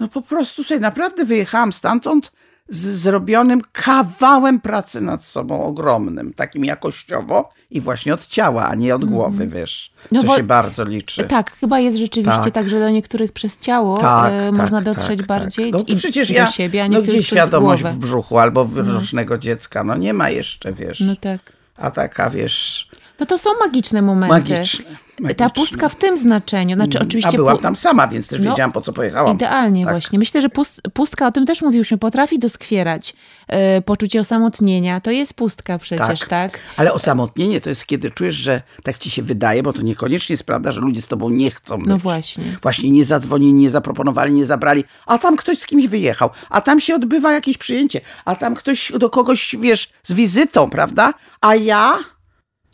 No 0.00 0.08
po 0.08 0.22
prostu 0.22 0.64
sobie 0.64 0.80
naprawdę 0.80 1.24
wyjechałam 1.24 1.72
stamtąd 1.72 2.32
z 2.68 2.86
zrobionym 2.86 3.62
kawałem 3.72 4.60
pracy 4.60 5.00
nad 5.00 5.24
sobą 5.24 5.64
ogromnym, 5.64 6.34
takim 6.34 6.64
jakościowo 6.64 7.52
i 7.70 7.80
właśnie 7.80 8.14
od 8.14 8.26
ciała, 8.26 8.66
a 8.66 8.74
nie 8.74 8.94
od 8.94 9.02
mhm. 9.02 9.18
głowy, 9.18 9.46
wiesz, 9.46 9.92
no 10.12 10.20
co 10.20 10.26
bo, 10.26 10.36
się 10.36 10.42
bardzo 10.42 10.84
liczy. 10.84 11.24
Tak, 11.24 11.52
chyba 11.52 11.80
jest 11.80 11.98
rzeczywiście 11.98 12.44
tak, 12.44 12.54
tak 12.54 12.68
że 12.68 12.80
do 12.80 12.90
niektórych 12.90 13.32
przez 13.32 13.58
ciało 13.58 13.98
tak, 13.98 14.32
e, 14.32 14.46
tak 14.46 14.54
można 14.54 14.80
dotrzeć 14.80 15.18
tak, 15.18 15.26
bardziej 15.26 15.72
tak. 15.72 15.80
no, 15.80 15.94
i 15.94 15.96
przecież 15.96 16.28
do 16.28 16.34
ja, 16.34 16.46
siebie, 16.46 16.84
a 16.84 16.88
no 16.88 17.02
gdzie 17.02 17.22
świadomość 17.22 17.82
w 17.82 17.98
brzuchu 17.98 18.38
albo 18.38 18.64
w 18.64 18.86
no. 18.86 19.38
dziecka, 19.38 19.84
no 19.84 19.96
nie 19.96 20.14
ma 20.14 20.30
jeszcze, 20.30 20.72
wiesz. 20.72 21.00
No 21.00 21.16
tak. 21.16 21.40
A 21.76 21.90
taka, 21.90 22.30
wiesz... 22.30 22.88
No 23.20 23.26
to 23.26 23.38
są 23.38 23.50
magiczne 23.66 24.02
momenty. 24.02 24.34
Magiczne. 24.34 25.04
Magiczne. 25.20 25.34
Ta 25.34 25.50
pustka 25.50 25.88
w 25.88 25.96
tym 25.96 26.16
znaczeniu. 26.16 26.74
Znaczy, 26.74 26.98
mm, 26.98 27.08
oczywiście 27.08 27.30
A 27.30 27.36
byłam 27.36 27.58
tam 27.58 27.76
sama, 27.76 28.08
więc 28.08 28.28
też 28.28 28.40
no, 28.40 28.50
wiedziałam, 28.50 28.72
po 28.72 28.80
co 28.80 28.92
pojechałam. 28.92 29.36
Idealnie 29.36 29.84
tak. 29.84 29.94
właśnie. 29.94 30.18
Myślę, 30.18 30.42
że 30.42 30.48
pust, 30.48 30.82
pustka, 30.92 31.26
o 31.26 31.32
tym 31.32 31.46
też 31.46 31.62
mówiłyśmy, 31.62 31.98
potrafi 31.98 32.38
doskwierać 32.38 33.14
yy, 33.48 33.56
poczucie 33.82 34.20
osamotnienia. 34.20 35.00
To 35.00 35.10
jest 35.10 35.34
pustka 35.34 35.78
przecież, 35.78 36.20
tak. 36.20 36.28
tak? 36.28 36.60
Ale 36.76 36.92
osamotnienie 36.92 37.60
to 37.60 37.68
jest, 37.68 37.86
kiedy 37.86 38.10
czujesz, 38.10 38.34
że 38.34 38.62
tak 38.82 38.98
ci 38.98 39.10
się 39.10 39.22
wydaje, 39.22 39.62
bo 39.62 39.72
to 39.72 39.82
niekoniecznie 39.82 40.32
jest 40.32 40.44
prawda, 40.44 40.72
że 40.72 40.80
ludzie 40.80 41.02
z 41.02 41.06
tobą 41.06 41.30
nie 41.30 41.50
chcą 41.50 41.78
być. 41.78 41.86
No 41.86 41.98
właśnie. 41.98 42.44
Właśnie 42.62 42.90
nie 42.90 43.04
zadzwonili, 43.04 43.52
nie 43.52 43.70
zaproponowali, 43.70 44.32
nie 44.32 44.46
zabrali, 44.46 44.84
a 45.06 45.18
tam 45.18 45.36
ktoś 45.36 45.58
z 45.58 45.66
kimś 45.66 45.86
wyjechał, 45.86 46.30
a 46.50 46.60
tam 46.60 46.80
się 46.80 46.94
odbywa 46.94 47.32
jakieś 47.32 47.58
przyjęcie, 47.58 48.00
a 48.24 48.36
tam 48.36 48.54
ktoś 48.54 48.92
do 48.98 49.10
kogoś, 49.10 49.56
wiesz, 49.60 49.88
z 50.02 50.12
wizytą, 50.12 50.70
prawda? 50.70 51.14
A 51.40 51.54
ja 51.54 51.98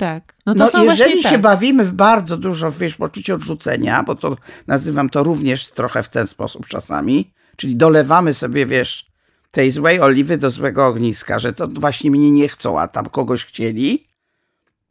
tak. 0.00 0.34
No, 0.46 0.54
to 0.54 0.68
no 0.72 0.84
jeżeli 0.84 1.22
się 1.22 1.28
tak. 1.28 1.40
bawimy 1.40 1.84
w 1.84 1.92
bardzo 1.92 2.36
dużo, 2.36 2.72
wiesz, 2.72 2.96
poczucie 2.96 3.34
odrzucenia, 3.34 4.02
bo 4.02 4.14
to 4.14 4.36
nazywam 4.66 5.10
to 5.10 5.22
również 5.22 5.70
trochę 5.70 6.02
w 6.02 6.08
ten 6.08 6.26
sposób 6.26 6.66
czasami, 6.66 7.32
czyli 7.56 7.76
dolewamy 7.76 8.34
sobie, 8.34 8.66
wiesz, 8.66 9.10
tej 9.50 9.70
złej 9.70 10.00
oliwy 10.00 10.38
do 10.38 10.50
złego 10.50 10.86
ogniska, 10.86 11.38
że 11.38 11.52
to 11.52 11.68
właśnie 11.68 12.10
mnie 12.10 12.32
nie 12.32 12.48
chcą, 12.48 12.80
a 12.80 12.88
tam 12.88 13.06
kogoś 13.06 13.44
chcieli, 13.44 14.06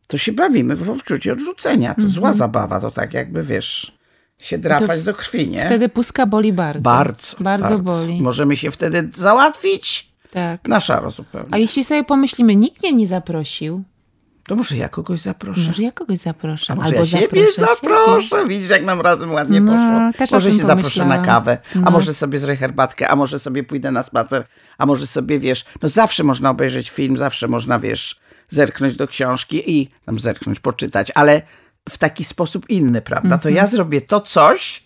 to 0.08 0.17
się 0.17 0.32
bawimy 0.32 0.76
w 0.76 0.86
poczucie 0.86 1.34
odrzucenia. 1.34 1.93
To 1.93 2.02
mm 2.02 2.12
-hmm. 2.12 2.15
zła 2.15 2.34
zabawa, 2.34 2.80
to 2.80 2.91
tak 2.91 3.13
jakby, 3.13 3.43
wiesz, 3.43 4.00
się 4.38 4.58
drapać 4.58 5.04
do 5.04 5.13
krwi, 5.13 5.48
nie? 5.48 5.65
Wtedy 5.65 5.89
pustka 5.89 6.26
boli 6.26 6.54
bardzo. 6.54 6.82
Bardzo. 6.82 7.38
Bardzo, 7.39 7.69
bardzo. 7.69 7.84
boli. 7.84 8.22
Możemy 8.22 8.58
się 8.58 8.72
wtedy 8.72 9.10
załatwić 9.15 10.12
tak. 10.32 10.67
na 10.67 10.80
szaro 10.80 11.12
zupełnie. 11.12 11.48
A 11.52 11.58
jeśli 11.58 11.84
sobie 11.84 12.04
pomyślimy, 12.04 12.56
nikt 12.56 12.84
mnie 12.84 12.93
nie 12.93 13.08
zaprosił, 13.08 13.84
to 14.49 14.55
może 14.55 14.77
ja 14.77 14.89
kogoś 14.89 15.19
zaproszę. 15.21 15.67
Może 15.67 15.83
ja 15.83 15.91
kogoś 15.91 16.17
zaproszę. 16.17 16.73
A 16.73 16.75
może 16.75 16.88
Albo 16.88 16.99
ja 16.99 17.05
siebie 17.05 17.41
zaproszę. 17.57 18.27
Siebie. 18.27 18.47
Widzisz, 18.47 18.69
jak 18.69 18.83
nam 18.83 19.01
razem 19.01 19.31
ładnie 19.31 19.62
no, 19.62 19.71
poszło. 19.71 20.27
Może 20.31 20.51
się 20.51 20.65
zaproszę 20.65 21.05
na 21.05 21.25
kawę, 21.25 21.57
no. 21.75 21.88
a 21.88 21.91
może 21.91 22.13
sobie 22.13 22.39
zrobię 22.39 22.55
herbatkę, 22.55 23.07
a 23.07 23.15
może 23.15 23.39
sobie 23.39 23.63
pójdę 23.63 23.91
na 23.91 24.03
spacer, 24.03 24.45
a 24.77 24.85
może 24.85 25.07
sobie, 25.07 25.39
wiesz, 25.39 25.65
no 25.81 25.89
zawsze 25.89 26.23
można 26.23 26.49
obejrzeć 26.49 26.89
film, 26.89 27.17
zawsze 27.17 27.47
można, 27.47 27.79
wiesz, 27.79 28.19
zerknąć 28.47 28.95
do 28.95 29.07
książki 29.07 29.79
i 29.79 29.89
tam 30.05 30.19
zerknąć, 30.19 30.59
poczytać, 30.59 31.12
ale 31.15 31.41
w 31.89 31.97
taki 31.97 32.23
sposób 32.23 32.69
inny, 32.69 33.01
prawda? 33.01 33.38
To 33.38 33.49
ja 33.49 33.53
mhm. 33.53 33.71
zrobię 33.71 34.01
to 34.01 34.21
coś, 34.21 34.83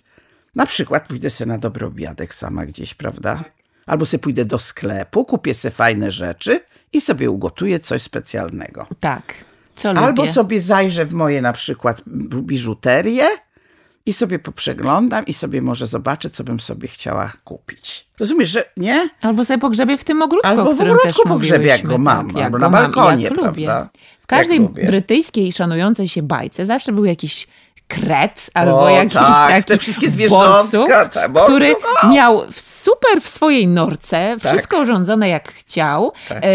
na 0.56 0.66
przykład 0.66 1.08
pójdę 1.08 1.30
sobie 1.30 1.48
na 1.48 1.58
dobry 1.58 1.86
obiadek 1.86 2.36
sama 2.36 2.66
gdzieś, 2.66 2.94
prawda? 2.94 3.44
Albo 3.86 4.06
sobie 4.06 4.22
pójdę 4.22 4.46
do 4.46 4.60
sklepu, 4.60 5.26
kupię 5.26 5.54
sobie 5.54 5.72
fajne 5.72 6.12
rzeczy 6.12 6.60
i 6.94 7.02
sobie 7.02 7.30
ugotuję 7.30 7.80
coś 7.80 8.02
specjalnego. 8.02 8.88
Tak. 9.00 9.53
Co 9.76 9.90
Albo 9.90 10.22
lubię? 10.22 10.34
sobie 10.34 10.62
zajrzę 10.62 11.06
w 11.06 11.14
moje 11.14 11.42
na 11.42 11.54
przykład 11.54 12.02
biżuterię 12.42 13.28
i 14.06 14.14
sobie 14.14 14.40
poprzeglądam 14.40 15.26
i 15.26 15.34
sobie 15.34 15.62
może 15.62 15.88
zobaczę, 15.88 16.30
co 16.30 16.44
bym 16.44 16.60
sobie 16.60 16.88
chciała 16.88 17.32
kupić. 17.44 18.08
Rozumiesz, 18.20 18.50
że 18.50 18.66
nie? 18.78 19.10
Albo 19.22 19.46
sobie 19.46 19.60
pogrzebię 19.60 19.98
w 19.98 20.04
tym 20.04 20.22
ogródku, 20.22 20.48
albo 20.48 20.74
w 20.74 20.82
ogródku 20.82 21.28
pogrzebię, 21.28 21.68
jak 21.68 21.84
go 21.84 21.98
mam, 21.98 22.32
tak, 22.32 22.44
albo 22.44 22.58
na 22.58 22.70
balkonie, 22.70 23.30
mam, 23.30 23.40
prawda? 23.40 23.90
W 24.22 24.28
każdej 24.28 24.60
brytyjskiej 24.60 25.54
szanującej 25.54 26.08
się 26.08 26.24
bajce 26.24 26.66
zawsze 26.66 26.92
był 26.92 27.06
jakiś 27.06 27.48
kret 27.94 28.50
albo 28.54 28.84
o, 28.84 28.90
jakiś 28.90 29.14
tak, 29.14 29.48
taki 29.48 29.64
te 29.64 29.78
wszystkie 29.78 30.10
zwierzątka, 30.10 31.06
tak, 31.06 31.32
który 31.46 31.76
miał 32.10 32.44
super 32.56 33.22
w 33.22 33.28
swojej 33.28 33.68
norce, 33.68 34.38
tak. 34.42 34.52
wszystko 34.52 34.82
urządzone 34.82 35.30
jak 35.30 35.54
chciał, 35.54 36.12
tak. 36.30 36.38
e, 36.42 36.46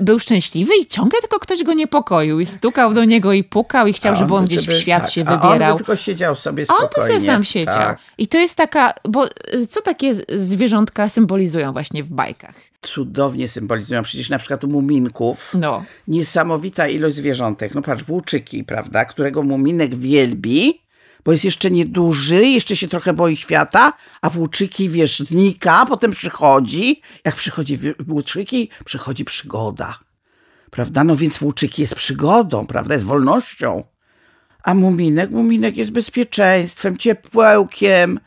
był 0.00 0.18
szczęśliwy 0.18 0.72
i 0.80 0.86
ciągle 0.86 1.20
tylko 1.20 1.38
ktoś 1.38 1.62
go 1.62 1.72
niepokoił 1.72 2.40
i 2.40 2.46
stukał 2.46 2.94
do 2.94 3.04
niego 3.04 3.32
i 3.32 3.44
pukał 3.44 3.86
i 3.86 3.92
chciał, 3.92 4.12
on 4.12 4.18
żeby 4.18 4.34
on 4.34 4.44
gdzieś 4.44 4.68
w 4.68 4.72
świat 4.72 5.10
się 5.10 5.24
wybierał. 5.24 5.72
On 5.72 5.76
tylko 5.76 5.96
siedział 5.96 6.36
sobie 6.36 6.64
spokojnie. 6.64 6.90
On 6.96 7.06
sobie 7.06 7.26
sam 7.26 7.44
siedział. 7.44 7.74
Tak. 7.74 7.98
I 8.18 8.28
to 8.28 8.38
jest 8.38 8.54
taka, 8.54 8.94
bo 9.08 9.24
e, 9.24 9.30
co 9.68 9.82
takie 9.82 10.14
zwierzątka 10.28 11.08
symbolizują 11.08 11.72
właśnie 11.72 12.02
w 12.02 12.08
bajkach? 12.08 12.54
cudownie 12.82 13.48
symbolizują. 13.48 14.02
Przecież 14.02 14.30
na 14.30 14.38
przykład 14.38 14.64
u 14.64 14.68
muminków 14.68 15.52
no. 15.58 15.84
niesamowita 16.08 16.88
ilość 16.88 17.16
zwierzątek. 17.16 17.74
No 17.74 17.82
patrz, 17.82 18.04
włóczyki, 18.04 18.64
prawda, 18.64 19.04
którego 19.04 19.42
muminek 19.42 19.94
wielbi, 19.94 20.81
bo 21.24 21.32
jest 21.32 21.44
jeszcze 21.44 21.70
nieduży, 21.70 22.46
jeszcze 22.46 22.76
się 22.76 22.88
trochę 22.88 23.12
boi 23.12 23.36
świata, 23.36 23.92
a 24.22 24.30
włóczyki, 24.30 24.88
wiesz, 24.88 25.20
znika, 25.20 25.86
potem 25.86 26.10
przychodzi. 26.10 27.00
Jak 27.24 27.36
przychodzi 27.36 27.78
włóczyki, 28.00 28.68
przychodzi 28.84 29.24
przygoda. 29.24 29.98
Prawda? 30.70 31.04
No 31.04 31.16
więc 31.16 31.38
włóczyki 31.38 31.82
jest 31.82 31.94
przygodą, 31.94 32.66
prawda? 32.66 32.94
Jest 32.94 33.06
wolnością. 33.06 33.84
A 34.62 34.74
muminek, 34.74 35.30
muminek 35.30 35.76
jest 35.76 35.90
bezpieczeństwem, 35.90 36.96
ciepłełkiem, 36.96 38.20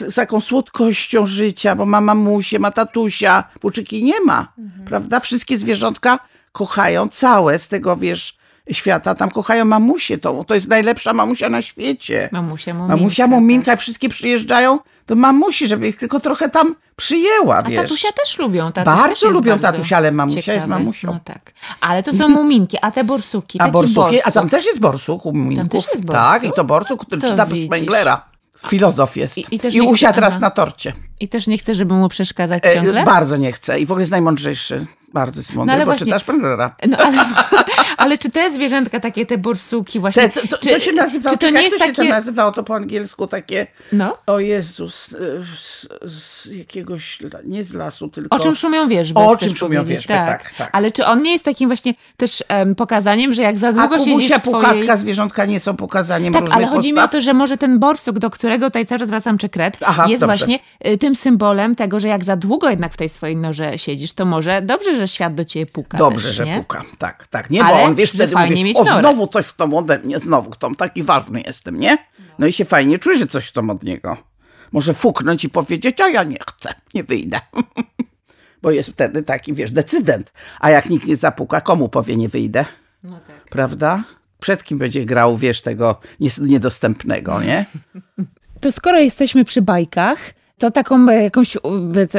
z 0.00 0.14
taką 0.14 0.40
słodkością 0.40 1.26
życia, 1.26 1.76
bo 1.76 1.86
ma 1.86 2.00
mamusię, 2.00 2.58
ma 2.58 2.70
tatusia, 2.70 3.44
włóczyki 3.60 4.04
nie 4.04 4.20
ma, 4.20 4.52
mhm. 4.58 4.84
prawda? 4.84 5.20
Wszystkie 5.20 5.58
zwierzątka 5.58 6.18
kochają 6.52 7.08
całe 7.08 7.58
z 7.58 7.68
tego, 7.68 7.96
wiesz, 7.96 8.35
świata, 8.72 9.14
tam 9.14 9.30
kochają 9.30 9.64
mamusię, 9.64 10.18
to, 10.18 10.44
to 10.44 10.54
jest 10.54 10.68
najlepsza 10.68 11.12
mamusia 11.12 11.48
na 11.48 11.62
świecie. 11.62 12.28
Mamusia 12.32 12.74
Muminka. 12.74 12.96
Mamusia 12.96 13.26
Muminka, 13.26 13.72
tak. 13.72 13.80
wszystkie 13.80 14.08
przyjeżdżają 14.08 14.78
do 15.06 15.14
mamusi, 15.14 15.68
żeby 15.68 15.88
ich 15.88 15.96
tylko 15.96 16.20
trochę 16.20 16.48
tam 16.48 16.74
przyjęła, 16.96 17.62
wiesz. 17.62 17.78
A 17.78 17.82
tatusia 17.82 18.08
też 18.12 18.38
lubią. 18.38 18.72
Tatuś 18.72 18.94
bardzo 18.94 19.30
lubią 19.30 19.52
bardzo 19.52 19.72
tatusia, 19.72 19.96
ale 19.96 20.12
mamusia 20.12 20.40
ciekawy. 20.40 20.56
jest 20.56 20.66
mamusią. 20.66 21.08
No 21.12 21.20
tak. 21.24 21.52
Ale 21.80 22.02
to 22.02 22.12
są 22.12 22.28
muminki, 22.28 22.78
a 22.82 22.90
te 22.90 23.04
borsuki, 23.04 23.60
A 23.60 23.70
borsuki, 23.70 23.94
borsuk. 23.94 24.22
a 24.24 24.30
tam 24.30 24.48
też 24.48 24.66
jest 24.66 24.80
borsuk 24.80 25.26
u 25.26 25.32
muminków. 25.32 25.58
Tam 25.58 25.68
też 25.68 25.92
jest 25.92 26.04
borsuk? 26.04 26.24
Tak, 26.24 26.44
i 26.44 26.52
to 26.52 26.64
borsuk, 26.64 27.06
który 27.06 27.20
to 27.20 27.28
czyta 27.28 27.46
Spenglera. 27.66 28.24
Filozof 28.68 29.16
jest. 29.16 29.38
I, 29.38 29.46
i, 29.50 29.76
I 29.76 29.80
usiadł 29.80 30.14
teraz 30.14 30.40
na 30.40 30.50
torcie. 30.50 30.92
I 31.20 31.28
też 31.28 31.46
nie 31.46 31.58
chce, 31.58 31.74
żeby 31.74 31.94
mu 31.94 32.08
przeszkadzać 32.08 32.64
e, 32.66 32.74
ciągle? 32.74 33.02
E, 33.02 33.04
bardzo 33.04 33.36
nie 33.36 33.52
chce. 33.52 33.80
I 33.80 33.86
w 33.86 33.90
ogóle 33.90 34.02
jest 34.02 34.10
najmądrzejszy. 34.10 34.86
Bardzo 35.16 35.40
jest 35.40 35.54
mądry, 35.54 35.66
no, 35.66 35.72
ale 35.72 35.84
bo 35.84 35.90
właśnie, 35.90 36.06
czytasz 36.06 36.24
Penglera. 36.24 36.76
No, 36.88 36.98
ale, 36.98 37.16
ale, 37.96 38.18
czy 38.18 38.30
te 38.30 38.52
zwierzętka, 38.52 39.00
takie, 39.00 39.26
te 39.26 39.38
borsuki 39.38 40.00
właśnie... 40.00 40.28
Te, 40.28 40.48
to, 40.48 40.58
czy, 40.58 40.70
to 40.70 40.78
się 40.78 40.92
nazywa, 40.92 41.30
czy 41.30 41.38
to 41.38 41.50
nie 41.50 41.62
jest 41.62 41.78
to 41.78 41.84
takie... 41.84 41.94
to 41.94 42.04
nazywało 42.04 42.52
to 42.52 42.64
po 42.64 42.74
angielsku 42.74 43.26
takie... 43.26 43.66
No? 43.92 44.18
O 44.26 44.40
Jezus, 44.40 45.12
e, 45.12 45.16
z, 45.58 45.88
z, 46.12 46.46
jakiegoś, 46.46 47.18
nie 47.44 47.64
z 47.64 47.74
lasu, 47.74 48.08
tylko... 48.08 48.36
O 48.36 48.40
czym 48.40 48.56
szumią 48.56 48.88
wierzby. 48.88 49.20
O 49.20 49.36
czym 49.36 49.56
szumią 49.56 49.84
wierzby, 49.84 50.08
tak. 50.08 50.42
tak, 50.42 50.52
tak. 50.52 50.70
Ale 50.72 50.92
czy 50.92 51.06
on 51.06 51.22
nie 51.22 51.32
jest 51.32 51.44
takim 51.44 51.68
właśnie 51.68 51.94
też 52.16 52.44
um, 52.50 52.74
pokazaniem, 52.74 53.34
że 53.34 53.42
jak 53.42 53.58
za 53.58 53.72
długo 53.72 53.96
A 53.96 53.98
siedzisz 53.98 54.32
w 54.32 54.40
swojej... 54.40 54.60
Puchatka, 54.60 54.96
zwierzątka 54.96 55.44
nie 55.44 55.60
są 55.60 55.76
pokazaniem 55.76 56.32
Tak, 56.32 56.44
ale 56.50 56.66
chodzi 56.66 56.88
postaw? 56.88 57.04
mi 57.04 57.08
o 57.08 57.08
to, 57.08 57.20
że 57.20 57.34
może 57.34 57.56
ten 57.56 57.78
borsuk, 57.78 58.18
do 58.18 58.30
którego 58.30 58.66
tutaj 58.66 58.86
cały 58.86 58.98
czas 58.98 59.08
wracam, 59.08 59.38
czy 59.38 59.48
kret, 59.48 59.78
Aha, 59.86 60.06
jest 60.08 60.20
dobrze. 60.20 60.36
właśnie 60.36 60.58
y, 60.86 60.98
tym 60.98 61.16
symbolem 61.16 61.74
tego, 61.74 62.00
że 62.00 62.08
jak 62.08 62.24
za 62.24 62.36
długo 62.36 62.70
jednak 62.70 62.92
w 62.92 62.96
tej 62.96 63.08
swojej 63.08 63.36
norze 63.36 63.78
siedzisz, 63.78 64.12
to 64.12 64.26
może 64.26 64.62
dobrze, 64.62 64.96
że 64.96 65.05
świat 65.06 65.34
do 65.34 65.44
ciebie 65.44 65.66
puka 65.66 65.98
Dobrze, 65.98 66.28
też, 66.28 66.36
że 66.36 66.46
nie? 66.46 66.56
puka, 66.56 66.84
tak, 66.98 67.26
tak. 67.26 67.50
Nie, 67.50 67.64
Ale, 67.64 67.76
bo 67.76 67.82
on 67.82 67.94
wiesz, 67.94 68.10
wtedy 68.10 68.32
fajnie 68.32 68.50
mówi, 68.50 68.64
mieć 68.64 68.76
o, 68.76 68.84
norę. 68.84 69.00
znowu 69.00 69.26
coś 69.26 69.46
w 69.46 69.56
tom 69.56 69.74
ode 69.74 69.98
mnie, 69.98 70.18
znowu 70.18 70.50
w 70.52 70.56
tom, 70.56 70.74
taki 70.74 71.02
ważny 71.02 71.42
jestem, 71.46 71.78
nie? 71.78 71.98
No 72.38 72.46
i 72.46 72.52
się 72.52 72.64
fajnie 72.64 72.98
czuje, 72.98 73.18
że 73.18 73.26
coś 73.26 73.46
w 73.46 73.52
tom 73.52 73.70
od 73.70 73.82
niego. 73.82 74.16
Może 74.72 74.94
fuknąć 74.94 75.44
i 75.44 75.48
powiedzieć, 75.48 76.00
a 76.00 76.08
ja 76.08 76.22
nie 76.22 76.36
chcę, 76.48 76.74
nie 76.94 77.04
wyjdę. 77.04 77.40
bo 78.62 78.70
jest 78.70 78.90
wtedy 78.90 79.22
taki, 79.22 79.54
wiesz, 79.54 79.70
decydent. 79.70 80.32
A 80.60 80.70
jak 80.70 80.90
nikt 80.90 81.06
nie 81.06 81.16
zapuka, 81.16 81.60
komu 81.60 81.88
powie, 81.88 82.16
nie 82.16 82.28
wyjdę? 82.28 82.64
No 83.04 83.20
tak. 83.26 83.44
Prawda? 83.50 84.04
Przed 84.40 84.64
kim 84.64 84.78
będzie 84.78 85.04
grał, 85.04 85.36
wiesz, 85.36 85.62
tego 85.62 86.00
niedostępnego, 86.40 87.42
nie? 87.42 87.64
To 88.60 88.72
skoro 88.72 88.98
jesteśmy 88.98 89.44
przy 89.44 89.62
bajkach, 89.62 90.18
to 90.58 90.70
taką 90.70 91.08
e, 91.08 91.22
jakąś, 91.22 91.56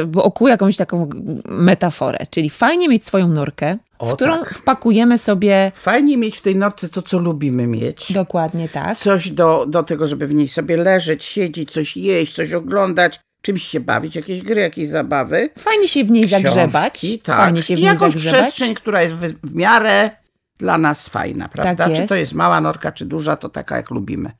wokół 0.06 0.47
jakąś 0.47 0.78
taką 0.78 1.10
metaforę, 1.50 2.17
czyli 2.30 2.50
fajnie 2.50 2.89
mieć 2.89 3.06
swoją 3.06 3.28
norkę, 3.28 3.78
o, 4.00 4.06
w 4.06 4.15
którą 4.15 4.39
tak. 4.39 4.54
wpakujemy 4.54 5.18
sobie... 5.18 5.72
Fajnie 5.76 6.18
mieć 6.18 6.38
w 6.38 6.41
tej 6.41 6.55
norce 6.55 6.89
to, 6.89 7.01
co 7.01 7.20
lubimy 7.20 7.68
mieć. 7.68 8.14
Dokładnie 8.14 8.70
tak. 8.70 8.97
Coś 8.97 9.32
do, 9.32 9.66
do 9.66 9.84
tego, 9.84 10.07
żeby 10.07 10.28
w 10.28 10.34
niej 10.34 10.47
sobie 10.47 10.78
leżeć, 10.78 11.24
siedzieć, 11.24 11.72
coś 11.72 11.97
jeść, 11.97 12.36
coś 12.36 12.53
oglądać, 12.53 13.20
czymś 13.41 13.64
się 13.64 13.80
bawić, 13.80 14.16
jakieś 14.16 14.41
gry, 14.41 14.62
jakieś 14.62 14.88
zabawy. 14.88 15.49
Fajnie 15.59 15.88
się 15.88 16.03
w 16.03 16.12
niej 16.12 16.28
książki, 16.28 16.43
zagrzebać. 16.43 17.05
Tak. 17.24 17.38
Fajnie 17.38 17.64
się 17.64 17.76
w 17.76 17.80
I 17.80 17.82
niej 17.82 17.93
jakąś 17.93 18.14
zagrzebać. 18.14 18.41
przestrzeń, 18.41 18.76
która 18.76 19.01
jest 19.01 19.16
w, 19.16 19.49
w 19.49 19.55
miarę 19.55 20.09
dla 20.57 20.78
nas 20.78 21.07
fajna, 21.07 21.49
prawda? 21.49 21.86
Tak 21.86 21.95
Czy 21.95 22.07
to 22.07 22.16
jest 22.16 22.34
mała 22.34 22.62
norka, 22.62 22.91
czy 22.91 23.05
duża, 23.05 23.36
to 23.36 23.49
taka 23.49 23.78
jak 23.78 23.89
lubimy. 23.89 24.32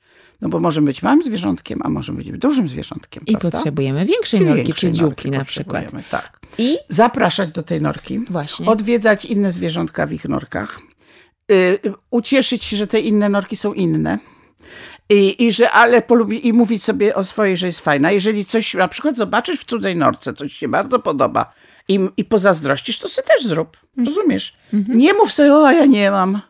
No 0.42 0.50
bo 0.50 0.60
możemy 0.60 0.88
być 0.88 1.04
małym 1.04 1.24
zwierzątkiem, 1.24 1.80
a 1.84 1.90
możemy 1.90 2.24
być 2.24 2.38
dużym 2.38 2.68
zwierzątkiem, 2.68 3.24
I 3.26 3.32
prawda? 3.32 3.52
potrzebujemy 3.52 4.06
większej 4.06 4.42
I 4.42 4.44
norki, 4.44 4.74
czy 4.74 4.92
norki 4.92 5.32
na 5.32 5.46
przykład. 5.46 5.92
Tak. 6.10 6.40
I 6.58 6.78
Zapraszać 6.90 7.52
do 7.52 7.64
tej 7.64 7.82
norki. 7.82 8.20
Właśnie. 8.30 8.66
Odwiedzać 8.66 9.26
inne 9.26 9.52
zwierzątka 9.52 10.06
w 10.06 10.14
ich 10.14 10.26
norkach. 10.26 10.80
Y, 11.52 11.56
y, 11.56 11.94
ucieszyć 12.12 12.64
się, 12.64 12.78
że 12.78 12.88
te 12.88 13.00
inne 13.00 13.30
norki 13.30 13.58
są 13.58 13.74
inne. 13.74 14.20
I, 15.10 15.46
I 15.46 15.54
że 15.54 15.72
ale 15.72 16.02
polubi, 16.02 16.48
i 16.48 16.54
mówić 16.54 16.84
sobie 16.84 17.16
o 17.16 17.24
swojej, 17.24 17.58
że 17.58 17.68
jest 17.68 17.80
fajna. 17.80 18.12
Jeżeli 18.12 18.46
coś 18.46 18.74
na 18.74 18.88
przykład 18.88 19.18
zobaczysz 19.18 19.60
w 19.60 19.66
cudzej 19.66 19.96
norce, 19.96 20.34
coś 20.34 20.52
ci 20.52 20.58
się 20.58 20.68
bardzo 20.68 21.00
podoba 21.00 21.54
i, 21.88 22.00
i 22.18 22.26
pozazdrościsz, 22.26 23.00
to 23.00 23.10
sobie 23.10 23.28
też 23.28 23.44
zrób. 23.44 23.78
Rozumiesz? 24.06 24.58
Nie 24.88 25.14
mów 25.14 25.34
sobie, 25.34 25.54
o 25.54 25.72
ja 25.72 25.86
nie 25.86 26.12
mam. 26.12 26.42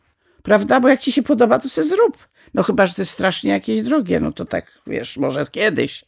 Prawda? 0.47 0.79
Bo 0.79 0.87
jak 0.87 0.99
ci 0.99 1.11
się 1.11 1.23
podoba, 1.23 1.59
to 1.59 1.69
sobie 1.69 1.87
zrób. 1.87 2.27
No 2.53 2.63
chyba, 2.63 2.85
że 2.85 2.93
to 2.93 3.01
jest 3.01 3.11
strasznie 3.11 3.51
jakieś 3.51 3.81
drogie, 3.81 4.19
no 4.19 4.31
to 4.31 4.45
tak, 4.45 4.71
wiesz, 4.87 5.17
może 5.17 5.45
kiedyś. 5.51 6.03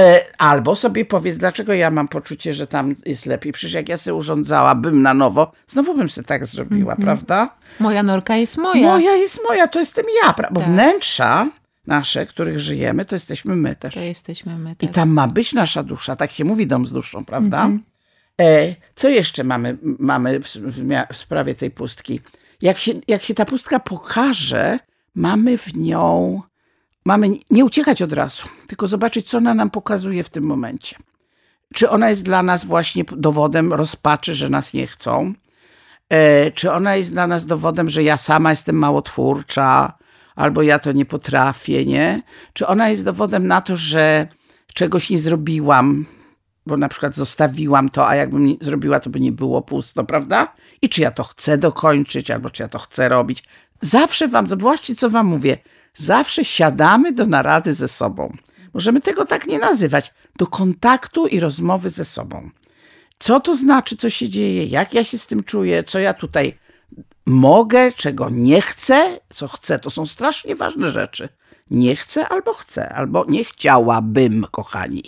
E, 0.00 0.24
Albo 0.38 0.76
sobie 0.76 1.04
powiedz, 1.04 1.38
dlaczego 1.38 1.74
ja 1.74 1.90
mam 1.90 2.08
poczucie, 2.08 2.54
że 2.54 2.66
tam 2.66 2.94
jest 3.06 3.26
lepiej. 3.26 3.52
Przecież 3.52 3.74
jak 3.74 3.88
ja 3.88 3.96
sobie 3.96 4.14
urządzałabym 4.14 5.02
na 5.02 5.14
nowo, 5.14 5.52
znowu 5.66 5.94
bym 5.94 6.08
sobie 6.08 6.26
tak 6.26 6.46
zrobiła, 6.46 6.96
prawda? 6.96 7.54
moja 7.80 8.02
norka 8.02 8.36
jest 8.36 8.56
moja. 8.58 8.82
Moja 8.82 9.12
jest 9.12 9.40
moja, 9.48 9.68
to 9.68 9.78
jestem 9.80 10.04
ja. 10.22 10.34
Bo 10.50 10.60
Tak. 10.60 10.68
wnętrza 10.68 11.50
nasze, 11.86 12.26
których 12.26 12.60
żyjemy, 12.60 13.04
to 13.04 13.16
jesteśmy 13.16 13.56
my 13.56 13.76
też. 13.76 13.94
To 13.94 14.00
jesteśmy 14.00 14.58
my. 14.58 14.70
I 14.80 14.86
Tak. 14.86 14.94
tam 14.94 15.10
ma 15.10 15.28
być 15.28 15.52
nasza 15.52 15.82
dusza. 15.82 16.16
Tak 16.16 16.30
się 16.32 16.44
mówi 16.44 16.66
dom 16.66 16.86
z 16.86 16.92
duszą, 16.92 17.24
prawda? 17.24 17.58
Mhm. 17.58 17.82
E, 18.40 18.74
co 18.94 19.08
jeszcze 19.08 19.44
mamy, 19.44 19.78
mamy 19.82 20.40
w, 20.40 20.46
w, 20.56 21.06
w 21.12 21.16
sprawie 21.16 21.54
tej 21.54 21.70
pustki? 21.70 22.20
Jak 22.62 22.78
się, 22.78 22.92
jak 23.08 23.22
się 23.22 23.34
ta 23.34 23.44
pustka 23.44 23.80
pokaże, 23.80 24.78
mamy 25.14 25.58
w 25.58 25.76
nią, 25.76 26.42
mamy 27.04 27.28
nie 27.50 27.64
uciekać 27.64 28.02
od 28.02 28.12
razu, 28.12 28.48
tylko 28.68 28.86
zobaczyć, 28.86 29.28
co 29.28 29.38
ona 29.38 29.54
nam 29.54 29.70
pokazuje 29.70 30.24
w 30.24 30.28
tym 30.28 30.44
momencie. 30.44 30.96
Czy 31.74 31.90
ona 31.90 32.10
jest 32.10 32.22
dla 32.22 32.42
nas 32.42 32.64
właśnie 32.64 33.04
dowodem 33.16 33.72
rozpaczy, 33.72 34.34
że 34.34 34.48
nas 34.48 34.74
nie 34.74 34.86
chcą? 34.86 35.34
E, 36.08 36.50
czy 36.50 36.72
ona 36.72 36.96
jest 36.96 37.12
dla 37.12 37.26
nas 37.26 37.46
dowodem, 37.46 37.90
że 37.90 38.02
ja 38.02 38.16
sama 38.16 38.50
jestem 38.50 38.76
małotwórcza, 38.76 39.98
albo 40.36 40.62
ja 40.62 40.78
to 40.78 40.92
nie 40.92 41.04
potrafię, 41.04 41.84
nie? 41.84 42.22
Czy 42.52 42.66
ona 42.66 42.88
jest 42.88 43.04
dowodem 43.04 43.46
na 43.46 43.60
to, 43.60 43.76
że 43.76 44.26
czegoś 44.74 45.10
nie 45.10 45.18
zrobiłam, 45.18 46.06
bo 46.66 46.76
na 46.76 46.88
przykład 46.88 47.14
zostawiłam 47.14 47.88
to, 47.88 48.08
a 48.08 48.14
jakbym 48.14 48.56
zrobiła, 48.60 49.00
to 49.00 49.10
by 49.10 49.20
nie 49.20 49.32
było 49.32 49.62
pusto, 49.62 50.04
prawda? 50.04 50.54
I 50.82 50.88
czy 50.88 51.00
ja 51.00 51.10
to 51.10 51.24
chcę 51.24 51.58
dokończyć, 51.58 52.30
albo 52.30 52.50
czy 52.50 52.62
ja 52.62 52.68
to 52.68 52.78
chcę 52.78 53.08
robić. 53.08 53.44
Zawsze 53.80 54.28
wam, 54.28 54.46
właśnie 54.46 54.94
co 54.94 55.10
wam 55.10 55.26
mówię, 55.26 55.58
zawsze 55.94 56.44
siadamy 56.44 57.12
do 57.12 57.26
narady 57.26 57.74
ze 57.74 57.88
sobą. 57.88 58.36
Możemy 58.74 59.00
tego 59.00 59.24
tak 59.24 59.46
nie 59.46 59.58
nazywać. 59.58 60.14
Do 60.36 60.46
kontaktu 60.46 61.26
i 61.26 61.40
rozmowy 61.40 61.90
ze 61.90 62.04
sobą. 62.04 62.50
Co 63.18 63.40
to 63.40 63.56
znaczy, 63.56 63.96
co 63.96 64.10
się 64.10 64.28
dzieje, 64.28 64.64
jak 64.64 64.94
ja 64.94 65.04
się 65.04 65.18
z 65.18 65.26
tym 65.26 65.44
czuję, 65.44 65.84
co 65.84 65.98
ja 65.98 66.14
tutaj 66.14 66.58
mogę, 67.26 67.92
czego 67.92 68.30
nie 68.30 68.60
chcę, 68.60 69.18
co 69.28 69.48
chcę. 69.48 69.78
To 69.78 69.90
są 69.90 70.06
strasznie 70.06 70.56
ważne 70.56 70.90
rzeczy. 70.90 71.28
Nie 71.70 71.96
chcę 71.96 72.28
albo 72.28 72.52
chcę, 72.52 72.88
albo 72.88 73.24
nie 73.28 73.44
chciałabym, 73.44 74.46
kochani. 74.50 75.02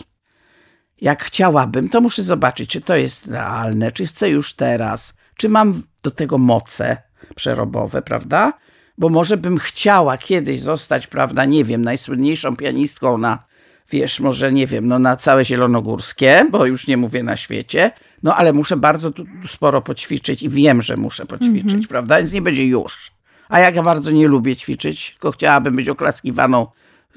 Jak 1.01 1.25
chciałabym, 1.25 1.89
to 1.89 2.01
muszę 2.01 2.23
zobaczyć, 2.23 2.71
czy 2.71 2.81
to 2.81 2.97
jest 2.97 3.27
realne, 3.27 3.93
czy 3.93 4.07
chcę 4.07 4.31
już 4.31 4.55
teraz, 4.55 5.15
czy 5.37 5.49
mam 5.49 5.83
do 6.03 6.11
tego 6.11 6.39
moce 6.39 6.97
przerobowe, 7.35 8.03
prawda? 8.03 8.53
Bo 8.99 9.09
może 9.09 9.37
bym 9.37 9.59
chciała 9.59 10.19
kiedyś 10.19 10.61
zostać, 10.61 11.07
prawda, 11.07 11.45
nie 11.45 11.65
wiem, 11.65 11.83
najsłynniejszą 11.83 12.57
pianistką 12.57 13.19
na, 13.19 13.45
wiesz, 13.91 14.21
może 14.21 14.53
nie 14.53 14.67
wiem, 14.67 14.89
no 14.89 14.99
na 14.99 15.17
całe 15.17 15.45
Zielonogórskie, 15.45 16.47
bo 16.51 16.67
już 16.67 16.87
nie 16.87 16.97
mówię 16.97 17.23
na 17.23 17.37
świecie, 17.37 17.91
no 18.23 18.35
ale 18.35 18.53
muszę 18.53 18.77
bardzo 18.77 19.11
tu, 19.11 19.25
tu 19.43 19.49
sporo 19.49 19.83
poćwiczyć 19.83 20.43
i 20.43 20.49
wiem, 20.49 20.83
że 20.83 20.97
muszę 20.97 21.27
poćwiczyć, 21.27 21.87
prawda? 21.87 22.19
Więc 22.19 22.33
nie 22.33 22.43
będzie 22.43 22.67
już. 22.67 23.11
A 23.49 23.61
jak 23.61 23.75
ja 23.75 23.83
bardzo 23.83 24.11
nie 24.11 24.29
lubię 24.29 24.57
ćwiczyć, 24.57 25.11
tylko 25.11 25.31
chciałabym 25.31 25.77
być 25.77 25.89
oklaskiwaną, 25.89 26.67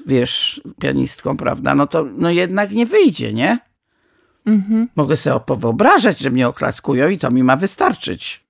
wiesz, 0.06 0.60
pianistką, 0.80 1.36
prawda? 1.36 1.74
No 1.74 1.86
to 1.86 2.06
no 2.16 2.30
jednak 2.30 2.70
nie 2.70 2.86
wyjdzie, 2.86 3.32
nie? 3.32 3.58
Mogę 4.96 5.16
sobie 5.16 5.40
powyobrażać, 5.40 6.18
że 6.18 6.30
mnie 6.30 6.48
oklaskują 6.48 7.08
i 7.08 7.18
to 7.18 7.30
mi 7.30 7.42
ma 7.42 7.56
wystarczyć. 7.56 8.42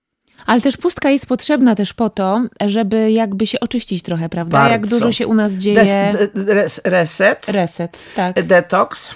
Ale 0.47 0.61
też 0.61 0.77
pustka 0.77 1.11
jest 1.11 1.27
potrzebna 1.27 1.75
też 1.75 1.93
po 1.93 2.11
to, 2.11 2.43
żeby 2.67 3.11
jakby 3.13 3.47
się 3.47 3.61
oczyścić 3.61 4.03
trochę, 4.03 4.29
prawda? 4.29 4.69
Jak 4.69 4.81
Bardzo. 4.81 4.97
dużo 4.97 5.13
się 5.13 5.27
u 5.27 5.35
nas 5.35 5.53
Des, 5.53 5.63
dzieje. 5.63 6.15
de, 6.35 6.55
res, 6.55 6.81
reset, 6.85 7.49
Reset, 7.49 8.07
tak. 8.17 8.43
detoks, 8.43 9.15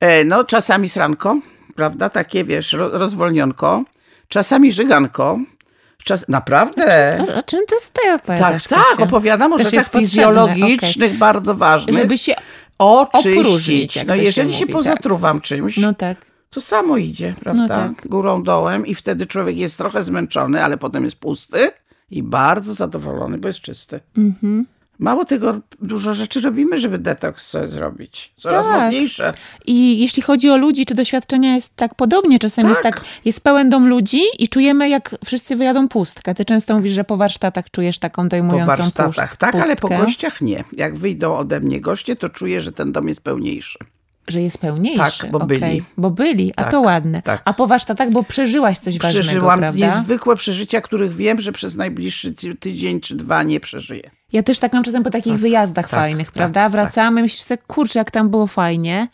e, 0.00 0.24
no 0.24 0.44
czasami 0.44 0.88
sranko, 0.88 1.40
prawda? 1.74 2.08
Takie, 2.08 2.44
wiesz, 2.44 2.72
ro, 2.72 2.88
rozwolnionko, 2.88 3.84
czasami 4.28 4.72
żyganko, 4.72 5.38
czas, 6.04 6.24
naprawdę... 6.28 7.18
O, 7.28 7.38
o 7.38 7.42
czym 7.42 7.60
to 7.68 7.76
ty 7.92 8.00
Tak, 8.08 8.20
opowiadasz, 8.20 8.64
tak, 8.66 8.78
Kasiu? 8.78 9.02
opowiadam 9.02 9.52
o 9.52 9.58
Też 9.58 9.70
rzeczach 9.70 9.90
fizjologicznych, 9.90 11.16
bardzo 11.18 11.54
ważnych. 11.54 11.96
Żeby 11.96 12.18
się... 12.18 12.34
oczyścić. 12.78 13.38
opróżnić, 13.38 14.04
no 14.06 14.14
jeżeli 14.14 14.52
się, 14.54 14.60
mówi, 14.60 14.72
pozatruwam 14.72 15.40
czymś, 15.40 15.76
No 15.76 15.94
tak. 15.94 16.26
to 16.50 16.60
samo 16.60 16.96
idzie, 16.96 17.34
prawda? 17.40 17.68
tak. 17.68 18.08
Górą, 18.08 18.42
dołem 18.42 18.86
i 18.86 18.94
wtedy 18.94 19.26
człowiek 19.26 19.56
jest 19.56 19.78
trochę 19.78 20.02
zmęczony, 20.02 20.64
ale 20.64 20.78
potem 20.78 21.04
jest 21.04 21.16
pusty 21.16 21.70
i 22.10 22.22
bardzo 22.22 22.74
zadowolony, 22.74 23.38
bo 23.38 23.48
jest 23.48 23.60
czysty. 23.60 24.00
Mhm. 24.16 24.66
Mało 24.98 25.24
tego, 25.24 25.60
dużo 25.82 26.14
rzeczy 26.14 26.40
robimy, 26.40 26.80
żeby 26.80 26.98
detoks 26.98 27.46
sobie 27.46 27.68
zrobić. 27.68 28.32
Coraz 28.40 28.66
Tak. 28.66 28.82
modniejsze. 28.82 29.32
I 29.66 29.98
jeśli 30.00 30.22
chodzi 30.22 30.50
o 30.50 30.56
ludzi, 30.56 30.86
czy 30.86 30.94
doświadczenia 30.94 31.54
jest 31.54 31.76
tak 31.76 31.94
podobnie, 31.94 32.38
czasem 32.38 32.68
jest 32.68 32.82
Tak. 32.82 32.94
tak, 32.96 33.04
jest 33.24 33.40
pełen 33.40 33.70
dom 33.70 33.88
ludzi 33.88 34.20
i 34.38 34.48
czujemy, 34.48 34.88
jak 34.88 35.14
wszyscy 35.24 35.56
wyjadą 35.56 35.88
pustkę. 35.88 36.34
Ty 36.34 36.44
często 36.44 36.74
mówisz, 36.76 36.92
że 36.92 37.04
po 37.04 37.16
warsztatach 37.16 37.70
czujesz 37.70 37.98
taką 37.98 38.22
Po 38.22 38.28
dojmującą 38.28 38.66
warsztatach, 38.76 39.06
pust- 39.34 39.36
tak, 39.36 39.54
ale 39.54 39.76
po 39.76 39.88
pustkę, 39.88 40.04
gościach 40.04 40.40
nie. 40.40 40.64
Jak 40.72 40.98
wyjdą 40.98 41.36
ode 41.36 41.60
mnie 41.60 41.80
goście, 41.80 42.16
to 42.16 42.28
czuję, 42.28 42.60
że 42.60 42.72
ten 42.72 42.92
dom 42.92 43.08
jest 43.08 43.20
pełniejszy. 43.20 43.78
Że 44.28 44.42
jest 44.42 44.58
pełniejszy. 44.58 45.20
Tak, 45.20 45.30
bo 45.30 45.38
Okej. 45.38 45.58
byli. 45.60 45.82
Bo 45.96 46.10
byli, 46.10 46.52
a 46.56 46.62
Tak, 46.62 46.70
to 46.70 46.80
ładne. 46.80 47.22
tak. 47.22 47.42
A 47.44 47.52
po 47.52 47.66
warsztatach, 47.66 48.10
bo 48.10 48.22
przeżyłaś 48.24 48.78
coś 48.78 48.98
ważnego, 48.98 49.22
Przeżyłam 49.24 49.58
prawda? 49.58 49.86
niezwykłe 49.86 50.36
przeżycia, 50.36 50.80
których 50.80 51.16
wiem, 51.16 51.40
że 51.40 51.52
przez 51.52 51.74
najbliższy 51.76 52.34
ty- 52.34 52.54
tydzień 52.54 53.00
czy 53.00 53.14
dwa 53.16 53.42
nie 53.42 53.60
przeżyję. 53.60 54.10
Ja 54.32 54.42
też 54.42 54.58
tak 54.58 54.72
mam 54.72 54.84
czasem 54.84 55.02
po 55.02 55.10
takich 55.10 55.34
wyjazdach 55.34 55.88
tak, 55.88 56.00
fajnych, 56.00 56.26
tak, 56.26 56.34
prawda? 56.34 56.60
tak. 56.62 56.72
Wracamy, 56.72 57.22
myślisz 57.22 57.40
sobie, 57.42 57.58
kurczę, 57.66 57.98
jak 57.98 58.10
tam 58.10 58.28
było 58.30 58.46
fajnie, 58.46 59.08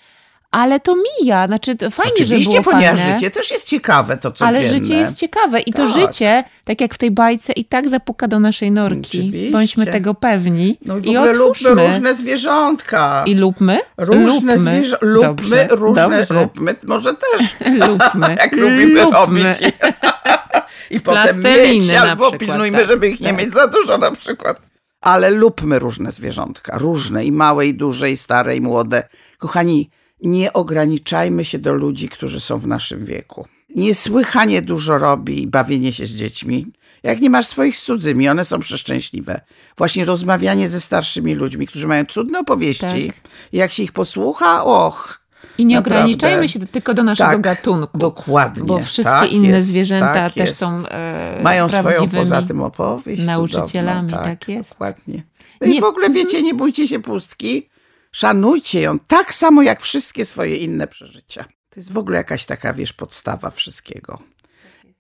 ale 0.53 0.81
to 0.81 0.95
mija. 0.97 1.47
Znaczy, 1.47 1.77
to 1.77 1.91
fajnie, 1.91 2.13
że 2.17 2.25
Oczywiście, 2.25 2.61
było 2.61 2.73
ponieważ 2.73 2.99
fajne. 3.01 3.15
życie 3.15 3.31
też 3.31 3.51
jest 3.51 3.69
ciekawe, 3.69 4.17
to 4.17 4.33
codzienne. 4.33 4.59
Ale 4.59 4.69
życie 4.69 4.95
jest 4.95 5.19
ciekawe 5.19 5.61
i 5.61 5.73
to 5.73 5.87
Tak. 5.87 5.95
życie, 5.95 6.45
tak 6.65 6.81
jak 6.81 6.95
w 6.95 6.99
tej 6.99 7.11
bajce, 7.11 7.53
i 7.53 7.65
tak 7.65 7.89
zapuka 7.89 8.29
do 8.29 8.41
naszej 8.41 8.71
norki. 8.71 9.19
Oczywiście. 9.19 9.51
Bądźmy 9.51 9.87
tego 9.87 10.15
pewni 10.15 10.79
No 10.87 10.99
i 10.99 11.01
w 11.01 11.07
i 11.07 11.17
ogóle 11.17 11.31
otwórzmy. 11.33 11.71
lubmy 11.71 11.87
różne 11.87 12.15
zwierzątka. 12.15 13.25
I 13.27 13.35
lubmy? 13.35 13.79
Różne 13.97 14.59
zwierzę, 14.59 14.97
lubmy 15.01 15.27
Dobrze, 15.29 15.67
różne, 15.71 16.03
dobrze. 16.19 16.35
lubmy, 16.35 16.75
może 16.87 17.15
też, 17.15 17.57
lubmy. 17.89 18.37
jak 18.43 18.53
lubimy 18.53 19.03
lubmy. 19.03 19.11
robić. 19.19 19.45
I 20.91 20.99
Z 20.99 21.03
potem 21.03 21.43
mieć, 21.43 21.91
albo 21.91 22.31
przykład, 22.31 22.41
pilnujmy, 22.41 22.79
tak, 22.79 22.87
żeby 22.89 23.09
ich 23.09 23.21
nie 23.21 23.27
tak. 23.29 23.39
mieć 23.39 23.55
za 23.55 23.67
dużo 23.69 23.99
na 23.99 24.11
przykład. 24.13 24.61
Ale 25.01 25.31
lubmy 25.31 25.79
różne 25.79 26.13
zwierzątka, 26.13 26.79
różne, 26.79 27.25
i 27.25 27.33
małe, 27.33 27.67
i 27.67 27.75
duże, 27.75 28.11
i 28.11 28.17
stare, 28.17 28.57
i 28.57 28.61
młode. 28.61 29.09
Kochani, 29.39 29.91
nie 30.23 30.53
ograniczajmy 30.53 31.45
się 31.45 31.59
do 31.59 31.73
ludzi, 31.73 32.09
którzy 32.09 32.41
są 32.41 32.59
w 32.59 32.67
naszym 32.67 33.05
wieku. 33.05 33.47
Niesłychanie 33.77 34.63
dużo 34.63 34.99
robi 34.99 35.47
bawienie 35.47 35.93
się 35.93 36.07
z 36.07 36.11
dziećmi. 36.11 36.67
Jak 37.03 37.21
nie 37.21 37.31
masz 37.31 37.47
swoich 37.47 37.77
z 37.77 37.83
cudzymi, 37.85 38.29
one 38.29 38.45
są 38.45 38.61
przeszczęśliwe. 38.61 39.41
Właśnie 39.77 40.05
rozmawianie 40.05 40.69
ze 40.69 40.81
starszymi 40.81 41.35
ludźmi, 41.35 41.67
którzy 41.67 41.87
mają 41.89 42.05
cudne 42.05 42.39
opowieści. 42.39 43.07
Tak. 43.07 43.17
Jak 43.53 43.73
się 43.73 43.83
ich 43.83 43.93
posłucha, 43.93 44.65
och, 44.65 45.23
I 45.59 45.67
nie 45.67 45.77
Naprawdę. 45.77 45.99
ograniczajmy 46.01 46.49
się 46.49 46.59
tylko 46.61 46.95
do 46.95 47.03
naszego 47.03 47.31
Tak, 47.31 47.41
gatunku. 47.41 47.99
Dokładnie. 47.99 48.65
Bo 48.65 48.79
wszystkie 48.79 49.15
tak 49.15 49.33
inne 49.33 49.49
jest, 49.49 49.67
zwierzęta 49.69 50.15
tak 50.15 50.35
też 50.35 50.47
jest. 50.47 50.59
są 50.59 50.83
e, 50.89 51.41
Mają 51.43 51.69
swoją 51.69 52.09
poza 52.09 52.43
tym 52.43 52.61
opowieść. 52.63 53.25
nauczycielami, 53.27 54.09
cudowną, 54.11 54.31
tak 54.31 54.49
jest. 54.49 54.71
Dokładnie. 54.71 55.23
No 55.61 55.67
Nie- 55.67 55.77
i 55.77 55.81
w 55.81 55.85
ogóle 55.85 56.11
wiecie, 56.11 56.43
nie 56.43 56.55
bójcie 56.55 56.89
się 56.89 57.01
pustki. 57.01 57.69
Szanujcie 58.13 58.81
ją 58.81 58.99
tak 58.99 59.35
samo 59.35 59.63
jak 59.63 59.83
wszystkie 59.83 60.25
swoje 60.25 60.57
inne 60.57 60.87
przeżycia. 60.87 61.45
To 61.45 61.81
jest 61.81 61.93
w 61.93 61.99
ogóle 61.99 62.17
jakaś 62.17 62.47
taka, 62.47 62.73
wiesz, 62.73 62.93
podstawa 62.93 63.51
wszystkiego. 63.51 64.19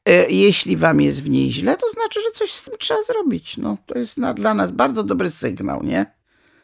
E, 0.06 0.30
Jeśli 0.30 0.76
wam 0.76 1.00
jest 1.00 1.22
w 1.22 1.30
niej 1.30 1.52
źle, 1.52 1.76
to 1.76 1.90
znaczy, 1.90 2.20
że 2.22 2.30
coś 2.38 2.52
z 2.52 2.64
tym 2.64 2.74
trzeba 2.78 3.02
zrobić. 3.02 3.56
No, 3.56 3.76
to 3.86 3.98
jest 3.98 4.16
na, 4.18 4.34
dla 4.34 4.54
nas 4.54 4.70
bardzo 4.70 5.04
dobry 5.04 5.30
sygnał, 5.30 5.82
nie? 5.82 6.06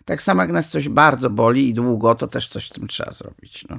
Tak 0.04 0.22
samo 0.22 0.42
jak 0.42 0.50
nas 0.50 0.68
coś 0.68 0.88
bardzo 0.88 1.30
boli 1.30 1.68
i 1.68 1.74
długo, 1.74 2.14
to 2.14 2.26
też 2.26 2.48
coś 2.48 2.66
z 2.66 2.70
tym 2.70 2.88
trzeba 2.88 3.12
zrobić. 3.12 3.64
No. 3.70 3.78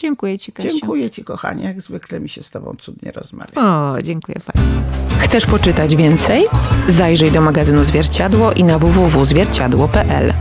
Dziękuję 0.00 0.38
Ci, 0.38 0.52
Kasiu. 0.52 0.68
Dziękuję 0.68 1.10
Ci, 1.10 1.24
kochanie. 1.24 1.64
Jak 1.64 1.80
zwykle 1.82 2.20
mi 2.20 2.28
się 2.28 2.42
z 2.42 2.50
Tobą 2.50 2.74
cudnie 2.78 3.12
rozmawia. 3.12 3.52
O, 3.62 4.02
dziękuję 4.02 4.40
bardzo. 4.54 4.80
Chcesz 5.18 5.46
poczytać 5.46 5.96
więcej? 5.96 6.44
Zajrzyj 6.88 7.30
do 7.30 7.40
magazynu 7.40 7.84
Zwierciadło 7.84 8.52
i 8.52 8.64
na 8.64 8.78
www.zwierciadło.pl. 8.78 10.32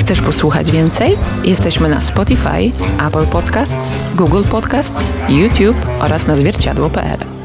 Chcesz 0.00 0.20
posłuchać 0.20 0.70
więcej? 0.70 1.16
Jesteśmy 1.44 1.88
na 1.88 2.00
Spotify, 2.00 2.72
Apple 3.06 3.26
Podcasts, 3.26 3.96
Google 4.14 4.44
Podcasts, 4.50 5.14
YouTube 5.28 5.86
oraz 6.00 6.26
na 6.26 6.36
zwierciadło.pl. 6.36 7.39